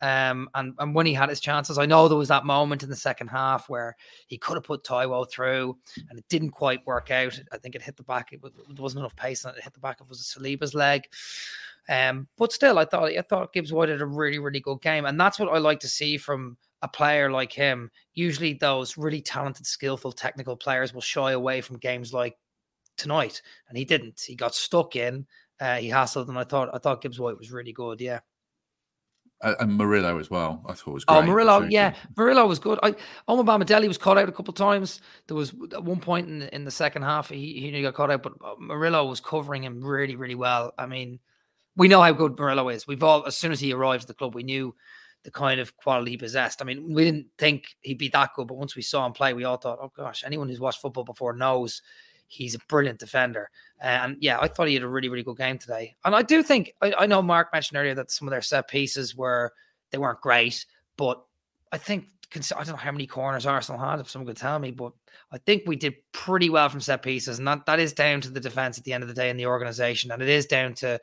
Um, 0.00 0.48
and, 0.54 0.74
and 0.78 0.94
when 0.94 1.06
he 1.06 1.12
had 1.12 1.30
his 1.30 1.40
chances, 1.40 1.78
I 1.78 1.86
know 1.86 2.06
there 2.06 2.16
was 2.16 2.28
that 2.28 2.44
moment 2.44 2.84
in 2.84 2.90
the 2.90 2.94
second 2.94 3.26
half 3.26 3.68
where 3.68 3.96
he 4.28 4.38
could 4.38 4.54
have 4.54 4.62
put 4.62 4.84
Taiwo 4.84 5.28
through 5.28 5.76
and 6.08 6.16
it 6.16 6.28
didn't 6.28 6.52
quite 6.52 6.86
work 6.86 7.10
out. 7.10 7.40
I 7.50 7.58
think 7.58 7.74
it 7.74 7.82
hit 7.82 7.96
the 7.96 8.04
back. 8.04 8.32
It, 8.32 8.40
wasn't 8.78 9.00
enough 9.00 9.16
pace 9.16 9.44
and 9.44 9.56
it. 9.56 9.58
It 9.58 9.64
hit 9.64 9.74
the 9.74 9.80
back. 9.80 10.00
of 10.00 10.08
was 10.08 10.20
Saliba's 10.20 10.74
leg. 10.74 11.02
Um, 11.88 12.28
but 12.36 12.52
still, 12.52 12.78
I 12.78 12.84
thought 12.84 13.10
I 13.10 13.22
thought 13.22 13.52
Gibbs 13.52 13.72
White 13.72 13.88
had 13.88 14.00
a 14.00 14.06
really, 14.06 14.38
really 14.38 14.60
good 14.60 14.80
game. 14.80 15.06
And 15.06 15.18
that's 15.18 15.40
what 15.40 15.48
I 15.48 15.58
like 15.58 15.80
to 15.80 15.88
see 15.88 16.18
from 16.18 16.56
a 16.82 16.88
player 16.88 17.30
like 17.30 17.52
him. 17.52 17.90
Usually 18.14 18.54
those 18.54 18.96
really 18.96 19.20
talented, 19.20 19.66
skillful, 19.66 20.12
technical 20.12 20.56
players 20.56 20.94
will 20.94 21.00
shy 21.00 21.32
away 21.32 21.60
from 21.60 21.78
games 21.78 22.12
like 22.12 22.36
tonight, 22.96 23.42
and 23.68 23.78
he 23.78 23.84
didn't. 23.84 24.20
He 24.20 24.34
got 24.34 24.54
stuck 24.54 24.96
in. 24.96 25.26
Uh, 25.60 25.76
he 25.76 25.88
hassled, 25.88 26.28
and 26.28 26.38
I 26.38 26.44
thought 26.44 26.70
I 26.72 26.78
thought 26.78 27.00
Gibbs 27.00 27.18
White 27.18 27.38
was 27.38 27.50
really 27.50 27.72
good. 27.72 28.00
Yeah. 28.00 28.20
and 29.42 29.76
Murillo 29.76 30.18
as 30.18 30.30
well. 30.30 30.62
I 30.68 30.74
thought 30.74 30.94
was 30.94 31.04
oh, 31.08 31.14
great. 31.14 31.22
Oh, 31.22 31.26
Murillo, 31.26 31.62
yeah, 31.68 31.94
Murillo 32.16 32.46
was 32.46 32.58
good. 32.58 32.78
I 32.82 32.94
Omobamidele 33.28 33.88
was 33.88 33.98
caught 33.98 34.18
out 34.18 34.28
a 34.28 34.32
couple 34.32 34.52
of 34.52 34.56
times. 34.56 35.00
There 35.26 35.36
was 35.36 35.54
at 35.72 35.82
one 35.82 36.00
point 36.00 36.28
in 36.28 36.42
in 36.42 36.64
the 36.64 36.70
second 36.70 37.02
half 37.02 37.30
he 37.30 37.70
he 37.72 37.82
got 37.82 37.94
caught 37.94 38.10
out, 38.10 38.22
but 38.22 38.34
uh, 38.44 38.54
Murillo 38.60 39.06
was 39.06 39.20
covering 39.20 39.64
him 39.64 39.82
really 39.82 40.16
really 40.16 40.36
well. 40.36 40.74
I 40.78 40.86
mean, 40.86 41.18
we 41.76 41.88
know 41.88 42.02
how 42.02 42.12
good 42.12 42.38
Murillo 42.38 42.68
is. 42.68 42.86
We've 42.86 43.02
all 43.02 43.24
as 43.26 43.36
soon 43.36 43.52
as 43.52 43.60
he 43.60 43.72
arrived 43.72 44.02
at 44.02 44.08
the 44.08 44.14
club, 44.14 44.34
we 44.34 44.44
knew 44.44 44.74
the 45.24 45.30
kind 45.30 45.60
of 45.60 45.76
quality 45.76 46.12
he 46.12 46.16
possessed. 46.16 46.62
I 46.62 46.64
mean, 46.64 46.94
we 46.94 47.04
didn't 47.04 47.26
think 47.38 47.76
he'd 47.80 47.98
be 47.98 48.08
that 48.10 48.30
good, 48.34 48.48
but 48.48 48.56
once 48.56 48.76
we 48.76 48.82
saw 48.82 49.04
him 49.04 49.12
play, 49.12 49.34
we 49.34 49.44
all 49.44 49.56
thought, 49.56 49.78
oh 49.80 49.92
gosh, 49.96 50.22
anyone 50.24 50.48
who's 50.48 50.60
watched 50.60 50.80
football 50.80 51.04
before 51.04 51.32
knows 51.32 51.82
He's 52.28 52.54
a 52.54 52.58
brilliant 52.68 52.98
defender. 52.98 53.50
And 53.80 54.18
yeah, 54.20 54.38
I 54.38 54.48
thought 54.48 54.68
he 54.68 54.74
had 54.74 54.82
a 54.82 54.88
really, 54.88 55.08
really 55.08 55.22
good 55.22 55.38
game 55.38 55.58
today. 55.58 55.96
And 56.04 56.14
I 56.14 56.22
do 56.22 56.42
think, 56.42 56.74
I, 56.82 56.92
I 56.98 57.06
know 57.06 57.22
Mark 57.22 57.48
mentioned 57.52 57.78
earlier 57.78 57.94
that 57.94 58.10
some 58.10 58.28
of 58.28 58.32
their 58.32 58.42
set 58.42 58.68
pieces 58.68 59.16
were, 59.16 59.52
they 59.90 59.98
weren't 59.98 60.20
great, 60.20 60.66
but 60.98 61.24
I 61.72 61.78
think 61.78 62.08
I 62.34 62.38
don't 62.38 62.68
know 62.68 62.76
how 62.76 62.92
many 62.92 63.06
corners 63.06 63.46
Arsenal 63.46 63.80
had, 63.80 64.00
if 64.00 64.10
someone 64.10 64.26
could 64.26 64.36
tell 64.36 64.58
me, 64.58 64.70
but 64.70 64.92
I 65.32 65.38
think 65.38 65.62
we 65.64 65.76
did 65.76 65.94
pretty 66.12 66.50
well 66.50 66.68
from 66.68 66.82
set 66.82 67.02
pieces. 67.02 67.38
And 67.38 67.48
that, 67.48 67.64
that 67.64 67.80
is 67.80 67.94
down 67.94 68.20
to 68.20 68.30
the 68.30 68.40
defense 68.40 68.76
at 68.76 68.84
the 68.84 68.92
end 68.92 69.02
of 69.02 69.08
the 69.08 69.14
day 69.14 69.30
in 69.30 69.38
the 69.38 69.46
organization. 69.46 70.12
And 70.12 70.20
it 70.20 70.28
is 70.28 70.44
down 70.44 70.74
to 70.74 71.00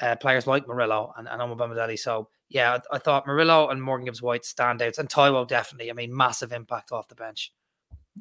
uh, 0.00 0.16
players 0.16 0.46
like 0.46 0.66
Murillo 0.66 1.12
and, 1.18 1.28
and 1.28 1.42
Omobamidele. 1.42 1.98
So, 1.98 2.30
yeah, 2.48 2.78
I, 2.90 2.96
I, 2.96 2.98
thought 2.98 3.26
Murillo 3.26 3.68
and 3.68 3.82
Morgan 3.82 4.06
Gibbs 4.06 4.22
White 4.22 4.42
standouts, 4.42 4.98
and 4.98 5.08
Taiwo 5.08 5.46
definitely. 5.48 5.90
I 5.90 5.94
mean, 5.94 6.14
massive 6.16 6.52
impact 6.52 6.92
off 6.92 7.08
the 7.08 7.14
bench. 7.14 7.52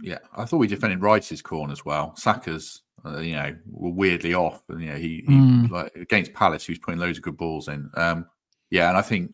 Yeah, 0.02 0.20
I 0.36 0.46
thought 0.46 0.58
we 0.58 0.68
defended 0.68 1.02
Rice's 1.02 1.42
corner 1.42 1.72
as 1.72 1.86
well. 1.86 2.16
Saka's, 2.16 2.82
uh, 3.06 3.20
you 3.20 3.36
know, 3.36 3.56
were 3.70 3.92
weirdly 3.92 4.34
off, 4.34 4.64
and 4.70 4.82
you 4.82 4.90
know, 4.90 4.98
he, 4.98 5.24
he 5.28 5.34
mm. 5.34 5.70
like 5.70 5.96
against 5.96 6.34
Palace, 6.34 6.66
he 6.66 6.72
was 6.72 6.80
putting 6.80 7.00
loads 7.00 7.18
of 7.18 7.24
good 7.24 7.38
balls 7.38 7.68
in. 7.68 7.90
Um, 7.96 8.26
yeah, 8.72 8.90
and 8.90 8.98
I 8.98 9.02
think 9.02 9.34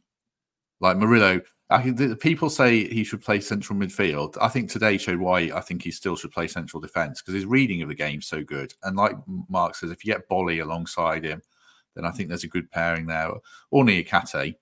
like 0.81 0.97
Murillo, 0.97 1.41
I 1.69 1.81
think 1.81 1.97
the, 1.97 2.15
people 2.15 2.49
say 2.49 2.87
he 2.87 3.03
should 3.03 3.23
play 3.23 3.39
central 3.39 3.79
midfield. 3.79 4.37
I 4.41 4.49
think 4.49 4.69
today 4.69 4.97
showed 4.97 5.19
why 5.19 5.51
I 5.55 5.61
think 5.61 5.83
he 5.83 5.91
still 5.91 6.17
should 6.17 6.31
play 6.31 6.47
central 6.47 6.81
defence 6.81 7.21
because 7.21 7.35
his 7.35 7.45
reading 7.45 7.81
of 7.81 7.87
the 7.87 7.95
game 7.95 8.21
so 8.21 8.43
good. 8.43 8.73
And 8.83 8.97
like 8.97 9.15
Mark 9.47 9.75
says, 9.75 9.89
if 9.89 10.03
you 10.03 10.13
get 10.13 10.27
Boly 10.27 10.61
alongside 10.61 11.23
him, 11.23 11.41
then 11.95 12.05
I 12.05 12.11
think 12.11 12.27
there's 12.27 12.43
a 12.43 12.49
good 12.49 12.69
pairing 12.71 13.05
there. 13.05 13.31
Or 13.69 13.83
Niakhaté, 13.83 14.55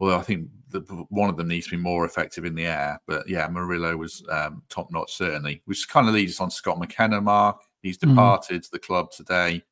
although 0.00 0.18
I 0.18 0.22
think 0.22 0.48
the, 0.70 0.80
one 1.08 1.30
of 1.30 1.36
them 1.36 1.48
needs 1.48 1.66
to 1.66 1.76
be 1.76 1.82
more 1.82 2.04
effective 2.04 2.44
in 2.44 2.54
the 2.54 2.66
air. 2.66 3.00
But 3.06 3.28
yeah, 3.28 3.48
Murillo 3.48 3.96
was 3.96 4.24
um, 4.30 4.62
top 4.68 4.90
notch 4.90 5.14
certainly, 5.14 5.62
which 5.66 5.88
kind 5.88 6.08
of 6.08 6.14
leads 6.14 6.32
us 6.32 6.40
on 6.40 6.50
Scott 6.50 6.78
McKenna. 6.78 7.20
Mark, 7.20 7.62
he's 7.82 7.98
hmm. 7.98 8.10
departed 8.10 8.62
mm. 8.62 8.70
the 8.70 8.78
club 8.78 9.10
today. 9.10 9.62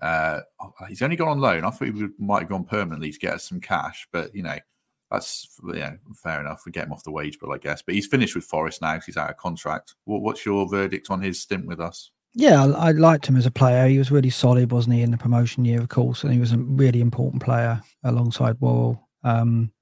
Uh, 0.00 0.40
he's 0.88 1.02
only 1.02 1.16
gone 1.16 1.28
on 1.28 1.40
loan. 1.40 1.64
I 1.64 1.70
thought 1.70 1.86
he 1.86 1.90
would, 1.90 2.12
might 2.18 2.40
have 2.40 2.48
gone 2.48 2.64
permanently 2.64 3.12
to 3.12 3.18
get 3.18 3.34
us 3.34 3.48
some 3.48 3.60
cash, 3.60 4.06
but 4.12 4.34
you 4.34 4.42
know 4.42 4.58
that's 5.10 5.58
yeah, 5.74 5.94
fair 6.14 6.40
enough. 6.40 6.62
We 6.66 6.72
get 6.72 6.86
him 6.86 6.92
off 6.92 7.02
the 7.02 7.10
wage 7.10 7.38
bill, 7.38 7.52
I 7.52 7.58
guess. 7.58 7.82
But 7.82 7.94
he's 7.94 8.06
finished 8.06 8.34
with 8.34 8.44
Forest 8.44 8.82
now. 8.82 9.00
He's 9.00 9.16
out 9.16 9.30
of 9.30 9.36
contract. 9.36 9.94
What, 10.04 10.22
what's 10.22 10.44
your 10.44 10.68
verdict 10.68 11.10
on 11.10 11.20
his 11.20 11.40
stint 11.40 11.66
with 11.66 11.80
us? 11.80 12.10
Yeah, 12.34 12.62
I, 12.62 12.88
I 12.88 12.90
liked 12.92 13.26
him 13.26 13.36
as 13.36 13.46
a 13.46 13.50
player. 13.50 13.88
He 13.88 13.98
was 13.98 14.10
really 14.10 14.30
solid, 14.30 14.70
wasn't 14.70 14.96
he, 14.96 15.02
in 15.02 15.10
the 15.10 15.16
promotion 15.16 15.64
year, 15.64 15.80
of 15.80 15.88
course, 15.88 16.22
and 16.22 16.32
he 16.32 16.38
was 16.38 16.52
a 16.52 16.58
really 16.58 17.00
important 17.00 17.42
player 17.42 17.80
alongside 18.04 18.60
Worrall. 18.60 19.07
Um, 19.24 19.72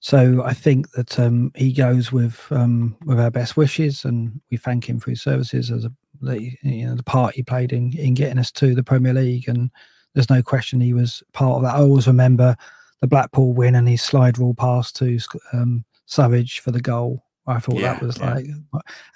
so 0.00 0.42
I 0.44 0.52
think 0.52 0.90
that 0.92 1.18
um, 1.20 1.52
he 1.54 1.72
goes 1.72 2.10
with 2.10 2.46
um, 2.50 2.96
with 3.04 3.20
our 3.20 3.30
best 3.30 3.56
wishes, 3.56 4.04
and 4.04 4.40
we 4.50 4.56
thank 4.56 4.88
him 4.88 4.98
for 4.98 5.10
his 5.10 5.22
services 5.22 5.70
as 5.70 5.84
a 5.84 5.92
the, 6.20 6.52
you 6.62 6.86
know 6.86 6.94
the 6.94 7.02
part 7.02 7.34
he 7.34 7.42
played 7.42 7.72
in 7.72 7.96
in 7.96 8.14
getting 8.14 8.38
us 8.38 8.50
to 8.52 8.74
the 8.74 8.82
Premier 8.82 9.14
League. 9.14 9.48
And 9.48 9.70
there's 10.14 10.30
no 10.30 10.42
question 10.42 10.80
he 10.80 10.92
was 10.92 11.22
part 11.32 11.56
of 11.56 11.62
that. 11.62 11.74
I 11.74 11.78
always 11.78 12.06
remember 12.06 12.56
the 13.00 13.06
Blackpool 13.06 13.52
win 13.52 13.74
and 13.74 13.88
his 13.88 14.02
slide 14.02 14.38
rule 14.38 14.54
pass 14.54 14.92
to 14.92 15.18
um, 15.52 15.84
Savage 16.06 16.60
for 16.60 16.70
the 16.70 16.80
goal. 16.80 17.24
I 17.46 17.58
thought 17.58 17.76
yeah, 17.76 17.94
that 17.94 18.02
was 18.02 18.18
yeah. 18.18 18.34
like, 18.34 18.46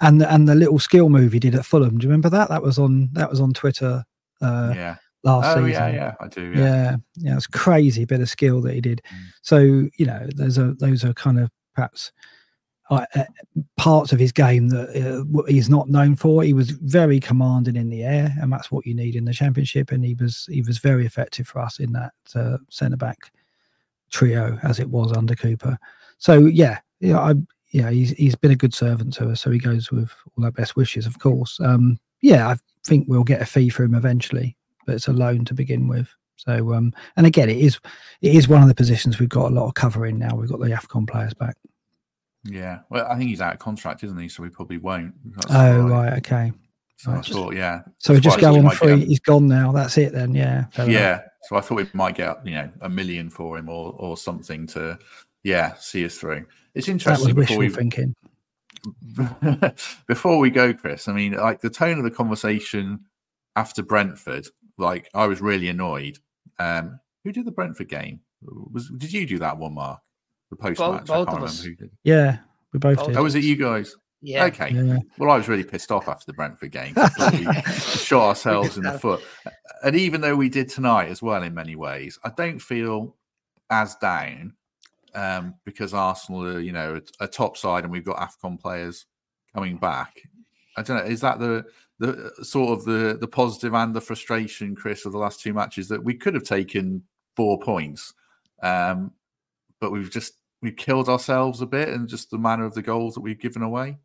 and 0.01 0.21
and 0.23 0.47
the 0.47 0.55
little 0.55 0.79
skill 0.79 1.09
move 1.09 1.33
he 1.33 1.39
did 1.39 1.55
at 1.55 1.65
Fulham. 1.65 1.97
Do 1.97 2.05
you 2.05 2.09
remember 2.09 2.29
that? 2.29 2.49
That 2.49 2.63
was 2.63 2.77
on 2.77 3.09
that 3.13 3.29
was 3.29 3.39
on 3.39 3.53
Twitter. 3.53 4.03
Uh, 4.41 4.73
yeah. 4.75 4.95
Last 5.23 5.57
oh, 5.57 5.65
season. 5.65 5.71
yeah, 5.71 5.87
yeah, 5.89 6.13
I 6.19 6.27
do. 6.27 6.53
Yeah, 6.55 6.61
yeah, 6.61 6.95
yeah 7.17 7.35
it's 7.35 7.47
crazy 7.47 8.05
bit 8.05 8.21
of 8.21 8.29
skill 8.29 8.61
that 8.61 8.73
he 8.73 8.81
did. 8.81 9.01
Mm. 9.11 9.19
So 9.41 9.57
you 9.59 10.05
know, 10.05 10.27
there's 10.35 10.57
a 10.57 10.73
those 10.73 11.03
are 11.03 11.13
kind 11.13 11.39
of 11.39 11.49
perhaps 11.73 12.11
uh, 12.89 13.05
uh, 13.15 13.23
parts 13.75 14.13
of 14.13 14.19
his 14.19 14.31
game 14.31 14.69
that 14.69 14.89
uh, 14.95 15.43
he's 15.47 15.69
not 15.69 15.89
known 15.89 16.15
for. 16.15 16.43
He 16.43 16.53
was 16.53 16.71
very 16.71 17.19
commanding 17.19 17.75
in 17.75 17.89
the 17.89 18.03
air, 18.03 18.33
and 18.39 18.51
that's 18.51 18.71
what 18.71 18.85
you 18.85 18.93
need 18.93 19.15
in 19.15 19.25
the 19.25 19.33
championship. 19.33 19.91
And 19.91 20.05
he 20.05 20.15
was 20.15 20.47
he 20.49 20.61
was 20.61 20.77
very 20.77 21.05
effective 21.05 21.47
for 21.47 21.59
us 21.59 21.79
in 21.79 21.91
that 21.93 22.13
uh, 22.35 22.57
centre 22.69 22.97
back 22.97 23.31
trio 24.09 24.57
as 24.63 24.79
it 24.79 24.89
was 24.89 25.11
under 25.11 25.35
Cooper. 25.35 25.77
So 26.17 26.45
yeah, 26.45 26.79
yeah, 26.99 27.19
I 27.19 27.33
yeah, 27.71 27.89
he's 27.89 28.11
he's 28.11 28.35
been 28.35 28.51
a 28.51 28.55
good 28.55 28.73
servant 28.73 29.13
to 29.13 29.29
us. 29.29 29.41
So 29.41 29.51
he 29.51 29.59
goes 29.59 29.91
with 29.91 30.11
all 30.37 30.45
our 30.45 30.51
best 30.51 30.75
wishes, 30.75 31.05
of 31.05 31.19
course. 31.19 31.59
Um, 31.59 31.99
yeah, 32.21 32.47
I 32.47 32.55
think 32.85 33.07
we'll 33.07 33.23
get 33.23 33.41
a 33.41 33.45
fee 33.45 33.69
for 33.69 33.83
him 33.83 33.93
eventually, 33.93 34.56
but 34.87 34.95
it's 34.95 35.07
a 35.07 35.13
loan 35.13 35.45
to 35.45 35.53
begin 35.53 35.87
with. 35.87 36.09
So 36.37 36.73
um, 36.73 36.93
and 37.15 37.27
again, 37.27 37.49
it 37.49 37.57
is 37.57 37.79
it 38.21 38.33
is 38.33 38.47
one 38.47 38.63
of 38.63 38.67
the 38.67 38.75
positions 38.75 39.19
we've 39.19 39.29
got 39.29 39.51
a 39.51 39.53
lot 39.53 39.67
of 39.67 39.75
cover 39.75 40.07
in 40.07 40.17
now. 40.17 40.35
We've 40.35 40.49
got 40.49 40.59
the 40.59 40.69
Afcon 40.69 41.07
players 41.07 41.35
back. 41.35 41.55
Yeah, 42.43 42.79
well, 42.89 43.05
I 43.07 43.17
think 43.17 43.29
he's 43.29 43.41
out 43.41 43.53
of 43.53 43.59
contract, 43.59 44.03
isn't 44.03 44.17
he? 44.17 44.29
So 44.29 44.41
we 44.41 44.49
probably 44.49 44.77
won't. 44.77 45.13
That's 45.35 45.51
oh 45.51 45.87
right, 45.87 46.13
okay. 46.19 46.51
So 46.97 47.11
right. 47.11 47.19
I 47.19 47.31
thought, 47.31 47.55
yeah. 47.55 47.81
So 47.99 48.13
we 48.13 48.19
just 48.19 48.39
go 48.39 48.55
on 48.55 48.69
free. 48.71 48.99
Get... 48.99 49.07
He's 49.07 49.19
gone 49.19 49.47
now. 49.47 49.71
That's 49.71 49.97
it 49.97 50.13
then. 50.13 50.33
Yeah. 50.33 50.65
Yeah. 50.85 51.21
So 51.43 51.55
I 51.55 51.61
thought 51.61 51.75
we 51.75 51.87
might 51.93 52.15
get 52.15 52.45
you 52.45 52.55
know 52.55 52.71
a 52.81 52.89
million 52.89 53.29
for 53.29 53.57
him 53.57 53.69
or 53.69 53.93
or 53.97 54.17
something 54.17 54.65
to 54.67 54.97
yeah 55.43 55.73
see 55.75 56.05
us 56.05 56.17
through. 56.17 56.45
It's 56.73 56.87
interesting. 56.87 57.27
That 57.27 57.35
was 57.35 57.49
wishful 57.49 57.57
we... 57.57 57.69
thinking. 57.69 58.15
before 60.07 60.37
we 60.37 60.49
go, 60.49 60.73
Chris, 60.73 61.07
I 61.07 61.13
mean, 61.13 61.33
like 61.33 61.61
the 61.61 61.69
tone 61.69 61.97
of 61.97 62.03
the 62.03 62.11
conversation 62.11 63.05
after 63.55 63.83
Brentford, 63.83 64.47
like 64.77 65.09
I 65.13 65.27
was 65.27 65.41
really 65.41 65.69
annoyed. 65.69 66.19
Um, 66.59 66.99
who 67.23 67.31
did 67.31 67.45
the 67.45 67.51
Brentford 67.51 67.89
game? 67.89 68.21
Was 68.41 68.89
did 68.89 69.11
you 69.13 69.25
do 69.25 69.39
that 69.39 69.57
one, 69.57 69.73
Mark? 69.73 69.99
The 70.49 70.55
post 70.55 70.79
match. 70.79 71.05
Both, 71.05 71.27
both 71.27 71.37
of 71.37 71.43
us. 71.43 71.67
Yeah, 72.03 72.37
we 72.71 72.79
both 72.79 73.05
did. 73.05 73.17
Oh, 73.17 73.23
was 73.23 73.35
it 73.35 73.43
you 73.43 73.55
guys? 73.55 73.95
Yeah. 74.21 74.45
Okay. 74.45 74.71
Yeah. 74.71 74.99
Well, 75.17 75.29
I 75.29 75.37
was 75.37 75.47
really 75.47 75.63
pissed 75.63 75.91
off 75.91 76.07
after 76.07 76.25
the 76.25 76.33
Brentford 76.33 76.71
game. 76.71 76.95
we 77.31 77.61
shot 77.73 78.29
ourselves 78.29 78.77
in 78.77 78.83
the 78.83 78.97
foot. 78.97 79.23
And 79.83 79.95
even 79.95 80.21
though 80.21 80.35
we 80.35 80.49
did 80.49 80.69
tonight 80.69 81.09
as 81.09 81.21
well, 81.21 81.43
in 81.43 81.53
many 81.53 81.75
ways, 81.75 82.17
I 82.23 82.31
don't 82.35 82.59
feel 82.59 83.15
as 83.69 83.95
down 83.95 84.53
um, 85.13 85.55
because 85.65 85.93
Arsenal 85.93 86.45
are, 86.45 86.59
you 86.59 86.71
know, 86.71 86.99
a, 87.19 87.25
a, 87.25 87.27
top 87.27 87.57
side 87.57 87.83
and 87.83 87.91
we've 87.91 88.05
got 88.05 88.17
AFCON 88.17 88.59
players 88.59 89.05
coming 89.53 89.77
back. 89.77 90.21
I 90.75 90.83
don't 90.83 90.97
know. 90.97 91.03
Is 91.03 91.21
that 91.21 91.39
the 91.39 91.65
the 91.99 92.31
sort 92.43 92.77
of 92.77 92.85
the 92.85 93.17
the 93.19 93.27
positive 93.27 93.73
and 93.73 93.95
the 93.95 94.01
frustration, 94.01 94.75
Chris, 94.75 95.05
of 95.05 95.11
the 95.11 95.17
last 95.17 95.41
two 95.41 95.53
matches 95.53 95.87
that 95.87 96.03
we 96.03 96.13
could 96.13 96.33
have 96.33 96.43
taken 96.43 97.03
four 97.35 97.59
points, 97.59 98.13
um, 98.63 99.11
but 99.79 99.91
we've 99.91 100.11
just 100.11 100.33
we 100.61 100.71
killed 100.71 101.09
ourselves 101.09 101.61
a 101.61 101.65
bit 101.65 101.89
and 101.89 102.07
just 102.07 102.31
the 102.31 102.37
manner 102.37 102.65
of 102.65 102.73
the 102.73 102.81
goals 102.81 103.13
that 103.13 103.21
we've 103.21 103.39
given 103.39 103.61
away. 103.61 103.97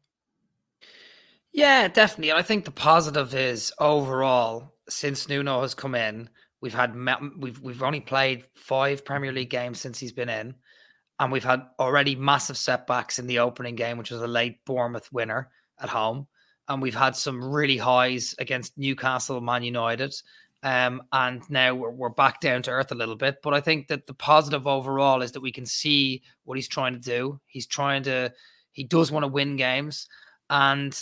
Yeah, 1.52 1.88
definitely. 1.88 2.32
I 2.32 2.42
think 2.42 2.64
the 2.64 2.70
positive 2.70 3.34
is 3.34 3.72
overall 3.78 4.72
since 4.88 5.28
Nuno 5.28 5.62
has 5.62 5.74
come 5.74 5.94
in, 5.94 6.28
we've 6.60 6.74
had 6.74 6.94
we've 7.38 7.60
we've 7.60 7.82
only 7.82 8.00
played 8.00 8.44
five 8.54 9.04
Premier 9.04 9.32
League 9.32 9.50
games 9.50 9.80
since 9.80 9.98
he's 9.98 10.12
been 10.12 10.28
in, 10.28 10.54
and 11.18 11.32
we've 11.32 11.44
had 11.44 11.62
already 11.78 12.14
massive 12.16 12.56
setbacks 12.56 13.18
in 13.18 13.26
the 13.26 13.38
opening 13.38 13.76
game, 13.76 13.98
which 13.98 14.10
was 14.10 14.22
a 14.22 14.26
late 14.26 14.64
Bournemouth 14.64 15.12
winner 15.12 15.50
at 15.80 15.88
home, 15.88 16.26
and 16.72 16.80
we've 16.80 16.94
had 16.94 17.14
some 17.14 17.44
really 17.44 17.76
highs 17.76 18.34
against 18.38 18.78
Newcastle, 18.78 19.40
Man 19.40 19.62
United, 19.62 20.14
um, 20.62 21.02
and 21.12 21.42
now 21.50 21.74
we're, 21.74 21.90
we're 21.90 22.08
back 22.08 22.40
down 22.40 22.62
to 22.62 22.70
earth 22.70 22.92
a 22.92 22.94
little 22.96 23.16
bit. 23.16 23.42
But 23.42 23.52
I 23.52 23.60
think 23.60 23.88
that 23.88 24.06
the 24.06 24.14
positive 24.14 24.66
overall 24.66 25.20
is 25.20 25.32
that 25.32 25.40
we 25.40 25.52
can 25.52 25.66
see 25.66 26.22
what 26.44 26.56
he's 26.56 26.68
trying 26.68 26.94
to 26.94 26.98
do. 26.98 27.38
He's 27.46 27.66
trying 27.66 28.04
to, 28.04 28.32
he 28.72 28.84
does 28.84 29.12
want 29.12 29.24
to 29.24 29.28
win 29.28 29.56
games, 29.56 30.08
and 30.48 30.98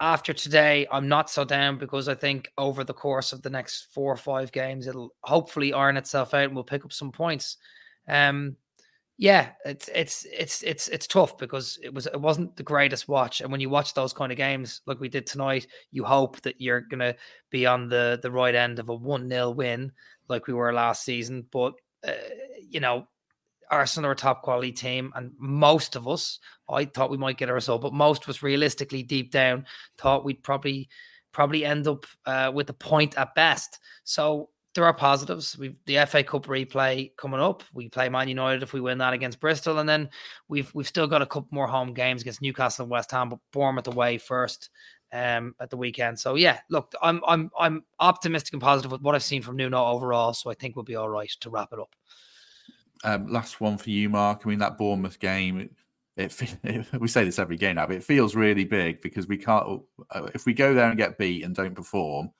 after 0.00 0.32
today, 0.32 0.86
I'm 0.92 1.08
not 1.08 1.30
so 1.30 1.44
down 1.44 1.78
because 1.78 2.08
I 2.08 2.14
think 2.14 2.52
over 2.56 2.84
the 2.84 2.94
course 2.94 3.32
of 3.32 3.42
the 3.42 3.50
next 3.50 3.88
four 3.92 4.12
or 4.12 4.16
five 4.16 4.52
games, 4.52 4.86
it'll 4.86 5.14
hopefully 5.22 5.72
iron 5.72 5.96
itself 5.96 6.34
out 6.34 6.44
and 6.44 6.54
we'll 6.54 6.64
pick 6.64 6.84
up 6.84 6.92
some 6.92 7.10
points. 7.10 7.56
Um, 8.06 8.56
yeah, 9.20 9.50
it's 9.64 9.90
it's 9.92 10.24
it's 10.32 10.62
it's 10.62 10.86
it's 10.86 11.08
tough 11.08 11.36
because 11.38 11.76
it 11.82 11.92
was 11.92 12.06
it 12.06 12.20
wasn't 12.20 12.54
the 12.56 12.62
greatest 12.62 13.08
watch, 13.08 13.40
and 13.40 13.50
when 13.50 13.60
you 13.60 13.68
watch 13.68 13.92
those 13.92 14.12
kind 14.12 14.30
of 14.30 14.38
games 14.38 14.80
like 14.86 15.00
we 15.00 15.08
did 15.08 15.26
tonight, 15.26 15.66
you 15.90 16.04
hope 16.04 16.40
that 16.42 16.60
you're 16.60 16.82
gonna 16.82 17.16
be 17.50 17.66
on 17.66 17.88
the 17.88 18.20
the 18.22 18.30
right 18.30 18.54
end 18.54 18.78
of 18.78 18.88
a 18.88 18.94
one 18.94 19.28
0 19.28 19.50
win 19.50 19.90
like 20.28 20.46
we 20.46 20.54
were 20.54 20.72
last 20.72 21.04
season. 21.04 21.44
But 21.50 21.74
uh, 22.06 22.12
you 22.60 22.78
know, 22.78 23.08
Arsenal 23.72 24.10
are 24.10 24.12
a 24.12 24.16
top 24.16 24.42
quality 24.42 24.70
team, 24.70 25.12
and 25.16 25.32
most 25.36 25.96
of 25.96 26.06
us, 26.06 26.38
I 26.68 26.84
thought 26.84 27.10
we 27.10 27.16
might 27.16 27.38
get 27.38 27.48
a 27.50 27.54
result, 27.54 27.82
but 27.82 27.92
most 27.92 28.22
of 28.22 28.28
us, 28.28 28.40
realistically, 28.44 29.02
deep 29.02 29.32
down, 29.32 29.66
thought 29.98 30.24
we'd 30.24 30.44
probably 30.44 30.88
probably 31.32 31.64
end 31.64 31.88
up 31.88 32.06
uh, 32.24 32.52
with 32.54 32.70
a 32.70 32.74
point 32.74 33.18
at 33.18 33.34
best. 33.34 33.80
So 34.04 34.50
there 34.78 34.86
are 34.86 34.94
positives. 34.94 35.58
We've 35.58 35.74
the 35.86 36.06
FA 36.06 36.22
Cup 36.22 36.46
replay 36.46 37.10
coming 37.16 37.40
up. 37.40 37.64
We 37.72 37.88
play 37.88 38.08
Man 38.08 38.28
United 38.28 38.62
if 38.62 38.72
we 38.72 38.80
win 38.80 38.98
that 38.98 39.12
against 39.12 39.40
Bristol, 39.40 39.80
and 39.80 39.88
then 39.88 40.08
we've 40.46 40.72
we've 40.72 40.86
still 40.86 41.08
got 41.08 41.20
a 41.20 41.26
couple 41.26 41.48
more 41.50 41.66
home 41.66 41.92
games 41.92 42.22
against 42.22 42.40
Newcastle 42.40 42.84
and 42.84 42.90
West 42.90 43.10
Ham, 43.10 43.28
but 43.28 43.40
Bournemouth 43.52 43.88
away 43.88 44.18
first 44.18 44.70
um, 45.12 45.56
at 45.58 45.70
the 45.70 45.76
weekend. 45.76 46.20
So 46.20 46.36
yeah, 46.36 46.60
look, 46.70 46.92
I'm 47.02 47.20
I'm 47.26 47.50
I'm 47.58 47.82
optimistic 47.98 48.52
and 48.52 48.62
positive 48.62 48.92
with 48.92 49.02
what 49.02 49.16
I've 49.16 49.24
seen 49.24 49.42
from 49.42 49.56
Nuno 49.56 49.84
overall. 49.84 50.32
So 50.32 50.48
I 50.48 50.54
think 50.54 50.76
we'll 50.76 50.84
be 50.84 50.94
all 50.94 51.08
right 51.08 51.30
to 51.40 51.50
wrap 51.50 51.70
it 51.72 51.80
up. 51.80 51.92
Um, 53.02 53.26
last 53.26 53.60
one 53.60 53.78
for 53.78 53.90
you, 53.90 54.08
Mark. 54.08 54.42
I 54.44 54.48
mean, 54.48 54.60
that 54.60 54.78
Bournemouth 54.78 55.18
game, 55.18 55.70
it, 56.16 56.40
it, 56.62 56.86
we 57.00 57.08
say 57.08 57.24
this 57.24 57.40
every 57.40 57.56
game 57.56 57.74
now, 57.74 57.86
but 57.88 57.96
it 57.96 58.04
feels 58.04 58.36
really 58.36 58.64
big 58.64 59.00
because 59.00 59.26
we 59.26 59.38
can't. 59.38 59.82
Uh, 60.12 60.28
if 60.34 60.46
we 60.46 60.54
go 60.54 60.72
there 60.72 60.88
and 60.88 60.96
get 60.96 61.18
beat 61.18 61.42
and 61.42 61.56
don't 61.56 61.74
perform, 61.74 62.30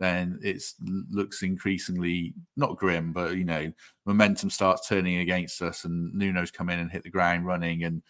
then 0.00 0.38
it 0.42 0.62
looks 1.10 1.42
increasingly 1.42 2.34
not 2.56 2.76
grim, 2.76 3.12
but 3.12 3.36
you 3.36 3.44
know, 3.44 3.72
momentum 4.06 4.50
starts 4.50 4.88
turning 4.88 5.18
against 5.18 5.60
us, 5.60 5.84
and 5.84 6.14
Nuno's 6.14 6.50
come 6.50 6.70
in 6.70 6.78
and 6.78 6.90
hit 6.90 7.02
the 7.02 7.10
ground 7.10 7.46
running, 7.46 7.84
and 7.84 8.02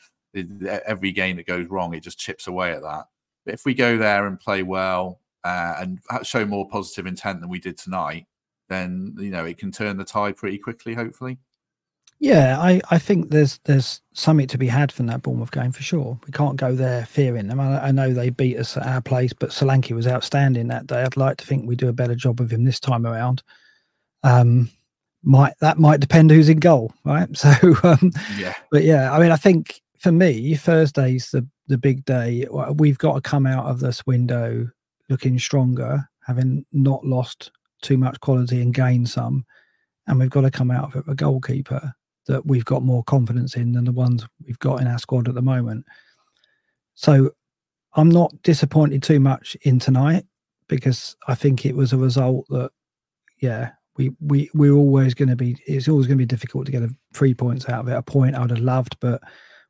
every 0.86 1.12
game 1.12 1.36
that 1.36 1.46
goes 1.46 1.66
wrong, 1.68 1.94
it 1.94 2.02
just 2.02 2.18
chips 2.18 2.46
away 2.46 2.72
at 2.72 2.82
that. 2.82 3.06
But 3.44 3.54
if 3.54 3.64
we 3.64 3.74
go 3.74 3.96
there 3.96 4.26
and 4.26 4.38
play 4.38 4.62
well 4.62 5.20
uh, 5.44 5.76
and 5.78 5.98
show 6.22 6.44
more 6.44 6.68
positive 6.68 7.06
intent 7.06 7.40
than 7.40 7.48
we 7.48 7.58
did 7.58 7.78
tonight, 7.78 8.26
then 8.68 9.14
you 9.18 9.30
know 9.30 9.46
it 9.46 9.58
can 9.58 9.72
turn 9.72 9.96
the 9.96 10.04
tide 10.04 10.36
pretty 10.36 10.58
quickly. 10.58 10.94
Hopefully, 10.94 11.38
Yeah, 12.20 12.58
I, 12.58 12.80
I 12.90 12.98
think 12.98 13.30
there's 13.30 13.58
there's 13.64 14.00
something 14.12 14.48
to 14.48 14.58
be 14.58 14.66
had 14.66 14.90
from 14.90 15.06
that 15.06 15.22
Bournemouth 15.22 15.52
game 15.52 15.70
for 15.70 15.82
sure. 15.82 16.18
We 16.26 16.32
can't 16.32 16.56
go 16.56 16.74
there 16.74 17.06
fearing 17.06 17.46
them. 17.46 17.60
I, 17.60 17.86
I 17.86 17.90
know 17.92 18.12
they 18.12 18.30
beat 18.30 18.58
us 18.58 18.76
at 18.76 18.86
our 18.86 19.00
place, 19.00 19.32
but 19.32 19.50
Solanke 19.50 19.94
was 19.94 20.08
outstanding 20.08 20.66
that 20.68 20.88
day. 20.88 21.02
I'd 21.02 21.16
like 21.16 21.36
to 21.38 21.46
think 21.46 21.66
we 21.66 21.76
do 21.76 21.88
a 21.88 21.92
better 21.92 22.16
job 22.16 22.40
of 22.40 22.52
him 22.52 22.64
this 22.64 22.80
time 22.80 23.06
around. 23.06 23.44
Um, 24.24 24.68
might 25.22 25.54
that 25.60 25.78
might 25.78 26.00
depend 26.00 26.30
who's 26.30 26.48
in 26.48 26.58
goal, 26.58 26.92
right? 27.04 27.28
So, 27.36 27.52
um, 27.84 28.10
yeah. 28.36 28.54
but 28.72 28.82
yeah, 28.82 29.12
I 29.12 29.20
mean, 29.20 29.30
I 29.30 29.36
think 29.36 29.80
for 29.98 30.10
me, 30.10 30.56
Thursday's 30.56 31.30
the 31.30 31.46
the 31.68 31.78
big 31.78 32.04
day. 32.04 32.46
We've 32.74 32.98
got 32.98 33.14
to 33.14 33.20
come 33.20 33.46
out 33.46 33.66
of 33.66 33.78
this 33.78 34.04
window 34.06 34.68
looking 35.08 35.38
stronger, 35.38 36.08
having 36.26 36.66
not 36.72 37.06
lost 37.06 37.52
too 37.80 37.96
much 37.96 38.18
quality 38.18 38.60
and 38.60 38.74
gained 38.74 39.08
some, 39.08 39.44
and 40.08 40.18
we've 40.18 40.30
got 40.30 40.40
to 40.40 40.50
come 40.50 40.72
out 40.72 40.84
of 40.84 40.96
it 40.96 41.06
with 41.06 41.12
a 41.12 41.14
goalkeeper 41.14 41.94
that 42.28 42.46
we've 42.46 42.64
got 42.64 42.82
more 42.82 43.02
confidence 43.04 43.56
in 43.56 43.72
than 43.72 43.84
the 43.84 43.92
ones 43.92 44.24
we've 44.46 44.58
got 44.60 44.80
in 44.80 44.86
our 44.86 44.98
squad 44.98 45.28
at 45.28 45.34
the 45.34 45.42
moment. 45.42 45.84
So 46.94 47.30
I'm 47.94 48.08
not 48.08 48.32
disappointed 48.42 49.02
too 49.02 49.18
much 49.18 49.56
in 49.62 49.78
tonight 49.78 50.24
because 50.68 51.16
I 51.26 51.34
think 51.34 51.66
it 51.66 51.74
was 51.74 51.92
a 51.92 51.98
result 51.98 52.46
that, 52.50 52.70
yeah, 53.40 53.70
we 53.96 54.10
we 54.20 54.48
we're 54.54 54.74
always 54.74 55.12
going 55.14 55.28
to 55.28 55.36
be. 55.36 55.56
It's 55.66 55.88
always 55.88 56.06
going 56.06 56.18
to 56.18 56.22
be 56.22 56.26
difficult 56.26 56.66
to 56.66 56.72
get 56.72 56.82
a 56.82 56.94
three 57.12 57.34
points 57.34 57.68
out 57.68 57.80
of 57.80 57.88
it. 57.88 57.96
A 57.96 58.02
point 58.02 58.36
I 58.36 58.40
would 58.40 58.50
have 58.50 58.60
loved, 58.60 58.96
but 59.00 59.20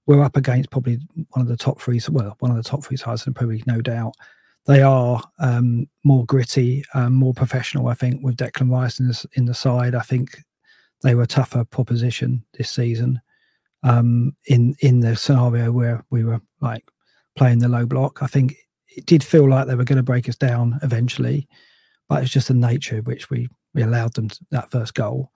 we're 0.07 0.23
up 0.23 0.37
against 0.37 0.71
probably 0.71 0.99
one 1.31 1.43
of 1.43 1.49
the 1.49 1.57
top 1.57 1.81
three. 1.81 2.01
Well, 2.11 2.37
one 2.41 2.51
of 2.51 2.57
the 2.57 2.69
top 2.69 2.85
three 2.85 2.99
sides, 2.99 3.27
and 3.27 3.35
probably 3.35 3.63
no 3.67 3.81
doubt 3.81 4.13
they 4.69 4.83
are 4.83 5.23
um, 5.39 5.89
more 6.05 6.27
gritty, 6.27 6.85
um, 6.93 7.15
more 7.15 7.33
professional. 7.33 7.89
I 7.89 7.95
think 7.95 8.23
with 8.23 8.37
Declan 8.37 8.71
Rice 8.71 9.01
in 9.01 9.09
the, 9.09 9.25
in 9.33 9.47
the 9.47 9.55
side, 9.55 9.95
I 9.95 10.03
think 10.03 10.43
they 11.03 11.14
were 11.14 11.22
a 11.22 11.26
tougher 11.26 11.64
proposition 11.64 12.44
this 12.55 12.70
season. 12.70 13.20
Um, 13.84 14.34
in 14.46 14.74
in 14.80 15.01
the 15.01 15.14
scenario 15.14 15.70
where 15.70 16.05
we 16.11 16.24
were 16.24 16.40
like 16.61 16.84
playing 17.36 17.61
the 17.61 17.68
low 17.68 17.86
block, 17.86 18.22
I 18.22 18.26
think 18.26 18.57
it 18.88 19.07
did 19.07 19.22
feel 19.22 19.49
like 19.49 19.66
they 19.66 19.76
were 19.76 19.84
going 19.84 19.99
to 19.99 20.03
break 20.03 20.28
us 20.28 20.36
down 20.36 20.78
eventually, 20.82 21.49
but 22.09 22.22
it's 22.22 22.32
just 22.32 22.49
the 22.49 22.55
nature 22.55 22.99
of 22.99 23.07
which 23.07 23.30
we 23.30 23.49
we 23.74 23.82
allowed 23.82 24.14
them 24.14 24.28
to, 24.28 24.38
that 24.51 24.70
first 24.70 24.94
goal. 24.94 25.30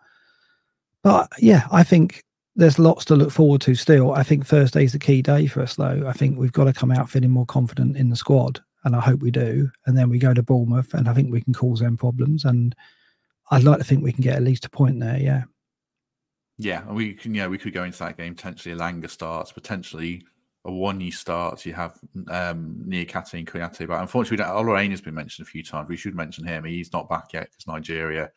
But 1.02 1.28
yeah, 1.38 1.66
I 1.70 1.82
think 1.82 2.24
there's 2.54 2.78
lots 2.78 3.04
to 3.06 3.16
look 3.16 3.30
forward 3.30 3.60
to 3.62 3.74
still. 3.74 4.12
I 4.12 4.22
think 4.22 4.46
Thursday's 4.46 4.92
the 4.92 4.98
key 4.98 5.22
day 5.22 5.46
for 5.46 5.62
us, 5.62 5.76
though. 5.76 6.04
I 6.06 6.12
think 6.12 6.38
we've 6.38 6.52
got 6.52 6.64
to 6.64 6.72
come 6.72 6.90
out 6.90 7.10
feeling 7.10 7.30
more 7.30 7.46
confident 7.46 7.96
in 7.96 8.10
the 8.10 8.16
squad, 8.16 8.60
and 8.84 8.94
I 8.94 9.00
hope 9.00 9.20
we 9.20 9.30
do. 9.30 9.70
And 9.86 9.96
then 9.96 10.10
we 10.10 10.18
go 10.18 10.34
to 10.34 10.42
Bournemouth, 10.42 10.92
and 10.94 11.08
I 11.08 11.14
think 11.14 11.30
we 11.30 11.40
can 11.40 11.54
cause 11.54 11.80
them 11.80 11.96
problems. 11.96 12.44
And 12.44 12.74
I'd 13.50 13.64
like 13.64 13.78
to 13.78 13.84
think 13.84 14.02
we 14.02 14.12
can 14.12 14.22
get 14.22 14.36
at 14.36 14.42
least 14.42 14.64
a 14.64 14.70
point 14.70 15.00
there. 15.00 15.18
Yeah. 15.18 15.44
Yeah, 16.58 16.86
and 16.86 16.94
we 16.94 17.14
can. 17.14 17.34
Yeah, 17.34 17.48
we 17.48 17.58
could 17.58 17.72
go 17.72 17.84
into 17.84 17.98
that 18.00 18.16
game 18.16 18.34
potentially. 18.34 18.74
Elanga 18.74 19.10
starts 19.10 19.50
potentially 19.52 20.22
Awoniyi 20.66 21.12
starts. 21.12 21.66
You 21.66 21.72
have 21.72 21.98
um, 22.28 22.84
Niakhaté 22.86 23.34
and 23.34 23.46
Kouyaté, 23.46 23.88
but 23.88 24.00
unfortunately, 24.00 24.44
Ola 24.44 24.78
Aina 24.78 24.92
has 24.92 25.00
been 25.00 25.14
mentioned 25.14 25.46
a 25.46 25.50
few 25.50 25.62
times. 25.62 25.88
We 25.88 25.96
should 25.96 26.14
mention 26.14 26.46
him. 26.46 26.64
He's 26.64 26.92
not 26.92 27.08
back 27.08 27.32
yet 27.32 27.50
because 27.50 27.66
Nigeria 27.66 28.30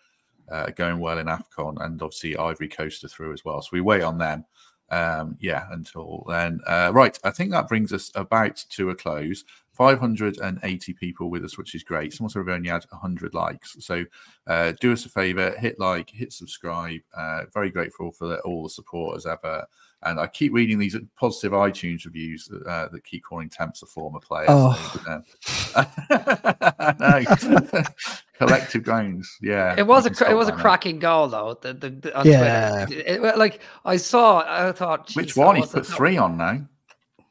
uh, 0.51 0.68
going 0.72 0.99
well 0.99 1.20
in 1.20 1.28
Afcon, 1.28 1.84
and 1.84 2.01
obviously 2.01 2.36
Ivory 2.36 2.68
Coast 2.68 3.03
are 3.03 3.10
through 3.10 3.34
as 3.34 3.45
well. 3.45 3.62
So 3.62 3.70
we 3.74 3.82
wait 3.82 4.01
on 4.01 4.18
them. 4.18 4.45
Um, 4.89 5.38
yeah, 5.39 5.68
until 5.72 6.26
then. 6.28 6.62
Uh, 6.66 6.91
right, 6.93 7.18
I 7.24 7.32
think 7.32 7.51
that 7.51 7.68
brings 7.68 7.93
us 7.93 8.12
about 8.16 8.56
to 8.70 8.89
a 8.89 8.95
close. 8.95 9.43
580 9.76 10.93
people 10.93 11.30
with 11.30 11.43
us, 11.45 11.57
which 11.57 11.76
is 11.76 11.84
great. 11.84 12.13
Someone 12.13 12.30
said 12.30 12.39
we've 12.45 12.55
only 12.55 12.69
had 12.69 12.86
100 12.89 13.34
likes. 13.34 13.76
So 13.80 14.03
uh, 14.47 14.73
do 14.80 14.93
us 14.93 15.05
a 15.05 15.09
favor, 15.09 15.51
hit 15.57 15.80
like, 15.80 16.09
hit 16.09 16.34
subscribe. 16.34 17.01
Uh, 17.15 17.41
very 17.53 17.69
grateful 17.69 18.11
for 18.11 18.28
the, 18.28 18.39
all 18.41 18.63
the 18.63 18.69
support 18.69 19.17
as 19.17 19.26
ever. 19.26 19.65
And 20.03 20.19
I 20.19 20.28
keep 20.28 20.53
reading 20.53 20.78
these 20.78 20.95
positive 21.17 21.51
iTunes 21.51 22.05
reviews 22.05 22.47
uh, 22.67 22.88
that 22.89 23.03
keep 23.03 23.23
calling 23.23 23.49
Temps 23.49 23.82
a 23.82 23.88
former 23.88 24.19
player. 24.19 24.45
Oh. 24.49 24.91
So, 24.93 25.21
uh, 25.76 26.93
no. 26.99 27.84
collective 28.38 28.84
grounds. 28.84 29.38
Yeah, 29.41 29.76
It 29.78 29.88
was 29.88 30.05
a 30.05 30.11
can 30.11 30.32
it 30.32 30.36
was 30.36 30.47
a 30.47 30.51
now. 30.51 30.61
cracking 30.61 30.99
goal 30.99 31.28
though. 31.28 31.57
The, 31.59 31.73
the, 31.73 31.89
the, 31.89 32.19
on 32.19 32.26
Yeah. 32.28 32.86
Twitter. 32.86 33.01
It- 33.01 33.23
it- 33.26 33.38
like 33.38 33.61
I 33.84 33.97
saw, 33.97 34.43
I 34.45 34.71
thought, 34.73 35.11
Which 35.15 35.36
one? 35.36 35.55
that 35.55 35.61
He's 35.61 35.71
put 35.71 35.86
three 35.88 36.17
on 36.17 36.38
now. 36.38 36.61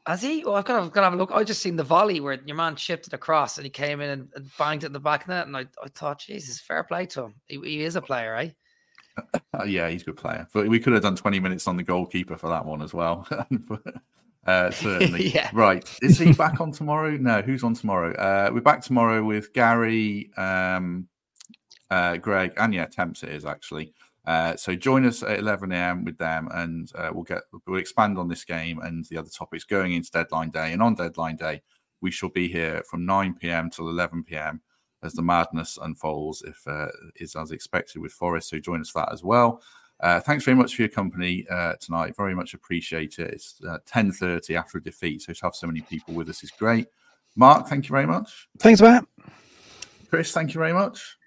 Has 0.07 0.21
he? 0.21 0.43
Oh, 0.43 0.53
I've 0.53 0.65
got 0.65 0.83
to, 0.83 0.89
got 0.89 1.01
to 1.01 1.05
have 1.05 1.13
a 1.13 1.17
look. 1.17 1.31
I 1.33 1.43
just 1.43 1.61
seen 1.61 1.75
the 1.75 1.83
volley 1.83 2.19
where 2.19 2.39
your 2.45 2.55
man 2.55 2.75
chipped 2.75 3.07
it 3.07 3.13
across 3.13 3.57
and 3.57 3.65
he 3.65 3.71
came 3.71 4.01
in 4.01 4.09
and, 4.11 4.29
and 4.35 4.49
banged 4.57 4.83
it 4.83 4.87
in 4.87 4.93
the 4.93 4.99
back 4.99 5.23
of 5.23 5.29
net. 5.29 5.47
And 5.47 5.57
I, 5.57 5.65
I 5.83 5.87
thought, 5.89 6.19
Jesus, 6.19 6.59
fair 6.59 6.83
play 6.83 7.07
to 7.07 7.23
him. 7.23 7.35
He, 7.47 7.59
he 7.59 7.81
is 7.81 7.95
a 7.95 8.01
player, 8.01 8.35
eh? 8.35 8.49
Uh, 9.57 9.63
yeah, 9.63 9.87
he's 9.87 10.01
a 10.01 10.05
good 10.05 10.17
player. 10.17 10.45
But 10.53 10.67
we 10.67 10.77
could 10.77 10.91
have 10.91 11.01
done 11.01 11.15
20 11.15 11.39
minutes 11.39 11.65
on 11.69 11.77
the 11.77 11.83
goalkeeper 11.83 12.35
for 12.35 12.49
that 12.49 12.65
one 12.65 12.81
as 12.81 12.93
well. 12.93 13.25
uh, 14.45 14.71
certainly. 14.71 15.29
Yeah. 15.33 15.49
Right. 15.53 15.89
Is 16.01 16.19
he 16.19 16.33
back 16.33 16.59
on 16.59 16.73
tomorrow? 16.73 17.11
No, 17.11 17.41
who's 17.41 17.63
on 17.63 17.73
tomorrow? 17.73 18.13
Uh, 18.15 18.51
we're 18.53 18.59
back 18.59 18.81
tomorrow 18.81 19.23
with 19.23 19.53
Gary, 19.53 20.29
um, 20.35 21.07
uh, 21.89 22.17
Greg, 22.17 22.51
and 22.57 22.73
yeah, 22.73 22.85
Temps 22.85 23.23
it 23.23 23.29
is 23.29 23.45
actually. 23.45 23.93
Uh, 24.25 24.55
so 24.55 24.75
join 24.75 25.05
us 25.05 25.21
at 25.23 25.39
11 25.39 25.71
a.m. 25.71 26.03
with 26.03 26.17
them, 26.17 26.47
and 26.51 26.91
uh, 26.95 27.09
we'll 27.13 27.23
get 27.23 27.43
we'll 27.67 27.79
expand 27.79 28.17
on 28.17 28.27
this 28.27 28.43
game 28.43 28.79
and 28.79 29.05
the 29.05 29.17
other 29.17 29.29
topics 29.29 29.63
going 29.63 29.93
into 29.93 30.09
deadline 30.11 30.49
day. 30.49 30.73
And 30.73 30.81
on 30.81 30.95
deadline 30.95 31.35
day, 31.35 31.61
we 32.01 32.11
shall 32.11 32.29
be 32.29 32.47
here 32.47 32.83
from 32.89 33.05
9 33.05 33.35
p.m. 33.35 33.69
till 33.69 33.89
11 33.89 34.23
p.m. 34.23 34.61
as 35.03 35.13
the 35.13 35.21
madness 35.21 35.77
unfolds, 35.81 36.41
if 36.41 36.67
uh, 36.67 36.87
is 37.15 37.35
as 37.35 37.51
expected 37.51 38.01
with 38.01 38.11
Forest. 38.11 38.49
So 38.49 38.59
join 38.59 38.81
us 38.81 38.89
for 38.89 39.01
that 39.01 39.13
as 39.13 39.23
well. 39.23 39.61
Uh, 39.99 40.19
thanks 40.19 40.43
very 40.43 40.55
much 40.55 40.75
for 40.75 40.81
your 40.81 40.89
company 40.89 41.45
uh, 41.49 41.73
tonight. 41.79 42.15
Very 42.17 42.35
much 42.35 42.53
appreciate 42.53 43.19
it. 43.19 43.31
It's 43.31 43.61
uh, 43.67 43.77
10:30 43.87 44.57
after 44.57 44.77
a 44.79 44.83
defeat, 44.83 45.21
so 45.21 45.33
to 45.33 45.39
have 45.43 45.55
so 45.55 45.67
many 45.67 45.81
people 45.81 46.13
with 46.13 46.29
us 46.29 46.43
is 46.43 46.51
great. 46.51 46.87
Mark, 47.35 47.67
thank 47.67 47.85
you 47.85 47.91
very 47.91 48.07
much. 48.07 48.47
Thanks, 48.59 48.81
Matt. 48.81 49.05
Chris, 50.09 50.31
thank 50.31 50.53
you 50.53 50.59
very 50.59 50.73
much. 50.73 51.17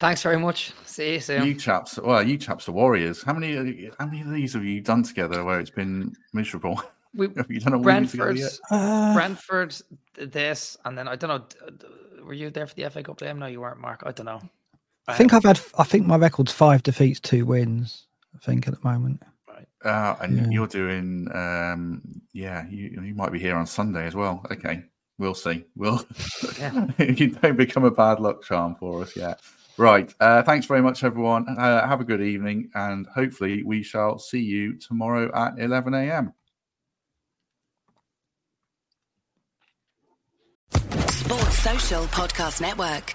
Thanks 0.00 0.22
very 0.22 0.38
much. 0.38 0.72
See 0.86 1.14
you 1.14 1.20
soon. 1.20 1.44
You 1.46 1.54
chaps, 1.54 1.98
well, 1.98 2.22
you 2.26 2.38
chaps 2.38 2.68
are 2.68 2.72
warriors. 2.72 3.22
How 3.22 3.34
many, 3.34 3.90
how 3.98 4.06
many 4.06 4.22
of 4.22 4.30
these 4.32 4.54
have 4.54 4.64
you 4.64 4.80
done 4.80 5.02
together 5.02 5.44
where 5.44 5.60
it's 5.60 5.70
been 5.70 6.14
miserable? 6.32 6.82
We, 7.12 7.26
have 7.36 7.50
you 7.50 7.58
done 7.58 7.74
a 7.74 7.78
Brentford, 7.80 8.38
yet? 8.38 8.56
Uh, 8.70 9.12
Brentford, 9.14 9.74
this, 10.14 10.76
and 10.84 10.96
then 10.96 11.08
I 11.08 11.16
don't 11.16 11.28
know. 11.28 11.38
d- 11.38 11.76
d- 11.76 12.22
Were 12.22 12.32
you 12.34 12.50
there 12.50 12.68
for 12.68 12.74
the 12.76 12.88
FA 12.88 13.02
Cup 13.02 13.18
game? 13.18 13.40
No, 13.40 13.46
you 13.46 13.60
weren't, 13.60 13.80
Mark. 13.80 14.04
I 14.06 14.12
don't 14.12 14.26
know. 14.26 14.40
I 15.08 15.14
think 15.16 15.32
I've 15.34 15.42
had. 15.42 15.58
I 15.76 15.82
think 15.82 16.06
my 16.06 16.16
record's 16.16 16.52
five 16.52 16.84
defeats, 16.84 17.18
two 17.18 17.44
wins. 17.44 18.06
I 18.36 18.38
think 18.38 18.68
at 18.68 18.80
the 18.80 18.88
moment. 18.88 19.24
Uh, 19.84 20.14
and 20.20 20.36
Yeah. 20.38 20.46
you're 20.50 20.66
doing, 20.68 21.26
um, 21.34 22.00
yeah, 22.32 22.64
you, 22.70 23.00
you 23.02 23.14
might 23.16 23.32
be 23.32 23.40
here 23.40 23.56
on 23.56 23.66
Sunday 23.66 24.06
as 24.06 24.14
well. 24.14 24.46
Okay, 24.52 24.84
we'll 25.18 25.34
see. 25.34 25.64
We'll, 25.74 26.06
you 27.00 27.30
don't 27.30 27.56
become 27.56 27.82
a 27.82 27.90
bad 27.90 28.20
luck 28.20 28.44
charm 28.44 28.76
for 28.76 29.02
us 29.02 29.16
yet. 29.16 29.40
Right. 29.76 30.12
Uh, 30.20 30.42
thanks 30.42 30.66
very 30.66 30.82
much, 30.82 31.02
everyone. 31.04 31.46
Uh, 31.48 31.86
have 31.86 32.00
a 32.00 32.04
good 32.04 32.20
evening, 32.20 32.70
and 32.74 33.06
hopefully, 33.06 33.62
we 33.62 33.82
shall 33.82 34.18
see 34.18 34.40
you 34.40 34.78
tomorrow 34.78 35.30
at 35.34 35.58
11 35.58 35.94
a.m. 35.94 36.34
Sports 41.08 41.58
Social 41.58 42.04
Podcast 42.04 42.60
Network. 42.60 43.14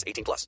18 0.05 0.23
plus. 0.23 0.47